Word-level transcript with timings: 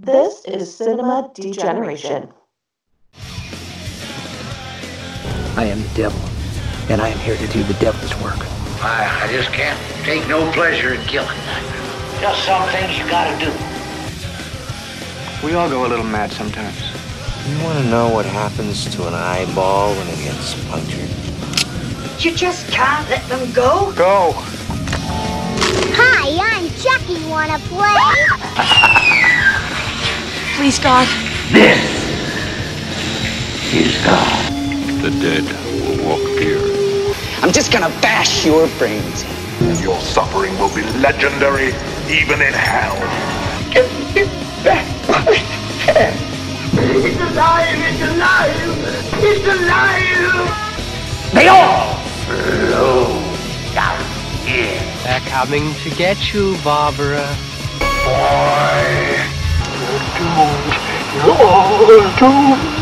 This 0.00 0.44
is 0.44 0.74
Cinema 0.74 1.30
Degeneration. 1.34 2.28
I 5.56 5.64
am 5.64 5.82
the 5.82 5.88
devil, 5.94 6.20
and 6.88 7.02
I 7.02 7.08
am 7.08 7.18
here 7.18 7.36
to 7.36 7.46
do 7.48 7.64
the 7.64 7.74
devil's 7.74 8.14
work. 8.22 8.38
I, 8.80 9.24
I 9.24 9.32
just 9.32 9.52
can't 9.52 9.76
take 10.04 10.28
no 10.28 10.50
pleasure 10.52 10.94
in 10.94 11.00
killing. 11.06 11.36
Just 12.20 12.44
some 12.44 12.68
things 12.68 12.96
you 12.96 13.08
gotta 13.10 13.36
do. 13.44 13.50
We 15.44 15.54
all 15.54 15.68
go 15.68 15.84
a 15.84 15.88
little 15.88 16.06
mad 16.06 16.30
sometimes. 16.30 16.78
You 17.48 17.64
want 17.64 17.78
to 17.78 17.90
know 17.90 18.08
what 18.08 18.24
happens 18.24 18.84
to 18.94 19.08
an 19.08 19.14
eyeball 19.14 19.94
when 19.96 20.06
it 20.06 20.18
gets 20.22 20.54
punctured? 20.68 21.10
You 22.24 22.36
just 22.36 22.68
can't 22.70 23.08
let 23.10 23.28
them 23.28 23.52
go. 23.52 23.92
Go! 23.96 24.32
Hi, 25.96 26.38
I'm 26.40 26.68
Jackie. 26.78 27.28
Wanna 27.28 27.58
play? 27.66 29.24
Please, 30.58 30.80
God. 30.80 31.06
This 31.52 31.78
is 33.72 34.04
God. 34.04 34.52
The 35.00 35.10
dead 35.22 35.44
will 35.86 36.04
walk 36.04 36.26
here. 36.40 36.58
I'm 37.42 37.52
just 37.52 37.70
gonna 37.70 37.90
bash 38.00 38.44
your 38.44 38.66
brains. 38.76 39.22
Your 39.80 40.00
suffering 40.00 40.58
will 40.58 40.74
be 40.74 40.82
legendary, 40.98 41.68
even 42.10 42.42
in 42.42 42.52
hell. 42.52 42.96
Get 43.70 43.88
it 44.16 44.28
back 44.64 44.84
my 45.08 45.32
head. 45.86 46.14
It's 46.72 47.20
alive! 47.20 47.78
It's 47.78 48.02
alive! 48.02 48.74
It's 49.22 49.46
alive! 49.46 51.32
They 51.34 51.46
all 51.46 51.94
flow 52.26 53.22
down 53.74 54.02
here. 54.44 54.82
They're 55.04 55.20
coming 55.20 55.72
to 55.84 55.90
get 55.90 56.34
you, 56.34 56.56
Barbara. 56.64 57.36
Boy, 57.78 59.28
you're 59.28 59.37
doomed. 59.88 60.74
You're 61.14 62.12
doomed. 62.18 62.77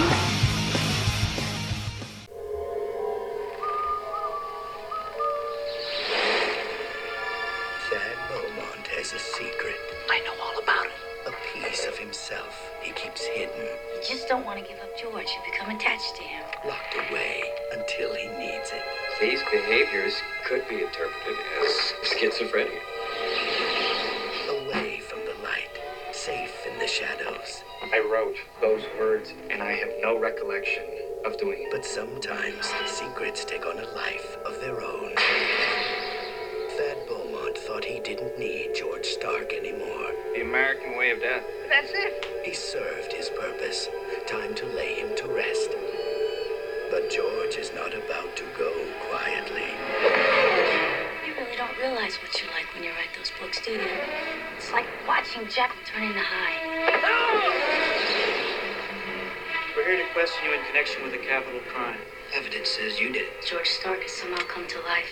Connection 60.86 61.02
with 61.02 61.20
a 61.20 61.26
capital 61.26 61.60
crime. 61.72 61.98
Evidence 62.34 62.68
says 62.70 63.00
you 63.00 63.12
did 63.12 63.22
it. 63.26 63.44
George 63.44 63.68
Stark 63.68 64.02
has 64.02 64.12
somehow 64.12 64.42
come 64.46 64.66
to 64.68 64.78
life. 64.82 65.10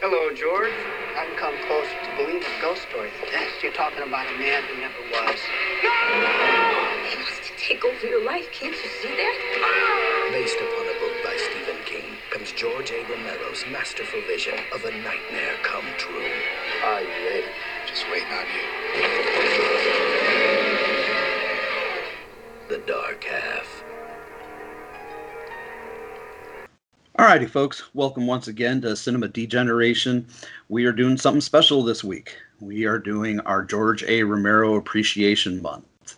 Hello, 0.00 0.32
George. 0.32 0.72
I've 1.12 1.36
come 1.36 1.52
close 1.68 1.88
to 1.92 2.08
believing 2.16 2.40
a 2.40 2.62
ghost 2.62 2.88
story. 2.88 3.10
Yes, 3.28 3.52
you're 3.62 3.72
talking 3.72 4.00
about 4.00 4.24
a 4.32 4.38
man 4.38 4.64
who 4.64 4.80
never 4.80 5.02
was. 5.12 5.36
He 7.04 7.16
wants 7.20 7.36
to 7.44 7.52
take 7.60 7.84
over 7.84 8.06
your 8.06 8.24
life. 8.24 8.48
Can't 8.52 8.72
you 8.72 8.90
see 9.02 9.12
that? 9.12 9.36
Based 10.32 10.56
upon 10.56 10.88
a 10.88 10.96
book 11.04 11.16
by 11.20 11.36
Stephen 11.36 11.84
King, 11.84 12.16
comes 12.30 12.52
George 12.52 12.90
A. 12.90 13.04
Romero's 13.04 13.64
masterful 13.70 14.20
vision 14.24 14.56
of 14.72 14.84
a 14.84 14.90
nightmare 15.04 15.60
come 15.62 15.84
true. 15.98 16.24
Are 16.84 17.02
you 17.02 17.12
ready? 17.28 17.52
Just 17.86 18.08
waiting 18.08 18.32
on 18.32 18.46
you. 18.56 19.79
Alrighty, 27.20 27.50
folks, 27.50 27.82
welcome 27.92 28.26
once 28.26 28.48
again 28.48 28.80
to 28.80 28.96
Cinema 28.96 29.28
Degeneration. 29.28 30.26
We 30.70 30.86
are 30.86 30.92
doing 30.92 31.18
something 31.18 31.42
special 31.42 31.82
this 31.82 32.02
week. 32.02 32.34
We 32.60 32.86
are 32.86 32.98
doing 32.98 33.40
our 33.40 33.62
George 33.62 34.02
A. 34.04 34.22
Romero 34.22 34.76
Appreciation 34.76 35.60
Month. 35.60 36.16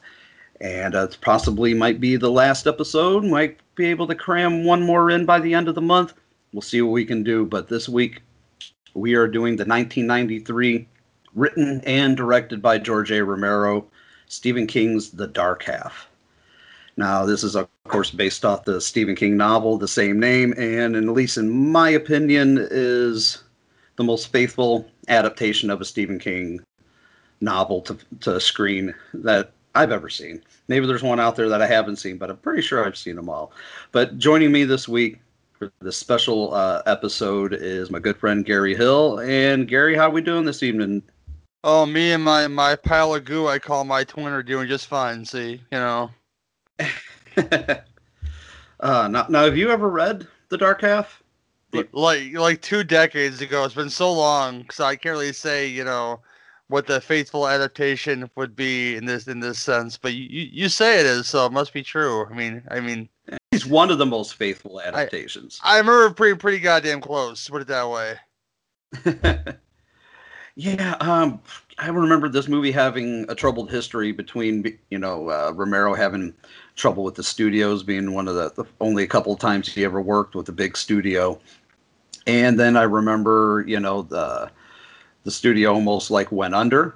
And 0.61 0.95
uh, 0.95 1.09
possibly 1.21 1.75
might 1.75 2.01
be 2.01 2.15
the 2.15 2.31
last 2.31 2.69
episode. 2.69 3.25
Might 3.25 3.59
be 3.75 3.87
able 3.87 4.07
to 4.07 4.15
cram 4.15 4.65
one 4.65 4.81
more 4.81 5.11
in 5.11 5.27
by 5.27 5.41
the 5.41 5.55
end 5.55 5.67
of 5.67 5.75
the 5.75 5.81
month. 5.81 6.15
We'll 6.53 6.63
see 6.63 6.81
what 6.83 6.93
we 6.93 7.05
can 7.05 7.25
do. 7.25 7.47
But 7.47 7.67
this 7.67 7.89
week, 7.89 8.21
we 8.95 9.15
are 9.15 9.27
doing 9.27 9.57
the 9.57 9.65
1993, 9.65 10.87
written 11.35 11.81
and 11.85 12.17
directed 12.17 12.63
by 12.63 12.79
George 12.79 13.11
A. 13.11 13.25
Romero, 13.25 13.89
Stephen 14.29 14.69
King's 14.69 15.11
The 15.11 15.27
Dark 15.27 15.65
Half. 15.65 16.07
Now, 16.97 17.25
this 17.25 17.43
is, 17.43 17.57
of 17.57 17.69
course, 17.89 18.11
based 18.11 18.45
off 18.45 18.65
the 18.65 18.81
Stephen 18.81 19.17
King 19.17 19.37
novel, 19.37 19.79
the 19.79 19.89
same 19.89 20.21
name, 20.21 20.53
and 20.59 20.95
at 20.95 21.05
least 21.05 21.39
in 21.39 21.73
my 21.73 21.89
opinion, 21.91 22.59
is 22.71 23.43
the 23.97 24.05
most 24.05 24.31
faithful 24.31 24.89
adaptation 25.09 25.71
of 25.71 25.81
a 25.81 25.85
Stephen 25.85 26.19
King 26.19 26.61
novel 27.41 27.81
to, 27.83 27.97
to 28.21 28.41
screen 28.41 28.95
that 29.15 29.53
I've 29.75 29.93
ever 29.93 30.09
seen. 30.09 30.43
Maybe 30.69 30.87
there's 30.87 31.03
one 31.03 31.21
out 31.21 31.37
there 31.37 31.49
that 31.49 31.63
I 31.63 31.67
haven't 31.67 31.97
seen, 31.97 32.19
but 32.19 32.31
I'm 32.31 32.37
pretty 32.39 32.63
sure 32.63 32.85
I've 32.85 32.97
seen 32.97 33.17
them 33.17 33.29
all. 33.29 33.53
But 33.91 34.19
joining 34.19 34.53
me 34.53 34.65
this 34.65 34.87
week 34.87 35.19
for 35.59 35.73
this 35.81 35.97
special 35.97 36.53
uh, 36.53 36.83
episode 36.87 37.55
is 37.55 37.91
my 37.91 37.99
good 37.99 38.17
friend 38.17 38.45
Gary 38.45 38.75
Hill. 38.75 39.21
And 39.21 39.67
Gary, 39.67 39.97
how 39.97 40.09
are 40.09 40.11
we 40.11 40.21
doing 40.21 40.45
this 40.45 40.63
evening? 40.63 41.03
Oh, 41.65 41.87
me 41.87 42.13
and 42.13 42.25
my 42.25 42.49
my 42.49 42.75
pile 42.75 43.15
of 43.15 43.25
goo 43.25 43.47
I 43.47 43.61
call 43.61 43.85
my 43.85 44.03
twin 44.03 44.33
are 44.33 44.43
doing 44.43 44.67
just 44.69 44.89
fine. 44.89 45.25
See, 45.25 45.53
you 45.71 45.79
know. 45.79 46.11
uh, 48.81 49.09
now, 49.09 49.27
now, 49.29 49.45
have 49.45 49.57
you 49.57 49.71
ever 49.71 49.89
read 49.89 50.27
The 50.49 50.59
Dark 50.59 50.81
Half? 50.81 51.23
Like 51.93 52.35
like 52.35 52.61
two 52.61 52.85
decades 52.85 53.41
ago. 53.41 53.65
It's 53.65 53.75
been 53.75 53.89
so 53.89 54.13
long 54.13 54.67
so 54.71 54.85
I 54.85 54.95
can't 54.95 55.15
really 55.15 55.33
say 55.33 55.67
you 55.67 55.85
know 55.85 56.21
what 56.69 56.87
the 56.87 57.01
faithful 57.01 57.49
adaptation 57.49 58.31
would 58.37 58.55
be 58.55 58.95
in 58.97 59.07
this 59.07 59.27
in 59.27 59.41
this 59.41 59.59
sense. 59.59 59.97
But 59.97 60.13
you 60.13 60.49
you, 60.53 60.69
say 60.69 61.01
it 61.01 61.07
is, 61.07 61.29
so 61.29 61.47
it 61.47 61.53
must 61.53 61.73
be 61.73 61.83
true. 61.83 62.27
I 62.27 62.35
mean 62.35 62.63
I 62.71 62.81
mean. 62.81 63.09
He's 63.51 63.67
one 63.67 63.91
of 63.91 63.99
the 63.99 64.07
most 64.07 64.35
faithful 64.35 64.81
adaptations. 64.81 65.61
I, 65.63 65.77
I 65.77 65.79
remember 65.79 66.11
pretty 66.13 66.37
pretty 66.37 66.59
goddamn 66.59 67.01
close. 67.01 67.49
Put 67.49 67.63
it 67.63 67.69
that 67.69 67.89
way. 67.89 68.17
yeah, 70.55 70.97
um, 71.01 71.41
I 71.79 71.89
remember 71.89 72.29
this 72.29 72.49
movie 72.49 72.73
having 72.73 73.25
a 73.29 73.35
troubled 73.35 73.71
history 73.71 74.13
between, 74.13 74.79
you 74.91 74.99
know, 74.99 75.29
uh, 75.31 75.53
Romero 75.55 75.95
having 75.95 76.35
trouble 76.77 77.05
with 77.05 77.15
the 77.15 77.23
studios, 77.23 77.83
being 77.83 78.13
one 78.13 78.29
of 78.29 78.35
the, 78.35 78.51
the 78.55 78.65
only 78.81 79.03
a 79.03 79.09
couple 79.09 79.33
of 79.33 79.39
times 79.39 79.69
he 79.69 79.85
ever 79.85 80.01
worked 80.01 80.35
with 80.35 80.49
a 80.49 80.53
big 80.53 80.77
studio, 80.77 81.39
and 82.27 82.59
then 82.59 82.77
I 82.77 82.83
remember, 82.83 83.65
you 83.67 83.81
know, 83.81 84.03
the 84.03 84.51
the 85.25 85.31
studio 85.31 85.73
almost 85.75 86.11
like 86.11 86.33
went 86.33 86.55
under. 86.55 86.95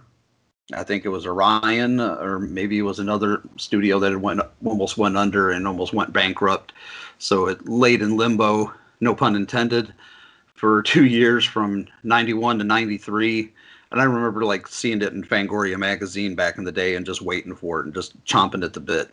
I 0.74 0.82
think 0.82 1.04
it 1.04 1.10
was 1.10 1.26
Orion, 1.26 2.00
or 2.00 2.40
maybe 2.40 2.78
it 2.78 2.82
was 2.82 2.98
another 2.98 3.40
studio 3.56 4.00
that 4.00 4.20
went 4.20 4.40
almost 4.64 4.98
went 4.98 5.16
under 5.16 5.50
and 5.50 5.66
almost 5.66 5.92
went 5.92 6.12
bankrupt. 6.12 6.72
So 7.18 7.46
it 7.46 7.68
laid 7.68 8.02
in 8.02 8.16
limbo, 8.16 8.72
no 9.00 9.14
pun 9.14 9.36
intended, 9.36 9.94
for 10.54 10.82
two 10.84 11.04
years 11.04 11.44
from 11.44 11.86
'91 12.02 12.58
to 12.58 12.64
'93. 12.64 13.52
And 13.92 14.00
I 14.00 14.04
remember 14.04 14.44
like 14.44 14.66
seeing 14.66 15.00
it 15.02 15.12
in 15.12 15.22
Fangoria 15.22 15.78
magazine 15.78 16.34
back 16.34 16.58
in 16.58 16.64
the 16.64 16.72
day 16.72 16.96
and 16.96 17.06
just 17.06 17.22
waiting 17.22 17.54
for 17.54 17.80
it 17.80 17.86
and 17.86 17.94
just 17.94 18.22
chomping 18.24 18.64
at 18.64 18.72
the 18.72 18.80
bit 18.80 19.10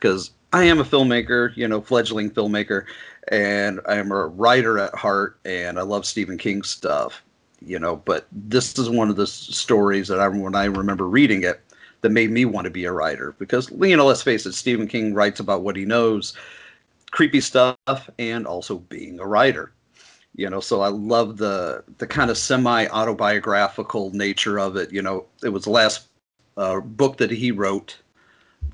because 0.00 0.30
I 0.52 0.64
am 0.64 0.80
a 0.80 0.84
filmmaker, 0.84 1.56
you 1.56 1.68
know, 1.68 1.80
fledgling 1.80 2.30
filmmaker, 2.30 2.86
and 3.28 3.80
I 3.86 3.96
am 3.96 4.10
a 4.10 4.26
writer 4.26 4.78
at 4.78 4.94
heart, 4.94 5.38
and 5.44 5.78
I 5.78 5.82
love 5.82 6.06
Stephen 6.06 6.38
King 6.38 6.62
stuff, 6.62 7.22
you 7.64 7.78
know. 7.78 7.96
But 7.96 8.26
this 8.32 8.78
is 8.78 8.90
one 8.90 9.10
of 9.10 9.16
the 9.16 9.26
stories 9.26 10.08
that 10.08 10.18
I, 10.18 10.26
when 10.28 10.54
I 10.56 10.64
remember 10.64 11.06
reading 11.06 11.44
it, 11.44 11.60
that 12.00 12.10
made 12.10 12.30
me 12.30 12.46
want 12.46 12.64
to 12.64 12.70
be 12.70 12.84
a 12.84 12.92
writer 12.92 13.34
because, 13.38 13.70
you 13.70 13.96
know, 13.96 14.06
let's 14.06 14.22
face 14.22 14.46
it, 14.46 14.54
Stephen 14.54 14.88
King 14.88 15.12
writes 15.12 15.38
about 15.38 15.62
what 15.62 15.76
he 15.76 15.84
knows, 15.84 16.34
creepy 17.10 17.40
stuff, 17.40 17.76
and 18.18 18.46
also 18.46 18.78
being 18.78 19.20
a 19.20 19.26
writer. 19.26 19.72
You 20.34 20.48
know, 20.48 20.60
so 20.60 20.80
I 20.80 20.88
love 20.88 21.36
the 21.36 21.84
the 21.98 22.06
kind 22.06 22.30
of 22.30 22.38
semi 22.38 22.86
autobiographical 22.86 24.10
nature 24.12 24.58
of 24.58 24.76
it. 24.76 24.92
You 24.92 25.02
know, 25.02 25.26
it 25.44 25.50
was 25.50 25.64
the 25.64 25.70
last 25.70 26.08
uh, 26.56 26.80
book 26.80 27.18
that 27.18 27.30
he 27.30 27.50
wrote 27.50 27.98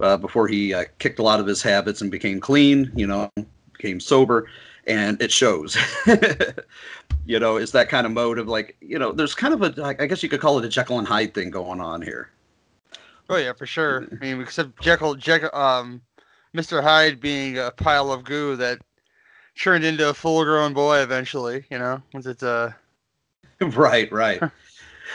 uh, 0.00 0.16
before 0.16 0.48
he 0.48 0.74
uh, 0.74 0.84
kicked 0.98 1.18
a 1.18 1.22
lot 1.22 1.40
of 1.40 1.46
his 1.46 1.62
habits 1.62 2.00
and 2.00 2.10
became 2.10 2.40
clean. 2.40 2.90
You 2.94 3.06
know, 3.06 3.30
became 3.72 4.00
sober, 4.00 4.48
and 4.86 5.20
it 5.20 5.32
shows. 5.32 5.76
you 7.26 7.38
know, 7.38 7.56
it's 7.56 7.72
that 7.72 7.88
kind 7.88 8.06
of 8.06 8.12
mode 8.12 8.38
of 8.38 8.48
like, 8.48 8.76
you 8.80 8.98
know, 8.98 9.12
there's 9.12 9.34
kind 9.34 9.54
of 9.54 9.62
a, 9.62 9.84
I 9.84 10.06
guess 10.06 10.22
you 10.22 10.28
could 10.28 10.40
call 10.40 10.58
it 10.58 10.64
a 10.64 10.68
Jekyll 10.68 10.98
and 10.98 11.08
Hyde 11.08 11.34
thing 11.34 11.50
going 11.50 11.80
on 11.80 12.02
here. 12.02 12.30
Oh 13.28 13.36
yeah, 13.36 13.52
for 13.52 13.66
sure. 13.66 14.06
I 14.12 14.14
mean, 14.16 14.40
except 14.40 14.80
Jekyll, 14.80 15.14
Jekyll, 15.14 15.54
um, 15.54 16.00
Mr. 16.54 16.82
Hyde 16.82 17.20
being 17.20 17.58
a 17.58 17.70
pile 17.70 18.12
of 18.12 18.24
goo 18.24 18.56
that 18.56 18.80
turned 19.58 19.84
into 19.84 20.08
a 20.08 20.14
full-grown 20.14 20.72
boy 20.72 20.98
eventually. 20.98 21.64
You 21.70 21.78
know, 21.78 22.02
was 22.12 22.26
it? 22.26 22.42
Uh... 22.42 22.70
right, 23.60 24.10
right. 24.12 24.42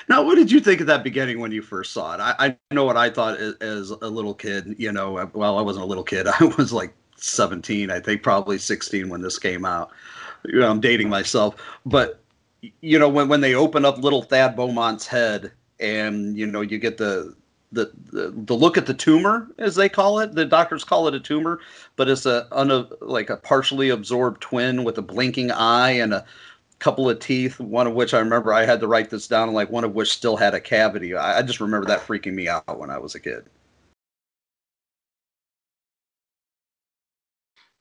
Now, 0.07 0.23
what 0.23 0.35
did 0.35 0.51
you 0.51 0.59
think 0.59 0.81
of 0.81 0.87
that 0.87 1.03
beginning 1.03 1.39
when 1.39 1.51
you 1.51 1.61
first 1.61 1.93
saw 1.93 2.15
it? 2.15 2.19
I, 2.19 2.35
I 2.39 2.73
know 2.73 2.85
what 2.85 2.97
I 2.97 3.09
thought 3.09 3.37
as, 3.37 3.55
as 3.55 3.89
a 3.89 4.07
little 4.07 4.33
kid. 4.33 4.75
You 4.77 4.91
know, 4.91 5.29
well, 5.33 5.57
I 5.57 5.61
wasn't 5.61 5.83
a 5.83 5.87
little 5.87 6.03
kid. 6.03 6.27
I 6.39 6.45
was 6.57 6.73
like 6.73 6.93
17, 7.17 7.91
I 7.91 7.99
think, 7.99 8.23
probably 8.23 8.57
16 8.57 9.09
when 9.09 9.21
this 9.21 9.37
came 9.37 9.65
out. 9.65 9.91
You 10.45 10.59
know, 10.59 10.69
I'm 10.69 10.81
dating 10.81 11.09
myself, 11.09 11.55
but 11.85 12.19
you 12.81 12.97
know, 12.99 13.09
when 13.09 13.27
when 13.27 13.41
they 13.41 13.55
open 13.55 13.85
up 13.85 13.97
little 13.97 14.23
Thad 14.23 14.55
Beaumont's 14.55 15.07
head, 15.07 15.51
and 15.79 16.37
you 16.37 16.47
know, 16.47 16.61
you 16.61 16.77
get 16.77 16.97
the 16.97 17.35
the, 17.71 17.91
the, 18.11 18.33
the 18.35 18.53
look 18.53 18.77
at 18.77 18.85
the 18.85 18.93
tumor, 18.93 19.47
as 19.57 19.75
they 19.75 19.87
call 19.87 20.19
it. 20.19 20.33
The 20.33 20.45
doctors 20.45 20.83
call 20.83 21.07
it 21.07 21.15
a 21.15 21.19
tumor, 21.19 21.59
but 21.95 22.09
it's 22.09 22.25
a 22.25 22.47
un, 22.51 22.87
like 22.99 23.29
a 23.29 23.37
partially 23.37 23.89
absorbed 23.89 24.41
twin 24.41 24.83
with 24.83 24.97
a 24.97 25.01
blinking 25.01 25.51
eye 25.51 25.91
and 25.91 26.13
a 26.13 26.25
couple 26.81 27.09
of 27.09 27.19
teeth. 27.19 27.59
One 27.59 27.87
of 27.87 27.93
which 27.93 28.13
I 28.13 28.19
remember 28.19 28.51
I 28.51 28.65
had 28.65 28.79
to 28.81 28.87
write 28.87 29.09
this 29.09 29.27
down, 29.27 29.53
like 29.53 29.69
one 29.69 29.83
of 29.83 29.93
which 29.93 30.11
still 30.11 30.35
had 30.35 30.53
a 30.53 30.59
cavity. 30.59 31.15
I, 31.15 31.39
I 31.39 31.41
just 31.43 31.61
remember 31.61 31.85
that 31.87 32.05
freaking 32.05 32.33
me 32.33 32.49
out 32.49 32.77
when 32.77 32.89
I 32.89 32.97
was 32.97 33.15
a 33.15 33.19
kid. 33.19 33.45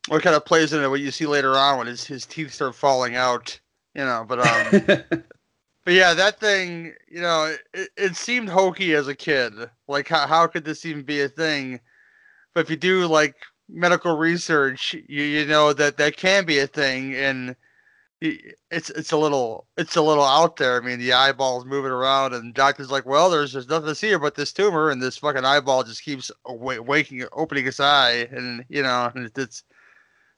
What 0.08 0.22
kind 0.22 0.36
of 0.36 0.44
plays 0.44 0.72
into 0.72 0.88
what 0.90 1.00
you 1.00 1.10
see 1.10 1.26
later 1.26 1.56
on 1.56 1.78
when 1.78 1.86
his 1.86 2.04
his 2.04 2.26
teeth 2.26 2.52
start 2.52 2.74
falling 2.74 3.16
out, 3.16 3.58
you 3.94 4.04
know? 4.04 4.24
But 4.28 4.46
um. 4.46 5.24
But 5.82 5.94
yeah, 5.94 6.12
that 6.12 6.38
thing, 6.38 6.92
you 7.10 7.22
know, 7.22 7.54
it, 7.72 7.88
it 7.96 8.14
seemed 8.14 8.50
hokey 8.50 8.94
as 8.94 9.08
a 9.08 9.14
kid. 9.14 9.54
Like, 9.88 10.08
how, 10.08 10.26
how 10.26 10.46
could 10.46 10.62
this 10.62 10.84
even 10.84 11.02
be 11.02 11.22
a 11.22 11.28
thing? 11.28 11.80
But 12.52 12.60
if 12.60 12.70
you 12.70 12.76
do 12.76 13.06
like 13.06 13.34
medical 13.66 14.16
research, 14.16 14.94
you 15.08 15.22
you 15.22 15.46
know 15.46 15.72
that 15.72 15.96
that 15.96 16.18
can 16.18 16.44
be 16.44 16.58
a 16.58 16.66
thing, 16.66 17.14
and 17.14 17.56
it's 18.20 18.90
it's 18.90 19.12
a 19.12 19.16
little 19.16 19.66
it's 19.78 19.96
a 19.96 20.02
little 20.02 20.24
out 20.24 20.56
there. 20.56 20.80
I 20.80 20.84
mean, 20.84 20.98
the 20.98 21.12
eyeball's 21.12 21.64
moving 21.64 21.90
around, 21.90 22.34
and 22.34 22.52
doctor's 22.52 22.90
like, 22.90 23.06
well, 23.06 23.30
there's 23.30 23.52
there's 23.52 23.68
nothing 23.68 23.88
to 23.88 23.94
see 23.94 24.08
here 24.08 24.18
but 24.18 24.34
this 24.34 24.52
tumor, 24.52 24.90
and 24.90 25.00
this 25.00 25.16
fucking 25.16 25.44
eyeball 25.44 25.84
just 25.84 26.02
keeps 26.02 26.30
w- 26.46 26.82
waking, 26.82 27.24
opening 27.32 27.66
its 27.66 27.80
eye, 27.80 28.28
and 28.30 28.64
you 28.68 28.82
know, 28.82 29.10
and 29.14 29.30
it's 29.36 29.64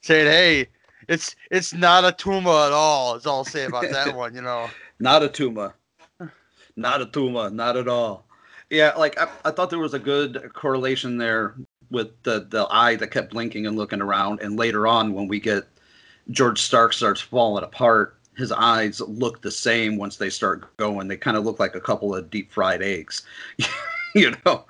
saying, 0.02 0.26
hey, 0.26 0.68
it's 1.08 1.34
it's 1.50 1.74
not 1.74 2.04
a 2.04 2.12
tumor 2.12 2.50
at 2.50 2.72
all. 2.72 3.16
Is 3.16 3.26
all 3.26 3.38
I'll 3.38 3.44
say 3.44 3.64
about 3.64 3.90
that 3.90 4.14
one, 4.16 4.34
you 4.34 4.42
know. 4.42 4.70
Not 5.00 5.24
a 5.24 5.28
tumor. 5.28 5.74
Not 6.76 7.02
a 7.02 7.06
tumor. 7.06 7.50
Not 7.50 7.76
at 7.76 7.88
all. 7.88 8.24
Yeah, 8.70 8.94
like 8.96 9.20
I, 9.20 9.28
I 9.44 9.50
thought 9.50 9.70
there 9.70 9.78
was 9.80 9.94
a 9.94 9.98
good 9.98 10.52
correlation 10.54 11.18
there 11.18 11.56
with 11.90 12.10
the 12.22 12.46
the 12.48 12.66
eye 12.70 12.94
that 12.94 13.08
kept 13.08 13.32
blinking 13.32 13.66
and 13.66 13.76
looking 13.76 14.00
around, 14.00 14.40
and 14.40 14.56
later 14.56 14.86
on 14.86 15.12
when 15.12 15.26
we 15.26 15.40
get 15.40 15.66
George 16.30 16.60
Stark 16.60 16.92
starts 16.92 17.20
falling 17.20 17.64
apart, 17.64 18.16
his 18.36 18.52
eyes 18.52 19.00
look 19.00 19.42
the 19.42 19.50
same 19.50 19.96
once 19.96 20.16
they 20.16 20.30
start 20.30 20.74
going. 20.76 21.08
They 21.08 21.16
kind 21.16 21.36
of 21.36 21.44
look 21.44 21.60
like 21.60 21.74
a 21.74 21.80
couple 21.80 22.14
of 22.14 22.30
deep 22.30 22.50
fried 22.50 22.82
eggs, 22.82 23.22
you 24.14 24.32
know. 24.44 24.64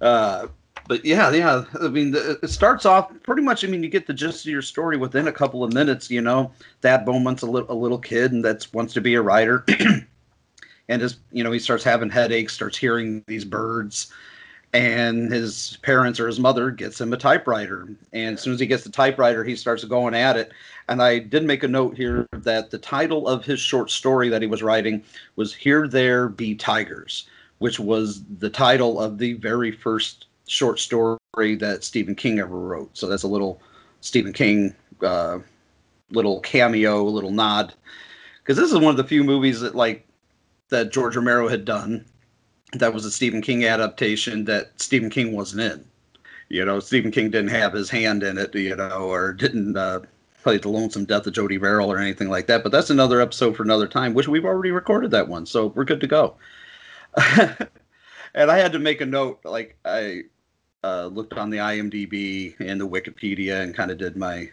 Uh, 0.00 0.46
but 0.88 1.04
yeah, 1.04 1.30
yeah. 1.30 1.64
I 1.80 1.88
mean, 1.88 2.14
it 2.16 2.48
starts 2.48 2.86
off 2.86 3.12
pretty 3.22 3.42
much. 3.42 3.64
I 3.64 3.68
mean, 3.68 3.82
you 3.82 3.88
get 3.88 4.06
the 4.06 4.14
gist 4.14 4.46
of 4.46 4.50
your 4.50 4.62
story 4.62 4.96
within 4.96 5.28
a 5.28 5.32
couple 5.32 5.62
of 5.62 5.72
minutes. 5.72 6.10
You 6.10 6.22
know, 6.22 6.52
Thad 6.80 7.04
Beaumont's 7.04 7.42
a 7.42 7.46
little 7.46 7.70
a 7.70 7.76
little 7.76 7.98
kid 7.98 8.32
and 8.32 8.44
that 8.44 8.66
wants 8.72 8.94
to 8.94 9.00
be 9.00 9.14
a 9.14 9.22
writer, 9.22 9.64
and 10.88 11.02
his 11.02 11.18
you 11.32 11.44
know 11.44 11.52
he 11.52 11.58
starts 11.58 11.84
having 11.84 12.10
headaches, 12.10 12.54
starts 12.54 12.78
hearing 12.78 13.22
these 13.26 13.44
birds, 13.44 14.10
and 14.72 15.32
his 15.32 15.78
parents 15.82 16.20
or 16.20 16.26
his 16.26 16.38
mother 16.38 16.70
gets 16.70 17.00
him 17.00 17.12
a 17.12 17.16
typewriter. 17.16 17.88
And 18.12 18.34
as 18.34 18.42
soon 18.42 18.54
as 18.54 18.60
he 18.60 18.66
gets 18.66 18.84
the 18.84 18.90
typewriter, 18.90 19.42
he 19.42 19.56
starts 19.56 19.84
going 19.84 20.14
at 20.14 20.36
it. 20.36 20.52
And 20.88 21.02
I 21.02 21.18
did 21.18 21.44
make 21.44 21.62
a 21.62 21.68
note 21.68 21.96
here 21.96 22.26
that 22.32 22.70
the 22.70 22.78
title 22.78 23.26
of 23.26 23.44
his 23.44 23.60
short 23.60 23.90
story 23.90 24.28
that 24.28 24.42
he 24.42 24.48
was 24.48 24.62
writing 24.62 25.02
was 25.36 25.54
"Here 25.54 25.88
There 25.88 26.28
Be 26.28 26.54
Tigers," 26.54 27.28
which 27.58 27.80
was 27.80 28.22
the 28.38 28.50
title 28.50 29.00
of 29.00 29.18
the 29.18 29.34
very 29.34 29.72
first 29.72 30.26
short 30.46 30.78
story 30.78 31.18
that 31.34 31.84
Stephen 31.84 32.14
King 32.14 32.38
ever 32.38 32.58
wrote. 32.58 32.90
So 32.96 33.06
that's 33.08 33.22
a 33.22 33.28
little 33.28 33.60
Stephen 34.00 34.32
King 34.32 34.74
uh, 35.02 35.38
little 36.10 36.40
cameo, 36.40 37.04
little 37.04 37.30
nod, 37.30 37.74
because 38.42 38.56
this 38.56 38.70
is 38.70 38.78
one 38.78 38.90
of 38.90 38.96
the 38.96 39.04
few 39.04 39.24
movies 39.24 39.60
that 39.60 39.74
like 39.74 40.06
that 40.68 40.92
George 40.92 41.16
Romero 41.16 41.48
had 41.48 41.64
done 41.64 42.04
that 42.72 42.94
was 42.94 43.04
a 43.04 43.10
Stephen 43.10 43.42
King 43.42 43.64
adaptation 43.64 44.44
that 44.44 44.72
Stephen 44.76 45.10
King 45.10 45.32
wasn't 45.32 45.62
in. 45.62 45.84
You 46.48 46.64
know, 46.64 46.80
Stephen 46.80 47.10
King 47.10 47.30
didn't 47.30 47.50
have 47.50 47.72
his 47.72 47.90
hand 47.90 48.22
in 48.22 48.38
it, 48.38 48.54
you 48.54 48.74
know, 48.74 49.08
or 49.10 49.32
didn't 49.32 49.76
uh, 49.76 50.00
play 50.42 50.58
the 50.58 50.68
lonesome 50.68 51.04
death 51.04 51.26
of 51.26 51.32
Jody 51.32 51.56
Verrill 51.56 51.92
or 51.92 51.98
anything 51.98 52.28
like 52.28 52.46
that. 52.46 52.62
But 52.62 52.72
that's 52.72 52.90
another 52.90 53.20
episode 53.20 53.56
for 53.56 53.62
another 53.62 53.86
time, 53.86 54.14
which 54.14 54.28
we've 54.28 54.44
already 54.44 54.70
recorded 54.70 55.10
that 55.12 55.28
one, 55.28 55.46
so 55.46 55.66
we're 55.68 55.84
good 55.84 56.00
to 56.00 56.06
go. 56.06 56.34
and 58.34 58.50
I 58.50 58.58
had 58.58 58.72
to 58.72 58.78
make 58.78 59.00
a 59.00 59.06
note, 59.06 59.40
like 59.44 59.76
I 59.84 60.22
uh, 60.82 61.06
looked 61.06 61.34
on 61.34 61.50
the 61.50 61.58
IMDb 61.58 62.58
and 62.60 62.80
the 62.80 62.88
Wikipedia 62.88 63.62
and 63.62 63.74
kind 63.74 63.90
of 63.90 63.98
did 63.98 64.16
my 64.16 64.50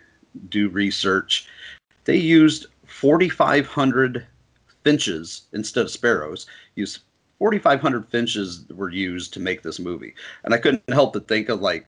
due 0.50 0.70
research. 0.70 1.48
They 2.06 2.18
used 2.18 2.68
4,500 2.86 4.26
finches 4.84 5.44
instead 5.54 5.82
of 5.82 5.92
sparrows. 5.92 6.46
Used 6.76 7.00
4,500 7.40 8.10
finches 8.10 8.66
were 8.70 8.90
used 8.90 9.34
to 9.34 9.40
make 9.40 9.62
this 9.62 9.80
movie, 9.80 10.16
and 10.44 10.54
I 10.54 10.58
couldn't 10.58 10.90
help 10.90 11.14
but 11.14 11.28
think 11.28 11.50
of 11.50 11.62
like 11.62 11.86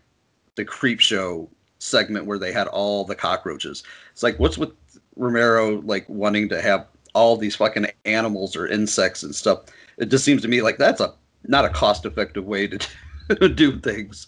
the 0.56 0.66
Creepshow 0.66 1.48
segment 1.80 2.26
where 2.26 2.38
they 2.38 2.52
had 2.52 2.68
all 2.68 3.06
the 3.06 3.16
cockroaches. 3.16 3.84
It's 4.12 4.24
like, 4.24 4.38
what's 4.40 4.58
with 4.58 4.72
Romero 5.16 5.82
like 5.82 6.08
wanting 6.08 6.50
to 6.50 6.62
have 6.62 6.86
all 7.16 7.36
these 7.36 7.56
fucking 7.56 7.88
animals 8.06 8.56
or 8.56 8.68
insects 8.68 9.24
and 9.24 9.34
stuff? 9.34 9.64
It 9.98 10.08
just 10.08 10.24
seems 10.24 10.42
to 10.44 10.48
me 10.48 10.62
like 10.62 10.78
that's 10.78 11.02
a 11.02 11.14
not 11.48 11.66
a 11.66 11.70
cost 11.70 12.06
effective 12.06 12.46
way 12.46 12.68
to 12.68 13.50
do 13.56 13.80
things. 13.80 14.28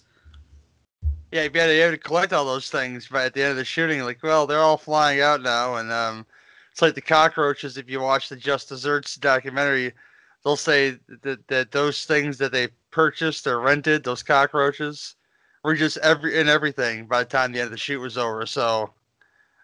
Yeah, 1.32 1.44
you 1.44 1.52
had, 1.54 1.68
to, 1.68 1.76
you 1.76 1.82
had 1.82 1.92
to 1.92 1.98
collect 1.98 2.34
all 2.34 2.44
those 2.44 2.70
things 2.70 3.08
but 3.10 3.26
at 3.26 3.34
the 3.34 3.42
end 3.42 3.52
of 3.52 3.58
the 3.58 3.66
shooting. 3.66 4.02
Like, 4.02 4.22
well, 4.24 4.48
they're 4.48 4.60
all 4.60 4.78
flying 4.78 5.22
out 5.22 5.42
now, 5.42 5.76
and 5.76 5.92
um, 5.92 6.26
it's 6.72 6.82
like 6.82 6.96
the 6.96 7.02
cockroaches. 7.02 7.78
If 7.78 7.90
you 7.90 8.02
watch 8.02 8.30
the 8.30 8.36
Just 8.36 8.70
Desserts 8.70 9.16
documentary, 9.16 9.94
they'll 10.44 10.56
say 10.56 10.98
that, 11.24 11.48
that 11.48 11.72
those 11.72 12.06
things 12.06 12.38
that 12.38 12.52
they 12.52 12.70
purchased 12.92 13.48
or 13.48 13.60
rented, 13.60 14.04
those 14.04 14.24
cockroaches, 14.24 15.16
were 15.64 15.76
just 15.76 15.98
every 15.98 16.40
in 16.40 16.50
everything 16.50 17.06
by 17.06 17.20
the 17.24 17.30
time 17.30 17.52
the 17.52 17.60
end 17.60 17.66
of 17.66 17.72
the 17.72 17.78
shoot 17.78 18.00
was 18.00 18.18
over. 18.18 18.46
So 18.46 18.92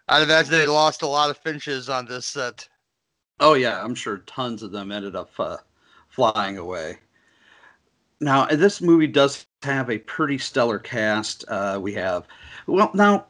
I'd 0.08 0.22
imagine 0.22 0.52
they 0.52 0.66
lost 0.66 1.02
a 1.02 1.06
lot 1.06 1.30
of 1.30 1.38
finches 1.38 1.88
on 1.88 2.06
this 2.06 2.26
set. 2.26 2.68
Oh 3.40 3.54
yeah, 3.54 3.82
I'm 3.82 3.94
sure 3.94 4.18
tons 4.18 4.62
of 4.62 4.72
them 4.72 4.90
ended 4.90 5.14
up 5.16 5.30
uh, 5.38 5.58
flying 6.08 6.58
away. 6.58 6.98
Now, 8.20 8.46
this 8.46 8.80
movie 8.80 9.06
does 9.06 9.46
have 9.62 9.90
a 9.90 9.98
pretty 9.98 10.38
stellar 10.38 10.80
cast. 10.80 11.44
Uh, 11.46 11.78
we 11.80 11.94
have, 11.94 12.26
well, 12.66 12.90
now, 12.92 13.26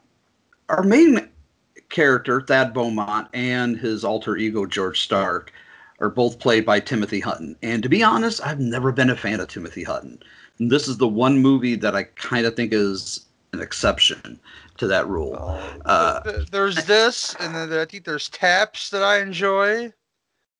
our 0.67 0.81
main 0.81 1.29
character, 1.89 2.41
Thad 2.41 2.73
Beaumont, 2.73 3.27
and 3.33 3.77
his 3.77 4.03
alter 4.03 4.35
ego, 4.35 4.65
George 4.65 5.01
Stark, 5.01 5.53
are 5.99 6.09
both 6.09 6.39
played 6.39 6.65
by 6.65 6.79
Timothy 6.79 7.19
Hutton. 7.19 7.55
And 7.61 7.83
to 7.83 7.89
be 7.89 8.03
honest, 8.03 8.45
I've 8.45 8.59
never 8.59 8.91
been 8.91 9.09
a 9.09 9.15
fan 9.15 9.39
of 9.39 9.47
Timothy 9.47 9.83
Hutton. 9.83 10.21
And 10.57 10.71
this 10.71 10.87
is 10.87 10.97
the 10.97 11.07
one 11.07 11.39
movie 11.39 11.75
that 11.75 11.95
I 11.95 12.03
kind 12.03 12.45
of 12.45 12.55
think 12.55 12.73
is 12.73 13.25
an 13.53 13.61
exception 13.61 14.39
to 14.77 14.87
that 14.87 15.07
rule. 15.07 15.59
Uh, 15.85 16.21
there's 16.51 16.85
this, 16.85 17.35
and 17.39 17.55
then 17.55 17.71
I 17.73 17.85
think 17.85 18.05
there's 18.05 18.29
Taps 18.29 18.89
that 18.91 19.03
I 19.03 19.19
enjoy. 19.19 19.91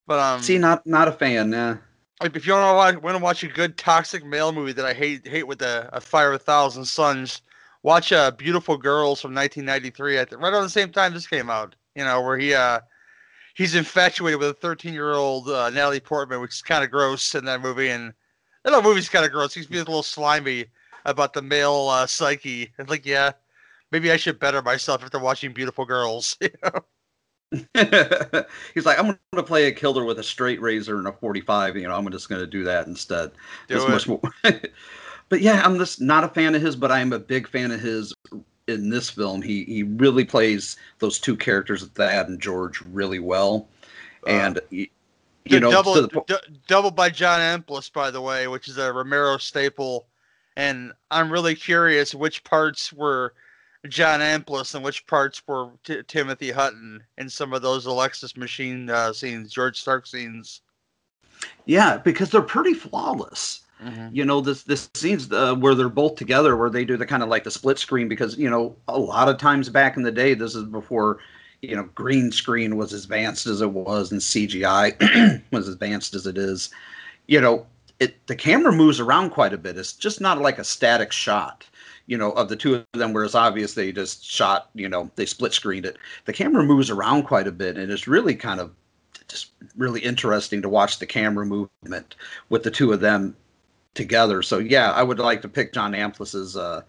But 0.07 0.19
um, 0.19 0.41
see, 0.41 0.57
not 0.57 0.85
not 0.87 1.07
a 1.07 1.11
fan. 1.11 1.51
Nah 1.51 1.77
if 2.21 2.45
you 2.45 2.53
want 2.53 2.69
to 2.69 2.75
watch, 2.75 3.03
want 3.03 3.17
to 3.17 3.23
watch 3.23 3.43
a 3.43 3.47
good 3.47 3.77
toxic 3.77 4.25
male 4.25 4.51
movie 4.51 4.73
that 4.73 4.85
I 4.85 4.93
hate 4.93 5.27
hate 5.27 5.47
with 5.47 5.61
a, 5.61 5.89
a 5.93 6.01
fire 6.01 6.29
of 6.29 6.35
a 6.35 6.43
thousand 6.43 6.85
suns, 6.85 7.41
watch 7.83 8.11
uh, 8.11 8.31
Beautiful 8.31 8.77
Girls 8.77 9.21
from 9.21 9.33
1993. 9.33 10.17
At 10.17 10.29
the, 10.29 10.37
right 10.37 10.51
around 10.51 10.63
the 10.63 10.69
same 10.69 10.91
time 10.91 11.13
this 11.13 11.27
came 11.27 11.49
out. 11.49 11.75
You 11.95 12.03
know 12.03 12.21
where 12.21 12.37
he 12.37 12.53
uh 12.53 12.79
he's 13.59 13.75
infatuated 13.75 14.39
with 14.39 14.49
a 14.49 14.53
13 14.53 14.93
year 14.93 15.13
old 15.13 15.49
uh, 15.49 15.69
Natalie 15.69 15.99
Portman, 15.99 16.39
which 16.39 16.55
is 16.55 16.61
kind 16.61 16.81
of 16.81 16.89
gross 16.89 17.35
in 17.35 17.43
that 17.45 17.61
movie. 17.61 17.89
And 17.89 18.13
that 18.63 18.73
whole 18.73 18.81
movie's 18.81 19.09
kind 19.09 19.25
of 19.25 19.31
gross. 19.31 19.53
He's 19.53 19.67
being 19.67 19.81
a 19.81 19.85
little 19.85 20.01
slimy 20.01 20.65
about 21.05 21.33
the 21.33 21.41
male 21.41 21.89
uh, 21.89 22.07
psyche. 22.07 22.71
It's 22.79 22.89
like, 22.89 23.05
yeah, 23.05 23.33
maybe 23.91 24.11
I 24.11 24.17
should 24.17 24.39
better 24.39 24.61
myself 24.61 25.03
after 25.03 25.19
watching 25.19 25.53
Beautiful 25.53 25.85
Girls. 25.85 26.35
You 26.49 26.49
know? 26.63 26.79
He's 28.75 28.85
like, 28.85 28.99
I'm 28.99 29.05
going 29.05 29.17
to 29.35 29.43
play 29.43 29.65
a 29.65 29.71
killer 29.71 30.05
with 30.05 30.19
a 30.19 30.23
straight 30.23 30.61
razor 30.61 30.99
and 30.99 31.07
a 31.07 31.11
45. 31.11 31.77
You 31.77 31.87
know, 31.87 31.95
I'm 31.95 32.09
just 32.11 32.29
going 32.29 32.41
to 32.41 32.47
do 32.47 32.63
that 32.63 32.85
instead. 32.85 33.31
Do 33.67 33.87
much 33.87 34.07
more. 34.07 34.21
but 34.43 35.41
yeah, 35.41 35.63
I'm 35.65 35.79
just 35.79 35.99
not 35.99 36.23
a 36.23 36.27
fan 36.27 36.53
of 36.53 36.61
his, 36.61 36.75
but 36.75 36.91
I 36.91 36.99
am 36.99 37.11
a 37.11 37.17
big 37.17 37.47
fan 37.47 37.71
of 37.71 37.81
his 37.81 38.13
in 38.69 38.89
this 38.89 39.09
film. 39.09 39.41
He 39.41 39.63
he 39.65 39.83
really 39.83 40.25
plays 40.25 40.77
those 40.99 41.19
two 41.19 41.35
characters, 41.35 41.85
Thad 41.87 42.29
and 42.29 42.39
George, 42.39 42.81
really 42.81 43.19
well, 43.19 43.67
uh, 44.25 44.29
and 44.29 44.59
you, 44.69 44.87
you 45.45 45.59
know, 45.59 45.71
double, 45.71 46.07
d- 46.07 46.35
double 46.67 46.91
by 46.91 47.09
John 47.09 47.39
Amplas, 47.39 47.91
by 47.91 48.11
the 48.11 48.21
way, 48.21 48.47
which 48.47 48.67
is 48.67 48.77
a 48.77 48.93
Romero 48.93 49.37
staple, 49.37 50.07
and 50.55 50.93
I'm 51.11 51.31
really 51.31 51.55
curious 51.55 52.13
which 52.13 52.43
parts 52.43 52.93
were 52.93 53.33
John 53.87 54.19
Amplas 54.19 54.75
and 54.75 54.83
which 54.83 55.07
parts 55.07 55.41
were 55.47 55.69
T- 55.83 56.03
Timothy 56.07 56.51
Hutton 56.51 57.03
in 57.17 57.29
some 57.29 57.53
of 57.53 57.61
those 57.61 57.85
Alexis 57.85 58.35
Machine 58.35 58.89
uh, 58.89 59.13
scenes, 59.13 59.53
George 59.53 59.79
Stark 59.79 60.05
scenes. 60.05 60.61
Yeah, 61.65 61.97
because 61.97 62.29
they're 62.29 62.41
pretty 62.41 62.73
flawless. 62.73 63.61
Mm-hmm. 63.83 64.13
You 64.13 64.25
know, 64.25 64.41
this 64.41 64.63
this 64.63 64.89
scenes 64.93 65.31
uh, 65.31 65.55
where 65.55 65.73
they're 65.73 65.87
both 65.87 66.15
together, 66.15 66.57
where 66.57 66.69
they 66.69 66.83
do 66.83 66.97
the 66.97 67.05
kind 67.05 67.23
of 67.23 67.29
like 67.29 67.45
the 67.45 67.51
split 67.51 67.79
screen, 67.79 68.09
because 68.09 68.37
you 68.37 68.49
know 68.49 68.75
a 68.89 68.99
lot 68.99 69.29
of 69.29 69.37
times 69.37 69.69
back 69.69 69.95
in 69.95 70.03
the 70.03 70.11
day, 70.11 70.33
this 70.33 70.53
is 70.53 70.65
before 70.65 71.19
you 71.61 71.75
know 71.75 71.83
green 71.95 72.31
screen 72.31 72.75
was 72.75 72.93
as 72.93 73.05
advanced 73.05 73.47
as 73.47 73.61
it 73.61 73.71
was, 73.71 74.11
and 74.11 74.19
CGI 74.19 75.41
was 75.51 75.67
as 75.67 75.75
advanced 75.75 76.13
as 76.13 76.27
it 76.27 76.37
is. 76.37 76.69
You 77.27 77.39
know, 77.39 77.65
it 77.99 78.27
the 78.27 78.35
camera 78.35 78.73
moves 78.73 78.99
around 78.99 79.29
quite 79.29 79.53
a 79.53 79.57
bit. 79.57 79.77
It's 79.77 79.93
just 79.93 80.19
not 80.19 80.41
like 80.41 80.59
a 80.59 80.63
static 80.65 81.13
shot. 81.13 81.65
You 82.05 82.17
know, 82.17 82.31
of 82.31 82.49
the 82.49 82.55
two 82.55 82.75
of 82.75 82.85
them, 82.93 83.13
whereas 83.13 83.35
obvious 83.35 83.75
they 83.75 83.93
just 83.93 84.25
shot. 84.25 84.71
You 84.73 84.89
know, 84.89 85.09
they 85.15 85.25
split 85.25 85.53
screened 85.53 85.85
it. 85.85 85.97
The 86.25 86.33
camera 86.33 86.63
moves 86.63 86.89
around 86.89 87.23
quite 87.23 87.47
a 87.47 87.51
bit, 87.51 87.77
and 87.77 87.89
it's 87.89 88.07
really 88.07 88.35
kind 88.35 88.59
of 88.59 88.71
just 89.29 89.51
really 89.77 90.01
interesting 90.01 90.61
to 90.63 90.67
watch 90.67 90.99
the 90.99 91.05
camera 91.05 91.45
movement 91.45 92.15
with 92.49 92.63
the 92.63 92.71
two 92.71 92.91
of 92.91 92.99
them 92.99 93.37
together. 93.93 94.41
So 94.41 94.59
yeah, 94.59 94.91
I 94.91 95.03
would 95.03 95.19
like 95.19 95.41
to 95.41 95.49
pick 95.49 95.73
John 95.73 95.93
Amplas's 95.93 96.55
uh, 96.55 96.83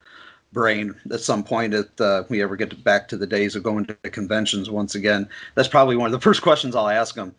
brain 0.52 0.94
at 1.12 1.20
some 1.20 1.44
point 1.44 1.74
if 1.74 2.00
uh, 2.00 2.24
we 2.28 2.42
ever 2.42 2.56
get 2.56 2.82
back 2.82 3.08
to 3.08 3.16
the 3.16 3.26
days 3.26 3.56
of 3.56 3.62
going 3.62 3.86
to 3.86 3.94
conventions 4.10 4.70
once 4.70 4.94
again. 4.94 5.28
That's 5.54 5.68
probably 5.68 5.96
one 5.96 6.06
of 6.06 6.12
the 6.12 6.20
first 6.20 6.42
questions 6.42 6.74
I'll 6.74 6.88
ask 6.88 7.14
him. 7.14 7.34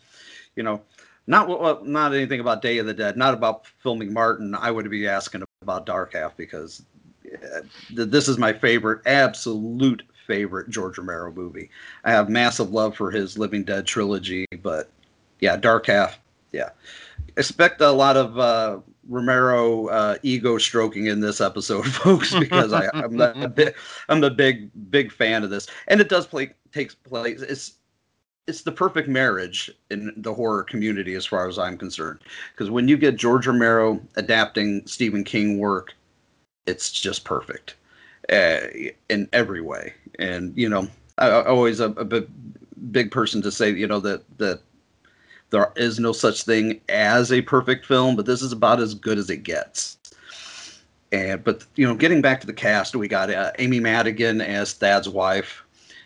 You 0.55 0.63
know, 0.63 0.81
not 1.27 1.47
what, 1.47 1.87
not 1.87 2.13
anything 2.13 2.39
about 2.39 2.61
Day 2.61 2.77
of 2.77 2.85
the 2.85 2.93
Dead, 2.93 3.17
not 3.17 3.33
about 3.33 3.67
filming 3.81 4.13
Martin. 4.13 4.55
I 4.55 4.71
would 4.71 4.89
be 4.89 5.07
asking 5.07 5.43
about 5.61 5.85
Dark 5.85 6.13
Half 6.13 6.35
because 6.35 6.83
uh, 7.33 7.61
this 7.89 8.27
is 8.27 8.37
my 8.37 8.51
favorite, 8.51 9.01
absolute 9.05 10.03
favorite 10.27 10.69
George 10.69 10.97
Romero 10.97 11.31
movie. 11.31 11.69
I 12.03 12.11
have 12.11 12.29
massive 12.29 12.71
love 12.71 12.95
for 12.95 13.11
his 13.11 13.37
Living 13.37 13.63
Dead 13.63 13.85
trilogy, 13.85 14.45
but 14.61 14.89
yeah, 15.39 15.55
Dark 15.55 15.87
Half, 15.87 16.19
yeah. 16.51 16.69
Expect 17.37 17.81
a 17.81 17.91
lot 17.91 18.17
of 18.17 18.37
uh, 18.37 18.79
Romero 19.11 19.87
uh, 19.87 20.17
ego 20.23 20.57
stroking 20.57 21.07
in 21.07 21.19
this 21.19 21.41
episode, 21.41 21.85
folks, 21.93 22.33
because 22.33 22.71
I, 22.71 22.87
I'm 22.93 23.19
a 23.19 23.49
big, 23.55 23.75
I'm 24.09 24.23
a 24.23 24.29
big, 24.29 24.71
big 24.89 25.11
fan 25.11 25.43
of 25.43 25.49
this, 25.49 25.67
and 25.87 25.99
it 25.99 26.09
does 26.09 26.25
play 26.25 26.53
takes 26.71 26.95
place. 26.95 27.41
It's 27.41 27.73
it's 28.47 28.61
the 28.61 28.71
perfect 28.71 29.07
marriage 29.07 29.69
in 29.91 30.13
the 30.17 30.33
horror 30.33 30.63
community, 30.63 31.13
as 31.15 31.25
far 31.25 31.47
as 31.47 31.59
I'm 31.59 31.77
concerned. 31.77 32.19
Because 32.53 32.71
when 32.71 32.87
you 32.87 32.97
get 32.97 33.17
George 33.17 33.45
Romero 33.45 34.01
adapting 34.15 34.87
Stephen 34.87 35.23
King 35.23 35.59
work, 35.59 35.93
it's 36.65 36.91
just 36.91 37.25
perfect 37.25 37.75
uh, 38.31 38.61
in 39.09 39.27
every 39.33 39.61
way. 39.61 39.93
And 40.19 40.57
you 40.57 40.69
know, 40.69 40.87
I, 41.17 41.27
I 41.27 41.45
always 41.47 41.81
a, 41.81 41.89
a 41.91 42.05
big, 42.05 42.27
big 42.91 43.11
person 43.11 43.41
to 43.41 43.51
say, 43.51 43.71
you 43.71 43.87
know, 43.87 43.99
that 43.99 44.23
that 44.37 44.61
there 45.51 45.71
is 45.75 45.99
no 45.99 46.13
such 46.13 46.43
thing 46.43 46.81
as 46.89 47.31
a 47.31 47.41
perfect 47.41 47.85
film, 47.85 48.15
but 48.15 48.25
this 48.25 48.41
is 48.41 48.51
about 48.51 48.79
as 48.79 48.95
good 48.95 49.17
as 49.17 49.29
it 49.29 49.43
gets. 49.43 49.97
And 51.11 51.43
but 51.43 51.65
you 51.75 51.85
know, 51.85 51.93
getting 51.93 52.21
back 52.21 52.41
to 52.41 52.47
the 52.47 52.53
cast, 52.53 52.95
we 52.95 53.07
got 53.07 53.29
uh, 53.29 53.51
Amy 53.59 53.79
Madigan 53.79 54.39
as 54.41 54.73
Thad's 54.73 55.09
wife, 55.09 55.63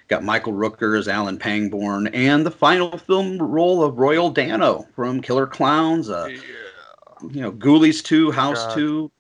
got 0.08 0.24
Michael 0.24 0.54
Rooker 0.54 0.98
as 0.98 1.08
Alan 1.08 1.38
Pangborn, 1.38 2.08
and 2.08 2.44
the 2.46 2.52
final 2.52 2.98
film 2.98 3.38
role 3.38 3.84
of 3.84 4.00
Royal 4.00 4.32
Dano 4.32 4.88
from 4.96 5.22
Killer 5.22 5.48
Clowns. 5.48 6.10
Uh, 6.10 6.30
yeah. 6.32 6.40
You 7.32 7.42
know, 7.42 7.52
Ghoulies 7.52 8.04
Two, 8.04 8.32
House 8.32 8.66
God. 8.66 8.76
Two. 8.76 9.12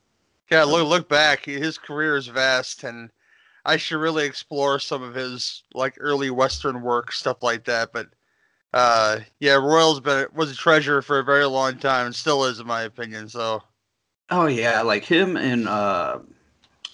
Yeah, 0.52 0.64
look 0.64 0.88
look 0.88 1.08
back. 1.08 1.46
His 1.46 1.78
career 1.78 2.18
is 2.18 2.28
vast, 2.28 2.84
and 2.84 3.12
I 3.64 3.78
should 3.78 4.00
really 4.00 4.26
explore 4.26 4.80
some 4.80 5.04
of 5.04 5.14
his 5.14 5.64
like 5.76 5.96
early 6.00 6.32
Western 6.32 6.82
work, 6.82 7.12
stuff 7.12 7.44
like 7.44 7.64
that. 7.66 7.94
But 7.94 8.08
uh, 8.76 9.22
yeah, 9.40 9.54
Royal's 9.54 10.02
been 10.02 10.28
was 10.36 10.52
a 10.52 10.56
treasure 10.56 11.02
for 11.02 11.20
a 11.20 11.24
very 11.24 11.46
long 11.46 11.78
time 11.78 12.08
and 12.08 12.16
still 12.16 12.44
is, 12.44 12.60
in 12.60 12.68
my 12.68 12.84
opinion. 12.84 13.30
So. 13.30 13.64
Oh 14.30 14.48
yeah, 14.48 14.82
like 14.82 15.06
him 15.06 15.38
and 15.38 15.68
uh, 15.68 16.20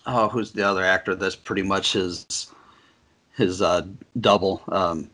oh, 0.05 0.29
who's 0.29 0.51
the 0.51 0.61
other 0.61 0.83
actor 0.83 1.15
that's 1.15 1.35
pretty 1.35 1.63
much 1.63 1.93
his 1.93 2.51
his 3.35 3.61
uh 3.61 3.87
double, 4.19 4.61
um, 4.67 5.09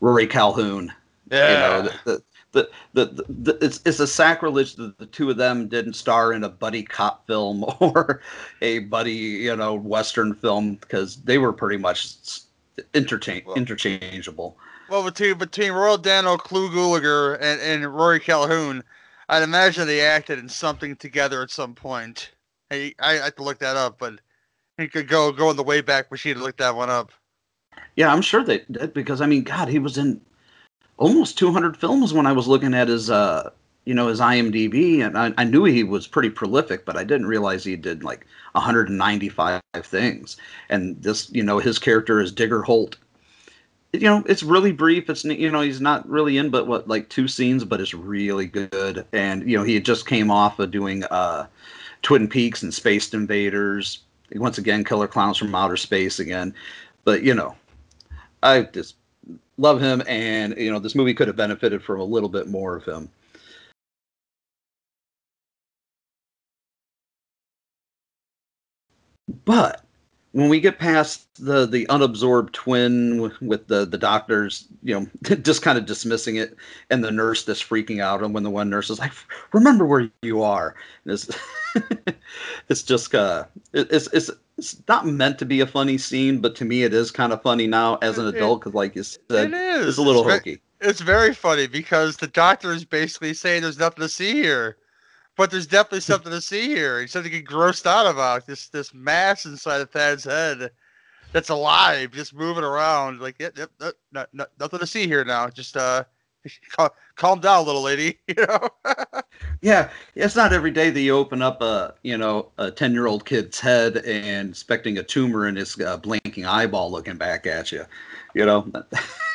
Rory 0.00 0.26
Calhoun. 0.26 0.92
Yeah. 1.30 1.48
You 1.48 1.54
know, 1.54 1.90
the, 2.04 2.22
the, 2.52 2.70
the, 2.92 3.04
the, 3.06 3.24
the, 3.28 3.64
it's 3.64 3.80
it's 3.84 4.00
a 4.00 4.06
sacrilege 4.06 4.74
that 4.74 4.98
the 4.98 5.06
two 5.06 5.30
of 5.30 5.36
them 5.36 5.68
didn't 5.68 5.94
star 5.94 6.32
in 6.32 6.42
a 6.42 6.48
buddy 6.48 6.82
cop 6.82 7.28
film 7.28 7.64
or 7.80 8.20
a 8.60 8.80
buddy 8.80 9.12
you 9.12 9.54
know 9.54 9.74
western 9.74 10.34
film 10.34 10.74
because 10.76 11.16
they 11.22 11.38
were 11.38 11.52
pretty 11.52 11.76
much 11.76 12.16
interchange 12.92 13.44
well, 13.46 13.54
interchangeable. 13.54 14.56
Well, 14.88 15.04
between 15.04 15.38
between 15.38 15.72
Royal 15.72 15.98
Dano, 15.98 16.36
Clu 16.36 16.70
Gulager, 16.70 17.38
and, 17.40 17.60
and 17.60 17.94
Rory 17.94 18.20
Calhoun, 18.20 18.84
I'd 19.28 19.42
imagine 19.42 19.86
they 19.86 20.02
acted 20.02 20.38
in 20.38 20.48
something 20.48 20.96
together 20.96 21.42
at 21.42 21.50
some 21.50 21.74
point. 21.74 22.32
Hey, 22.70 22.94
I, 22.98 23.12
I 23.12 23.24
have 23.24 23.36
to 23.36 23.42
look 23.42 23.58
that 23.60 23.76
up, 23.76 23.98
but 23.98 24.20
he 24.76 24.88
could 24.88 25.08
go 25.08 25.32
go 25.32 25.50
in 25.50 25.56
the 25.56 25.64
Wayback 25.64 26.10
Machine 26.10 26.36
to 26.36 26.42
look 26.42 26.58
that 26.58 26.76
one 26.76 26.90
up. 26.90 27.12
Yeah, 27.96 28.12
I'm 28.12 28.22
sure 28.22 28.44
they 28.44 28.62
did 28.70 28.92
because 28.92 29.20
I 29.20 29.26
mean, 29.26 29.42
God, 29.42 29.68
he 29.68 29.78
was 29.78 29.96
in 29.96 30.20
almost 30.98 31.38
200 31.38 31.76
films 31.76 32.12
when 32.12 32.26
I 32.26 32.32
was 32.32 32.46
looking 32.46 32.74
at 32.74 32.88
his, 32.88 33.10
uh, 33.10 33.50
you 33.84 33.94
know, 33.94 34.08
his 34.08 34.20
IMDb, 34.20 35.04
and 35.04 35.16
I, 35.16 35.32
I 35.38 35.44
knew 35.44 35.64
he 35.64 35.82
was 35.82 36.06
pretty 36.06 36.30
prolific, 36.30 36.84
but 36.84 36.96
I 36.96 37.04
didn't 37.04 37.26
realize 37.26 37.64
he 37.64 37.76
did 37.76 38.04
like 38.04 38.26
195 38.52 39.60
things. 39.82 40.36
And 40.68 41.00
this, 41.02 41.30
you 41.32 41.42
know, 41.42 41.58
his 41.58 41.78
character 41.78 42.20
is 42.20 42.32
Digger 42.32 42.62
Holt 42.62 42.96
you 43.94 44.08
know 44.08 44.22
it's 44.26 44.42
really 44.42 44.72
brief. 44.72 45.08
It's 45.08 45.24
you 45.24 45.50
know 45.50 45.60
he's 45.60 45.80
not 45.80 46.08
really 46.08 46.38
in 46.38 46.50
but 46.50 46.66
what 46.66 46.88
like 46.88 47.08
two 47.08 47.28
scenes 47.28 47.64
but 47.64 47.80
it's 47.80 47.94
really 47.94 48.46
good. 48.46 49.06
And 49.12 49.48
you 49.48 49.56
know 49.56 49.64
he 49.64 49.80
just 49.80 50.06
came 50.06 50.30
off 50.30 50.58
of 50.58 50.70
doing 50.70 51.04
uh 51.04 51.46
twin 52.02 52.28
peaks 52.28 52.62
and 52.62 52.72
space 52.74 53.12
invaders. 53.14 54.00
Once 54.34 54.58
again 54.58 54.84
killer 54.84 55.08
clowns 55.08 55.38
from 55.38 55.54
outer 55.54 55.76
space 55.76 56.18
again. 56.18 56.54
But 57.04 57.22
you 57.22 57.34
know 57.34 57.54
i 58.42 58.62
just 58.62 58.96
love 59.58 59.80
him 59.80 60.02
and 60.06 60.54
you 60.58 60.70
know 60.70 60.78
this 60.78 60.94
movie 60.94 61.14
could 61.14 61.28
have 61.28 61.36
benefited 61.36 61.82
from 61.82 62.00
a 62.00 62.04
little 62.04 62.28
bit 62.28 62.48
more 62.48 62.76
of 62.76 62.84
him. 62.84 63.08
But 69.44 69.84
when 70.34 70.48
we 70.48 70.58
get 70.58 70.80
past 70.80 71.28
the 71.36 71.64
the 71.64 71.86
unabsorbed 71.86 72.50
twin 72.50 73.22
with, 73.22 73.40
with 73.40 73.68
the 73.68 73.84
the 73.84 73.96
doctors, 73.96 74.66
you 74.82 74.98
know, 74.98 75.36
just 75.36 75.62
kind 75.62 75.78
of 75.78 75.86
dismissing 75.86 76.36
it, 76.36 76.56
and 76.90 77.04
the 77.04 77.12
nurse 77.12 77.44
that's 77.44 77.62
freaking 77.62 78.02
out, 78.02 78.20
and 78.20 78.34
when 78.34 78.42
the 78.42 78.50
one 78.50 78.68
nurse 78.68 78.90
is 78.90 78.98
like, 78.98 79.12
"Remember 79.52 79.86
where 79.86 80.10
you 80.22 80.42
are," 80.42 80.74
it's 81.06 81.30
it's 82.68 82.82
just 82.82 83.14
uh, 83.14 83.44
it's 83.72 84.08
it's 84.08 84.28
it's 84.58 84.82
not 84.88 85.06
meant 85.06 85.38
to 85.38 85.46
be 85.46 85.60
a 85.60 85.66
funny 85.68 85.96
scene, 85.96 86.40
but 86.40 86.56
to 86.56 86.64
me 86.64 86.82
it 86.82 86.92
is 86.92 87.12
kind 87.12 87.32
of 87.32 87.40
funny 87.40 87.68
now 87.68 87.96
as 88.02 88.18
an 88.18 88.26
adult 88.26 88.60
because, 88.60 88.74
like 88.74 88.96
you 88.96 89.04
said, 89.04 89.20
it 89.30 89.54
is. 89.54 89.86
It's 89.86 89.98
a 89.98 90.02
little 90.02 90.26
it's 90.28 90.34
hokey. 90.34 90.60
It's 90.80 91.00
very 91.00 91.32
funny 91.32 91.68
because 91.68 92.16
the 92.16 92.26
doctor 92.26 92.72
is 92.72 92.84
basically 92.84 93.34
saying 93.34 93.62
there's 93.62 93.78
nothing 93.78 94.02
to 94.02 94.08
see 94.08 94.32
here 94.32 94.78
but 95.36 95.50
there's 95.50 95.66
definitely 95.66 96.00
something 96.00 96.30
to 96.30 96.40
see 96.40 96.66
here. 96.66 97.00
He's 97.00 97.12
something 97.12 97.30
to 97.30 97.38
get 97.38 97.46
grossed 97.46 97.86
out 97.86 98.06
about. 98.06 98.46
This 98.46 98.68
this 98.68 98.94
mass 98.94 99.44
inside 99.44 99.80
of 99.80 99.90
Thad's 99.90 100.24
head 100.24 100.70
that's 101.32 101.50
alive, 101.50 102.12
just 102.12 102.34
moving 102.34 102.64
around. 102.64 103.20
Like, 103.20 103.36
yep, 103.40 103.58
yep, 103.58 103.70
yep 103.80 103.94
not, 104.12 104.28
not, 104.32 104.50
nothing 104.60 104.78
to 104.78 104.86
see 104.86 105.06
here 105.06 105.24
now. 105.24 105.48
Just 105.48 105.76
uh, 105.76 106.04
calm, 106.76 106.90
calm 107.16 107.40
down, 107.40 107.66
little 107.66 107.82
lady. 107.82 108.18
You 108.28 108.46
know. 108.46 108.68
yeah, 109.60 109.90
it's 110.14 110.36
not 110.36 110.52
every 110.52 110.70
day 110.70 110.90
that 110.90 111.00
you 111.00 111.16
open 111.16 111.42
up 111.42 111.60
a 111.60 111.94
you 112.02 112.16
know 112.16 112.50
a 112.58 112.70
ten 112.70 112.92
year 112.92 113.06
old 113.06 113.24
kid's 113.26 113.58
head 113.58 113.98
and 113.98 114.50
expecting 114.50 114.98
a 114.98 115.02
tumor 115.02 115.48
in 115.48 115.56
his 115.56 115.78
uh, 115.80 115.96
blinking 115.96 116.46
eyeball 116.46 116.90
looking 116.90 117.16
back 117.16 117.46
at 117.46 117.72
you. 117.72 117.84
You 118.34 118.46
know, 118.46 118.72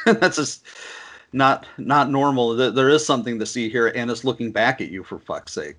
that's 0.06 0.38
just 0.38 0.66
not 1.34 1.66
not 1.78 2.10
normal. 2.10 2.56
There 2.56 2.90
is 2.90 3.06
something 3.06 3.38
to 3.40 3.46
see 3.46 3.70
here, 3.70 3.88
and 3.88 4.10
it's 4.10 4.24
looking 4.24 4.52
back 4.52 4.80
at 4.80 4.90
you 4.90 5.04
for 5.04 5.20
fuck's 5.20 5.54
sake 5.54 5.76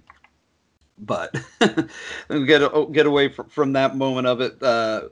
but 1.01 1.35
get 2.29 2.93
get 2.93 3.07
away 3.07 3.29
from, 3.29 3.49
from 3.49 3.73
that 3.73 3.97
moment 3.97 4.27
of 4.27 4.41
it. 4.41 4.63
Uh, 4.63 5.03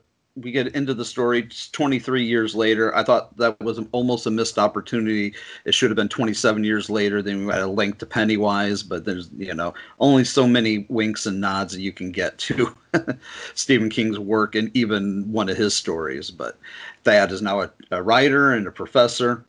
we 0.43 0.53
get 0.53 0.69
into 0.75 0.95
the 0.95 1.05
story 1.05 1.49
23 1.73 2.25
years 2.25 2.55
later. 2.55 2.95
I 2.95 3.03
thought 3.03 3.37
that 3.39 3.59
was 3.61 3.81
almost 3.93 4.27
a 4.27 4.31
missed 4.31 4.59
opportunity. 4.59 5.35
It 5.65 5.75
should 5.75 5.91
have 5.91 5.97
been 5.97 6.09
27 6.09 6.65
years 6.65 6.89
later. 6.89 7.23
Then 7.23 7.47
we 7.47 7.53
had 7.53 7.63
a 7.63 7.67
link 7.67 7.99
to 7.99 8.07
Pennywise, 8.07 8.83
but 8.83 9.05
there's 9.05 9.31
you 9.37 9.55
know 9.55 9.75
only 10.01 10.25
so 10.25 10.47
many 10.47 10.87
winks 10.89 11.27
and 11.27 11.41
nods 11.41 11.73
that 11.73 11.81
you 11.81 11.93
can 11.93 12.13
get 12.13 12.39
to 12.39 12.75
Stephen 13.55 13.91
King's 13.91 14.19
work 14.19 14.55
and 14.55 14.71
even 14.75 15.31
one 15.33 15.49
of 15.49 15.57
his 15.57 15.75
stories. 15.75 16.31
But 16.31 16.59
Thad 17.05 17.33
is 17.33 17.43
now 17.43 17.63
a, 17.63 17.71
a 17.91 18.03
writer 18.03 18.53
and 18.53 18.67
a 18.67 18.73
professor, 18.73 19.45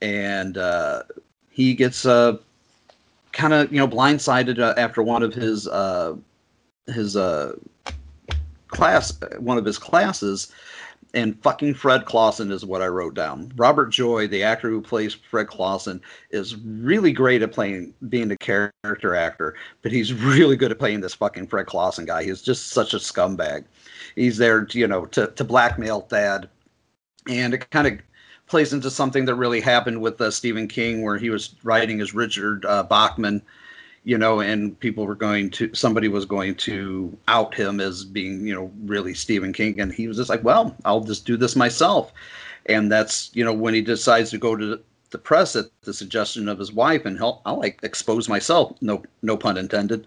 and 0.00 0.56
uh, 0.58 1.02
he 1.50 1.74
gets 1.74 2.06
uh, 2.06 2.36
kind 3.34 3.52
of 3.52 3.70
you 3.70 3.78
know 3.78 3.88
blindsided 3.88 4.58
uh, 4.58 4.74
after 4.78 5.02
one 5.02 5.22
of 5.22 5.34
his 5.34 5.68
uh, 5.68 6.14
his 6.86 7.16
uh, 7.16 7.52
class, 8.68 9.18
one 9.38 9.58
of 9.58 9.64
his 9.64 9.76
classes, 9.76 10.52
and 11.12 11.40
fucking 11.42 11.74
Fred 11.74 12.06
Clawson 12.06 12.50
is 12.50 12.64
what 12.64 12.80
I 12.80 12.86
wrote 12.86 13.14
down. 13.14 13.52
Robert 13.56 13.90
Joy, 13.90 14.26
the 14.26 14.42
actor 14.42 14.70
who 14.70 14.80
plays 14.80 15.14
Fred 15.14 15.48
Clawson, 15.48 16.00
is 16.30 16.56
really 16.56 17.12
great 17.12 17.42
at 17.42 17.52
playing 17.52 17.92
being 18.08 18.30
a 18.30 18.36
character 18.36 19.14
actor, 19.14 19.54
but 19.82 19.92
he's 19.92 20.12
really 20.12 20.56
good 20.56 20.70
at 20.70 20.78
playing 20.78 21.00
this 21.00 21.14
fucking 21.14 21.48
Fred 21.48 21.66
Clawson 21.66 22.06
guy. 22.06 22.24
He's 22.24 22.42
just 22.42 22.68
such 22.68 22.94
a 22.94 22.98
scumbag. 22.98 23.64
He's 24.14 24.38
there, 24.38 24.66
you 24.70 24.86
know, 24.86 25.04
to 25.06 25.26
to 25.26 25.44
blackmail 25.44 26.02
Thad, 26.02 26.48
and 27.28 27.52
it 27.52 27.68
kind 27.70 27.86
of 27.86 27.98
plays 28.46 28.72
into 28.72 28.90
something 28.90 29.24
that 29.24 29.34
really 29.34 29.60
happened 29.60 30.00
with 30.00 30.20
uh, 30.20 30.30
Stephen 30.30 30.68
King, 30.68 31.02
where 31.02 31.18
he 31.18 31.30
was 31.30 31.54
writing 31.62 32.00
as 32.00 32.14
Richard 32.14 32.64
uh, 32.64 32.82
Bachman 32.82 33.42
you 34.04 34.18
know, 34.18 34.40
and 34.40 34.78
people 34.80 35.06
were 35.06 35.14
going 35.14 35.50
to 35.50 35.74
somebody 35.74 36.08
was 36.08 36.26
going 36.26 36.54
to 36.54 37.16
out 37.26 37.54
him 37.54 37.80
as 37.80 38.04
being, 38.04 38.46
you 38.46 38.54
know, 38.54 38.70
really 38.84 39.14
Stephen 39.14 39.52
King, 39.52 39.80
and 39.80 39.92
he 39.92 40.06
was 40.06 40.18
just 40.18 40.28
like, 40.28 40.44
well, 40.44 40.76
I'll 40.84 41.00
just 41.00 41.24
do 41.24 41.36
this 41.38 41.56
myself, 41.56 42.12
and 42.66 42.92
that's 42.92 43.30
you 43.34 43.44
know 43.44 43.52
when 43.52 43.74
he 43.74 43.80
decides 43.80 44.30
to 44.30 44.38
go 44.38 44.54
to 44.54 44.78
the 45.10 45.18
press 45.18 45.56
at 45.56 45.66
the 45.82 45.94
suggestion 45.94 46.48
of 46.48 46.58
his 46.58 46.72
wife, 46.72 47.06
and 47.06 47.16
he'll 47.16 47.40
I'll 47.46 47.58
like 47.58 47.80
expose 47.82 48.28
myself, 48.28 48.76
no 48.82 49.02
no 49.22 49.36
pun 49.38 49.56
intended, 49.56 50.06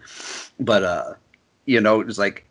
but 0.60 0.84
uh, 0.84 1.14
you 1.66 1.80
know, 1.80 2.00
it 2.00 2.06
was 2.06 2.18
like. 2.18 2.44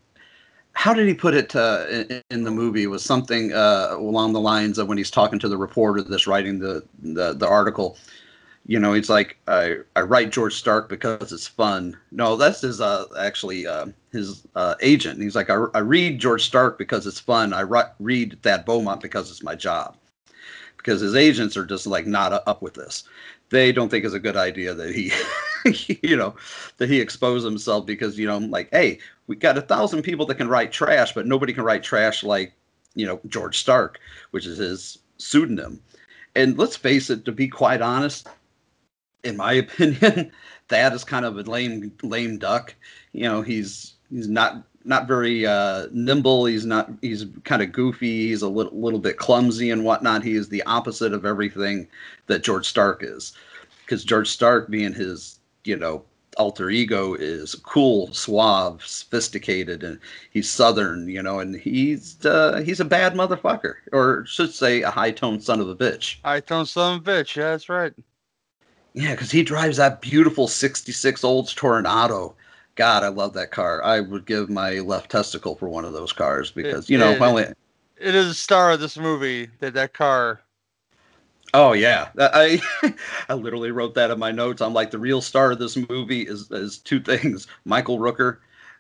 How 0.78 0.94
did 0.94 1.08
he 1.08 1.14
put 1.14 1.34
it 1.34 1.56
uh, 1.56 1.86
in, 1.90 2.22
in, 2.30 2.44
the 2.44 2.52
movie? 2.52 2.86
Was 2.88 3.04
something 3.04 3.52
uh, 3.52 3.90
along 3.92 4.34
the 4.34 4.40
lines 4.40 4.78
of 4.78 4.88
when 4.88 4.98
he's 4.98 5.12
talking 5.12 5.40
to 5.40 5.50
the 5.50 5.58
reporter 5.58 6.04
that's 6.04 6.28
writing 6.28 6.60
the, 6.60 6.84
the, 7.02 7.34
the 7.34 7.48
article 7.48 7.98
you 8.68 8.80
know, 8.80 8.92
he's 8.92 9.10
like, 9.10 9.38
I, 9.48 9.78
I 9.96 10.02
write 10.02 10.32
George 10.32 10.54
Stark 10.54 10.90
because 10.90 11.32
it's 11.32 11.48
fun. 11.48 11.98
No, 12.12 12.36
that's 12.36 12.60
his 12.62 12.82
uh, 12.82 13.06
actually 13.18 13.66
uh, 13.66 13.88
his 14.12 14.46
uh, 14.56 14.76
agent. 14.82 15.22
He's 15.22 15.36
like, 15.36 15.50
I, 15.50 15.56
I 15.74 15.80
read 15.80 16.20
George 16.20 16.46
Stark 16.46 16.78
because 16.78 17.08
it's 17.08 17.20
fun. 17.20 17.54
I 17.54 17.62
ri- 17.62 17.94
read 18.00 18.38
Thad 18.44 18.66
Beaumont 18.66 19.02
because 19.02 19.32
it's 19.32 19.42
my 19.42 19.56
job. 19.56 19.96
Because 20.76 21.00
his 21.00 21.16
agents 21.16 21.56
are 21.56 21.66
just 21.66 21.88
like 21.88 22.06
not 22.06 22.44
up 22.46 22.62
with 22.62 22.74
this. 22.74 23.06
They 23.50 23.72
don't 23.72 23.88
think 23.88 24.04
it's 24.04 24.14
a 24.14 24.20
good 24.20 24.36
idea 24.36 24.74
that 24.74 24.94
he, 24.94 25.14
you 26.04 26.16
know, 26.16 26.36
that 26.78 26.90
he 26.90 27.00
expose 27.00 27.44
himself 27.44 27.86
because 27.86 28.18
you 28.18 28.28
know, 28.28 28.38
like, 28.38 28.70
hey, 28.72 29.00
we 29.28 29.36
got 29.36 29.58
a 29.58 29.62
thousand 29.62 30.04
people 30.04 30.26
that 30.26 30.36
can 30.36 30.48
write 30.48 30.72
trash, 30.72 31.14
but 31.14 31.28
nobody 31.28 31.54
can 31.54 31.64
write 31.64 31.84
trash 31.84 32.24
like, 32.24 32.54
you 32.96 33.06
know, 33.06 33.20
George 33.28 33.58
Stark, 33.58 34.00
which 34.32 34.46
is 34.46 34.58
his 34.58 35.00
pseudonym. 35.18 35.82
And 36.36 36.58
let's 36.58 36.76
face 36.76 37.10
it, 37.10 37.26
to 37.26 37.32
be 37.32 37.48
quite 37.48 37.82
honest, 37.82 38.28
in 39.24 39.38
my 39.38 39.54
opinion, 39.64 40.32
that 40.70 40.94
is 40.94 41.04
kind 41.04 41.26
of 41.26 41.38
a 41.38 41.44
lame 41.44 41.92
lame 42.04 42.38
duck. 42.38 42.76
You 43.12 43.24
know, 43.24 43.42
he's 43.42 43.96
he's 44.10 44.28
not 44.28 44.64
not 44.88 45.08
very 45.08 45.46
uh, 45.46 45.88
nimble. 45.92 46.46
He's 46.46 46.66
not. 46.66 46.90
He's 47.02 47.26
kind 47.44 47.62
of 47.62 47.72
goofy. 47.72 48.30
He's 48.30 48.42
a 48.42 48.50
little 48.50 48.80
little 48.80 49.00
bit 49.00 49.18
clumsy 49.18 49.70
and 49.70 49.84
whatnot. 49.84 50.24
He 50.24 50.36
is 50.36 50.50
the 50.50 50.64
opposite 50.64 51.14
of 51.14 51.26
everything 51.26 51.88
that 52.28 52.44
George 52.44 52.68
Stark 52.68 53.04
is, 53.04 53.34
because 53.86 54.06
George 54.06 54.30
Stark, 54.30 54.70
being 54.70 54.94
his 54.94 55.37
you 55.68 55.76
know 55.76 56.04
alter 56.38 56.70
ego, 56.70 57.16
is 57.16 57.56
cool, 57.56 58.14
suave, 58.14 58.86
sophisticated, 58.86 59.84
and 59.84 60.00
he's 60.32 60.50
southern. 60.50 61.08
You 61.10 61.22
know, 61.22 61.40
and 61.40 61.56
he's 61.56 62.26
uh, 62.26 62.62
he's 62.64 62.80
a 62.80 62.86
bad 62.86 63.14
motherfucker, 63.14 63.76
or 63.92 64.26
should 64.26 64.54
say 64.54 64.82
a 64.82 64.92
high 64.92 65.12
toned 65.12 65.44
son 65.44 65.60
of 65.60 65.70
a 65.70 65.76
bitch. 65.76 66.18
High 66.24 66.40
toned 66.40 66.70
son 66.70 66.98
of 66.98 67.08
a 67.08 67.12
bitch. 67.12 67.36
Yeah, 67.36 67.52
that's 67.52 67.70
right. 67.70 67.94
Yeah, 68.94 69.12
because 69.12 69.30
he 69.30 69.44
drives 69.44 69.78
that 69.78 70.02
beautiful 70.02 70.48
66 70.48 71.24
Olds 71.24 71.54
Toronado. 71.54 72.34
God, 72.74 73.04
I 73.04 73.10
love 73.10 73.34
that 73.34 73.52
car. 73.52 73.84
I 73.84 74.00
would 74.00 74.26
give 74.26 74.50
my 74.50 74.80
left 74.80 75.12
testicle 75.12 75.56
for 75.56 75.70
one 75.70 75.86
of 75.86 75.94
those 75.94 76.12
cars 76.12 76.50
because, 76.50 76.86
it, 76.86 76.94
you 76.94 76.98
know, 76.98 77.12
it, 77.12 77.22
only... 77.22 77.44
it 77.44 78.16
is 78.16 78.28
a 78.28 78.34
star 78.34 78.72
of 78.72 78.80
this 78.80 78.98
movie 78.98 79.50
that 79.60 79.76
that 79.76 79.94
car. 79.94 80.42
Oh 81.54 81.74
yeah, 81.74 82.10
I 82.20 82.62
I 83.30 83.34
literally 83.34 83.72
wrote 83.72 83.96
that 83.96 84.12
in 84.12 84.20
my 84.20 84.32
notes. 84.32 84.62
I'm 84.62 84.74
like 84.74 84.92
the 84.92 85.00
real 85.00 85.22
star 85.22 85.52
of 85.52 85.60
this 85.60 85.78
movie 85.90 86.24
is 86.24 86.52
is 86.52 86.78
two 86.78 87.00
things: 87.00 87.48
Michael 87.66 88.00
Rooker 88.00 88.40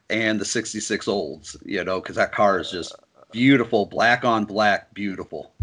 and 0.09 0.39
the 0.39 0.45
66 0.45 1.07
Olds. 1.07 1.57
You 1.65 1.83
know, 1.83 2.01
because 2.01 2.15
that 2.17 2.31
car 2.31 2.59
is 2.59 2.71
just 2.71 2.93
beautiful, 3.31 3.85
black 3.85 4.25
on 4.25 4.45
black, 4.45 4.93
beautiful. 4.93 5.53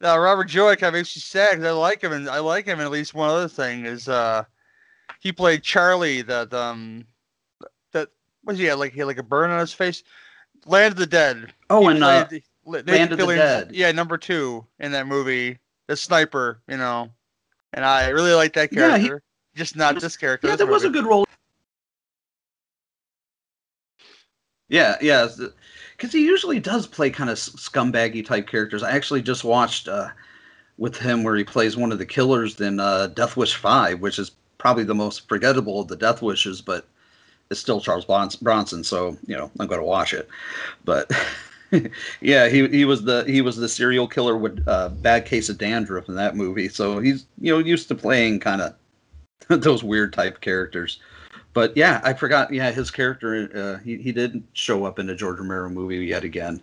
Now 0.00 0.18
Robert 0.18 0.48
Joy 0.48 0.74
kind 0.76 0.88
of 0.88 0.98
makes 0.98 1.14
you 1.14 1.20
sad 1.20 1.52
because 1.52 1.66
I 1.66 1.70
like 1.70 2.02
him, 2.02 2.12
and 2.12 2.28
I 2.28 2.40
like 2.40 2.66
him. 2.66 2.78
And 2.78 2.86
at 2.86 2.90
least 2.90 3.14
one 3.14 3.30
other 3.30 3.48
thing 3.48 3.86
is, 3.86 4.08
uh, 4.08 4.44
he 5.20 5.30
played 5.30 5.62
Charlie. 5.62 6.22
That 6.22 6.52
um, 6.52 7.06
that 7.92 8.08
was 8.44 8.58
he 8.58 8.64
had 8.64 8.78
like 8.78 8.92
he 8.92 8.98
had 8.98 9.06
like 9.06 9.18
a 9.18 9.22
burn 9.22 9.50
on 9.50 9.60
his 9.60 9.72
face. 9.72 10.02
Land 10.66 10.92
of 10.92 10.98
the 10.98 11.06
Dead. 11.06 11.52
Oh, 11.70 11.82
he 11.82 11.94
and 11.94 12.02
uh, 12.02 12.26
the, 12.28 12.42
Land 12.64 13.12
of 13.12 13.18
the 13.18 13.26
Dead. 13.26 13.70
Yeah, 13.72 13.92
number 13.92 14.18
two 14.18 14.66
in 14.78 14.92
that 14.92 15.06
movie, 15.06 15.58
the 15.88 15.96
sniper. 15.96 16.60
You 16.68 16.76
know, 16.76 17.10
and 17.72 17.84
I 17.84 18.08
really 18.08 18.34
like 18.34 18.52
that 18.54 18.70
character. 18.70 19.02
Yeah, 19.02 19.18
he, 19.54 19.58
Just 19.58 19.76
not 19.76 20.00
this 20.00 20.16
character. 20.16 20.48
Yeah, 20.48 20.56
that 20.56 20.66
was 20.66 20.84
a 20.84 20.90
good 20.90 21.06
role. 21.06 21.24
Yeah, 24.68 24.96
yeah 25.00 25.28
because 25.96 26.12
he 26.12 26.24
usually 26.24 26.60
does 26.60 26.86
play 26.86 27.10
kind 27.10 27.30
of 27.30 27.36
scumbaggy 27.36 28.24
type 28.24 28.48
characters. 28.48 28.82
I 28.82 28.90
actually 28.92 29.22
just 29.22 29.44
watched 29.44 29.88
uh, 29.88 30.08
with 30.76 30.96
him 30.96 31.22
where 31.22 31.36
he 31.36 31.44
plays 31.44 31.76
one 31.76 31.92
of 31.92 31.98
the 31.98 32.06
killers 32.06 32.60
in 32.60 32.80
uh, 32.80 33.08
Death 33.08 33.36
Wish 33.36 33.54
Five, 33.54 34.00
which 34.00 34.18
is 34.18 34.32
probably 34.58 34.84
the 34.84 34.94
most 34.94 35.28
forgettable 35.28 35.80
of 35.80 35.88
the 35.88 35.96
Death 35.96 36.22
Wishes, 36.22 36.60
but 36.60 36.86
it's 37.50 37.60
still 37.60 37.80
Charles 37.80 38.04
Bronson, 38.04 38.82
so 38.82 39.16
you 39.26 39.36
know 39.36 39.50
I'm 39.58 39.66
going 39.66 39.80
to 39.80 39.86
watch 39.86 40.12
it. 40.12 40.28
But 40.84 41.10
yeah, 42.20 42.48
he 42.48 42.68
he 42.68 42.84
was 42.84 43.04
the 43.04 43.24
he 43.26 43.40
was 43.40 43.56
the 43.56 43.68
serial 43.68 44.08
killer 44.08 44.36
with 44.36 44.62
uh, 44.66 44.88
bad 44.88 45.26
case 45.26 45.48
of 45.48 45.58
dandruff 45.58 46.08
in 46.08 46.14
that 46.14 46.36
movie, 46.36 46.68
so 46.68 46.98
he's 46.98 47.26
you 47.40 47.52
know 47.52 47.58
used 47.58 47.88
to 47.88 47.94
playing 47.94 48.40
kind 48.40 48.60
of 48.60 48.74
those 49.62 49.84
weird 49.84 50.12
type 50.12 50.40
characters 50.40 51.00
but 51.54 51.74
yeah, 51.76 52.00
I 52.04 52.12
forgot. 52.12 52.52
Yeah, 52.52 52.72
his 52.72 52.90
character 52.90 53.48
uh, 53.54 53.82
he 53.82 53.96
he 53.96 54.12
did 54.12 54.42
show 54.52 54.84
up 54.84 54.98
in 54.98 55.08
a 55.08 55.14
George 55.14 55.38
Romero 55.38 55.70
movie 55.70 56.04
yet 56.04 56.24
again. 56.24 56.60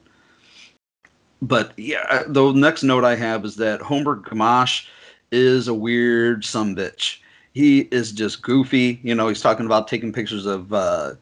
But 1.41 1.71
yeah, 1.77 2.05
uh, 2.09 2.23
the 2.27 2.51
next 2.51 2.83
note 2.83 3.05
I 3.05 3.15
have 3.15 3.45
is 3.45 3.55
that 3.55 3.81
Homer 3.81 4.17
Gamache 4.17 4.85
is 5.31 5.67
a 5.69 5.73
weird 5.73 6.45
some 6.45 6.75
bitch. 6.75 7.19
He 7.53 7.81
is 7.91 8.11
just 8.11 8.41
goofy. 8.41 8.99
You 9.01 9.15
know, 9.15 9.29
he's 9.29 9.41
talking 9.41 9.65
about 9.65 9.87
taking 9.87 10.13
pictures 10.13 10.45
of 10.45 10.71
uh, 10.73 11.13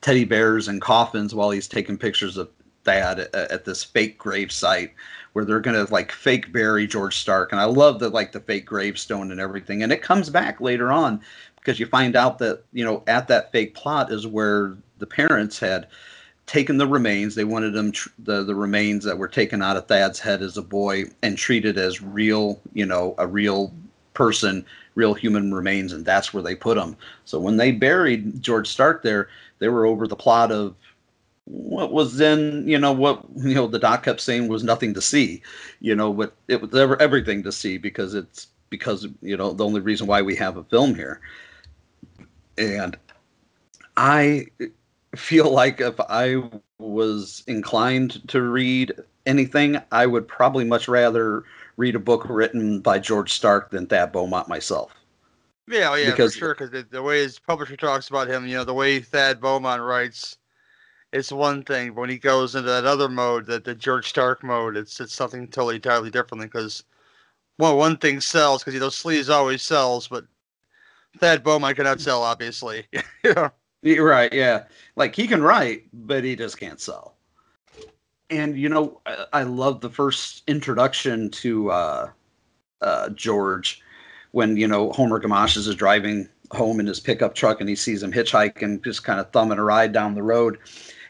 teddy 0.00 0.24
bears 0.24 0.66
and 0.66 0.80
coffins 0.80 1.34
while 1.34 1.50
he's 1.50 1.68
taking 1.68 1.98
pictures 1.98 2.38
of 2.38 2.48
Thad 2.84 3.20
at, 3.34 3.64
this 3.64 3.84
fake 3.84 4.18
grave 4.18 4.50
site 4.50 4.92
where 5.32 5.44
they're 5.44 5.60
gonna 5.60 5.86
like 5.90 6.12
fake 6.12 6.52
bury 6.52 6.86
George 6.86 7.16
Stark. 7.16 7.52
And 7.52 7.60
I 7.60 7.64
love 7.64 7.98
the 7.98 8.08
like 8.08 8.32
the 8.32 8.40
fake 8.40 8.66
gravestone 8.66 9.30
and 9.30 9.40
everything. 9.40 9.82
And 9.82 9.92
it 9.92 10.02
comes 10.02 10.30
back 10.30 10.60
later 10.60 10.90
on 10.90 11.20
because 11.56 11.78
you 11.78 11.86
find 11.86 12.16
out 12.16 12.38
that 12.38 12.62
you 12.72 12.84
know 12.84 13.02
at 13.06 13.28
that 13.28 13.52
fake 13.52 13.74
plot 13.74 14.10
is 14.12 14.26
where 14.26 14.76
the 14.98 15.06
parents 15.06 15.58
had 15.58 15.88
taken 16.46 16.78
the 16.78 16.86
remains. 16.86 17.34
They 17.34 17.44
wanted 17.44 17.74
them 17.74 17.92
tr- 17.92 18.08
the 18.18 18.42
the 18.42 18.54
remains 18.54 19.04
that 19.04 19.18
were 19.18 19.28
taken 19.28 19.62
out 19.62 19.76
of 19.76 19.86
Thad's 19.86 20.18
head 20.18 20.42
as 20.42 20.56
a 20.56 20.62
boy 20.62 21.04
and 21.22 21.36
treated 21.36 21.78
as 21.78 22.02
real, 22.02 22.60
you 22.72 22.86
know, 22.86 23.14
a 23.18 23.26
real 23.26 23.72
person, 24.14 24.64
real 24.94 25.14
human 25.14 25.54
remains, 25.54 25.92
and 25.92 26.04
that's 26.04 26.34
where 26.34 26.42
they 26.42 26.56
put 26.56 26.76
them. 26.76 26.96
So 27.24 27.38
when 27.38 27.56
they 27.56 27.70
buried 27.70 28.42
George 28.42 28.66
Stark 28.66 29.02
there, 29.02 29.28
they 29.60 29.68
were 29.68 29.86
over 29.86 30.08
the 30.08 30.16
plot 30.16 30.50
of 30.50 30.74
what 31.50 31.92
was 31.92 32.16
then, 32.16 32.66
you 32.66 32.78
know, 32.78 32.92
what 32.92 33.24
you 33.36 33.54
know 33.54 33.66
the 33.66 33.78
doc 33.78 34.04
kept 34.04 34.20
saying 34.20 34.48
was 34.48 34.62
nothing 34.62 34.94
to 34.94 35.00
see, 35.00 35.42
you 35.80 35.94
know, 35.94 36.12
but 36.12 36.34
it 36.48 36.60
was 36.60 36.74
ever 36.74 37.00
everything 37.00 37.42
to 37.44 37.52
see 37.52 37.78
because 37.78 38.14
it's 38.14 38.48
because 38.70 39.06
you 39.22 39.36
know 39.36 39.52
the 39.52 39.64
only 39.64 39.80
reason 39.80 40.06
why 40.06 40.20
we 40.22 40.36
have 40.36 40.56
a 40.56 40.64
film 40.64 40.94
here 40.94 41.20
and 42.58 42.96
I 43.96 44.46
feel 45.16 45.50
like 45.50 45.80
if 45.80 45.98
I 46.00 46.42
was 46.78 47.42
inclined 47.46 48.28
to 48.28 48.42
read 48.42 48.92
anything, 49.26 49.80
I 49.92 50.06
would 50.06 50.28
probably 50.28 50.64
much 50.64 50.88
rather 50.88 51.44
read 51.76 51.94
a 51.94 52.00
book 52.00 52.26
written 52.28 52.80
by 52.80 52.98
George 52.98 53.32
Stark 53.32 53.70
than 53.70 53.86
Thad 53.86 54.12
Beaumont 54.12 54.48
myself. 54.48 54.92
Yeah, 55.68 55.90
oh, 55.90 55.94
yeah, 55.94 56.10
because, 56.10 56.34
for 56.34 56.38
sure. 56.38 56.54
Because 56.54 56.70
the, 56.70 56.86
the, 56.90 57.02
way 57.02 57.18
his 57.18 57.38
publisher 57.38 57.76
talks 57.76 58.08
about 58.08 58.28
him, 58.28 58.46
you 58.46 58.56
know, 58.56 58.64
the 58.64 58.74
way 58.74 59.00
Thad 59.00 59.40
Beaumont 59.40 59.82
writes, 59.82 60.37
it's 61.12 61.32
one 61.32 61.62
thing. 61.62 61.90
But 61.90 62.02
when 62.02 62.10
he 62.10 62.18
goes 62.18 62.54
into 62.54 62.68
that 62.68 62.84
other 62.84 63.08
mode, 63.08 63.46
that 63.46 63.64
the 63.64 63.74
George 63.74 64.08
Stark 64.08 64.42
mode, 64.42 64.76
it's 64.76 65.00
it's 65.00 65.14
something 65.14 65.46
totally 65.48 65.76
entirely 65.76 66.10
different. 66.10 66.42
Because 66.42 66.84
well, 67.58 67.76
one 67.76 67.96
thing 67.96 68.20
sells 68.20 68.62
because 68.62 68.74
you 68.74 68.80
know 68.80 68.88
sleaze 68.88 69.32
always 69.32 69.62
sells, 69.62 70.08
but 70.08 70.24
Thad 71.18 71.42
Beaumont 71.42 71.76
cannot 71.76 72.00
sell, 72.00 72.22
obviously. 72.22 72.86
You're 73.82 74.06
right, 74.06 74.32
yeah. 74.32 74.64
Like 74.96 75.14
he 75.14 75.26
can 75.26 75.42
write, 75.42 75.84
but 75.92 76.24
he 76.24 76.36
just 76.36 76.58
can't 76.58 76.80
sell. 76.80 77.14
And 78.30 78.58
you 78.58 78.68
know, 78.68 79.00
I, 79.06 79.26
I 79.32 79.42
love 79.44 79.80
the 79.80 79.90
first 79.90 80.42
introduction 80.46 81.30
to 81.30 81.70
uh, 81.70 82.10
uh, 82.80 83.08
George 83.10 83.82
when 84.32 84.56
you 84.56 84.68
know 84.68 84.92
Homer 84.92 85.20
Gamaches 85.20 85.68
is 85.68 85.74
driving 85.74 86.28
home 86.52 86.80
in 86.80 86.86
his 86.86 87.00
pickup 87.00 87.34
truck 87.34 87.60
and 87.60 87.68
he 87.68 87.76
sees 87.76 88.02
him 88.02 88.12
hitchhiking, 88.12 88.82
just 88.82 89.04
kind 89.04 89.20
of 89.20 89.30
thumbing 89.30 89.58
a 89.58 89.64
ride 89.64 89.92
down 89.92 90.14
the 90.14 90.22
road, 90.22 90.58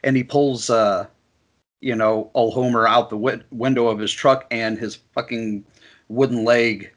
and 0.05 0.17
he 0.17 0.25
pulls, 0.25 0.71
uh, 0.71 1.07
you 1.81 1.95
know, 1.95 2.31
old 2.35 2.55
Homer 2.55 2.87
out 2.87 3.11
the 3.11 3.17
wi- 3.17 3.43
window 3.51 3.89
of 3.89 3.99
his 3.99 4.13
truck 4.13 4.47
and 4.51 4.79
his 4.79 4.97
fucking 5.15 5.65
wooden 6.09 6.45
leg, 6.45 6.93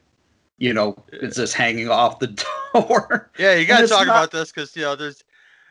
you 0.58 0.74
know, 0.74 0.96
is 1.14 1.36
just 1.36 1.54
hanging 1.54 1.90
off 1.90 2.20
the 2.20 2.28
door. 2.74 3.30
Yeah, 3.38 3.56
you 3.56 3.66
got 3.66 3.82
to 3.82 3.88
talk 3.88 4.08
not- 4.08 4.16
about 4.16 4.32
this 4.32 4.52
because 4.52 4.76
you 4.76 4.84
know 4.84 4.96
there's 4.96 5.24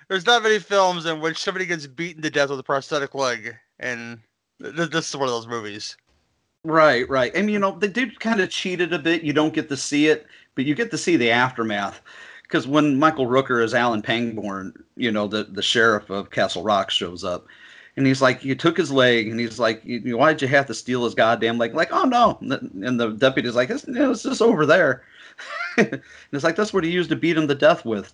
there's 0.09 0.27
not 0.27 0.43
many 0.43 0.59
films 0.59 1.07
in 1.07 1.21
which 1.21 1.39
somebody 1.39 1.67
gets 1.67 1.87
beaten 1.87 2.23
to 2.23 2.31
death 2.31 2.51
with 2.51 2.59
a 2.59 2.65
prosthetic 2.65 3.15
leg, 3.15 3.55
and 3.79 4.19
th- 4.63 4.91
this 4.91 5.09
is 5.09 5.17
one 5.17 5.29
of 5.29 5.35
those 5.35 5.47
movies. 5.47 5.97
Right, 6.65 7.09
right. 7.09 7.35
And 7.35 7.51
you 7.51 7.59
know, 7.59 7.79
they 7.79 7.89
did 7.89 8.21
kind 8.21 8.41
of 8.41 8.51
cheat 8.51 8.81
it 8.81 8.93
a 8.93 8.99
bit. 8.99 9.23
You 9.23 9.33
don't 9.33 9.55
get 9.55 9.69
to 9.71 9.77
see 9.77 10.09
it, 10.09 10.27
but 10.55 10.65
you 10.67 10.75
get 10.75 10.91
to 10.91 10.99
see 10.99 11.17
the 11.17 11.31
aftermath. 11.31 12.03
Because 12.51 12.67
when 12.67 12.99
Michael 12.99 13.29
Rooker 13.29 13.63
as 13.63 13.75
Alan 13.75 14.03
Pangborn, 14.03 14.73
you 14.97 15.13
know, 15.13 15.29
the, 15.29 15.45
the 15.45 15.63
sheriff 15.63 16.11
of 16.11 16.31
Castle 16.31 16.65
Rock 16.65 16.91
shows 16.91 17.23
up, 17.23 17.47
and 17.97 18.05
he's 18.05 18.21
like, 18.21 18.45
"You 18.45 18.57
took 18.57 18.77
his 18.77 18.91
leg," 18.91 19.29
and 19.29 19.39
he's 19.39 19.61
like, 19.61 19.83
you- 19.85 20.19
"Why'd 20.19 20.43
you 20.43 20.49
have 20.49 20.67
to 20.67 20.75
steal 20.75 21.05
his 21.05 21.15
goddamn 21.15 21.59
leg?" 21.59 21.75
Like, 21.75 21.93
"Oh 21.93 22.05
no!" 22.05 22.39
And 22.41 22.99
the, 22.99 23.11
deputy's 23.11 23.55
like, 23.55 23.71
"It's, 23.71 23.85
it's 23.87 24.25
just 24.25 24.43
over 24.43 24.67
there." 24.67 25.05
and 25.77 26.03
it's 26.33 26.43
like 26.43 26.57
that's 26.57 26.73
what 26.73 26.83
he 26.83 26.91
used 26.91 27.11
to 27.11 27.17
beat 27.17 27.37
him 27.37 27.47
to 27.47 27.55
death 27.55 27.85
with. 27.85 28.13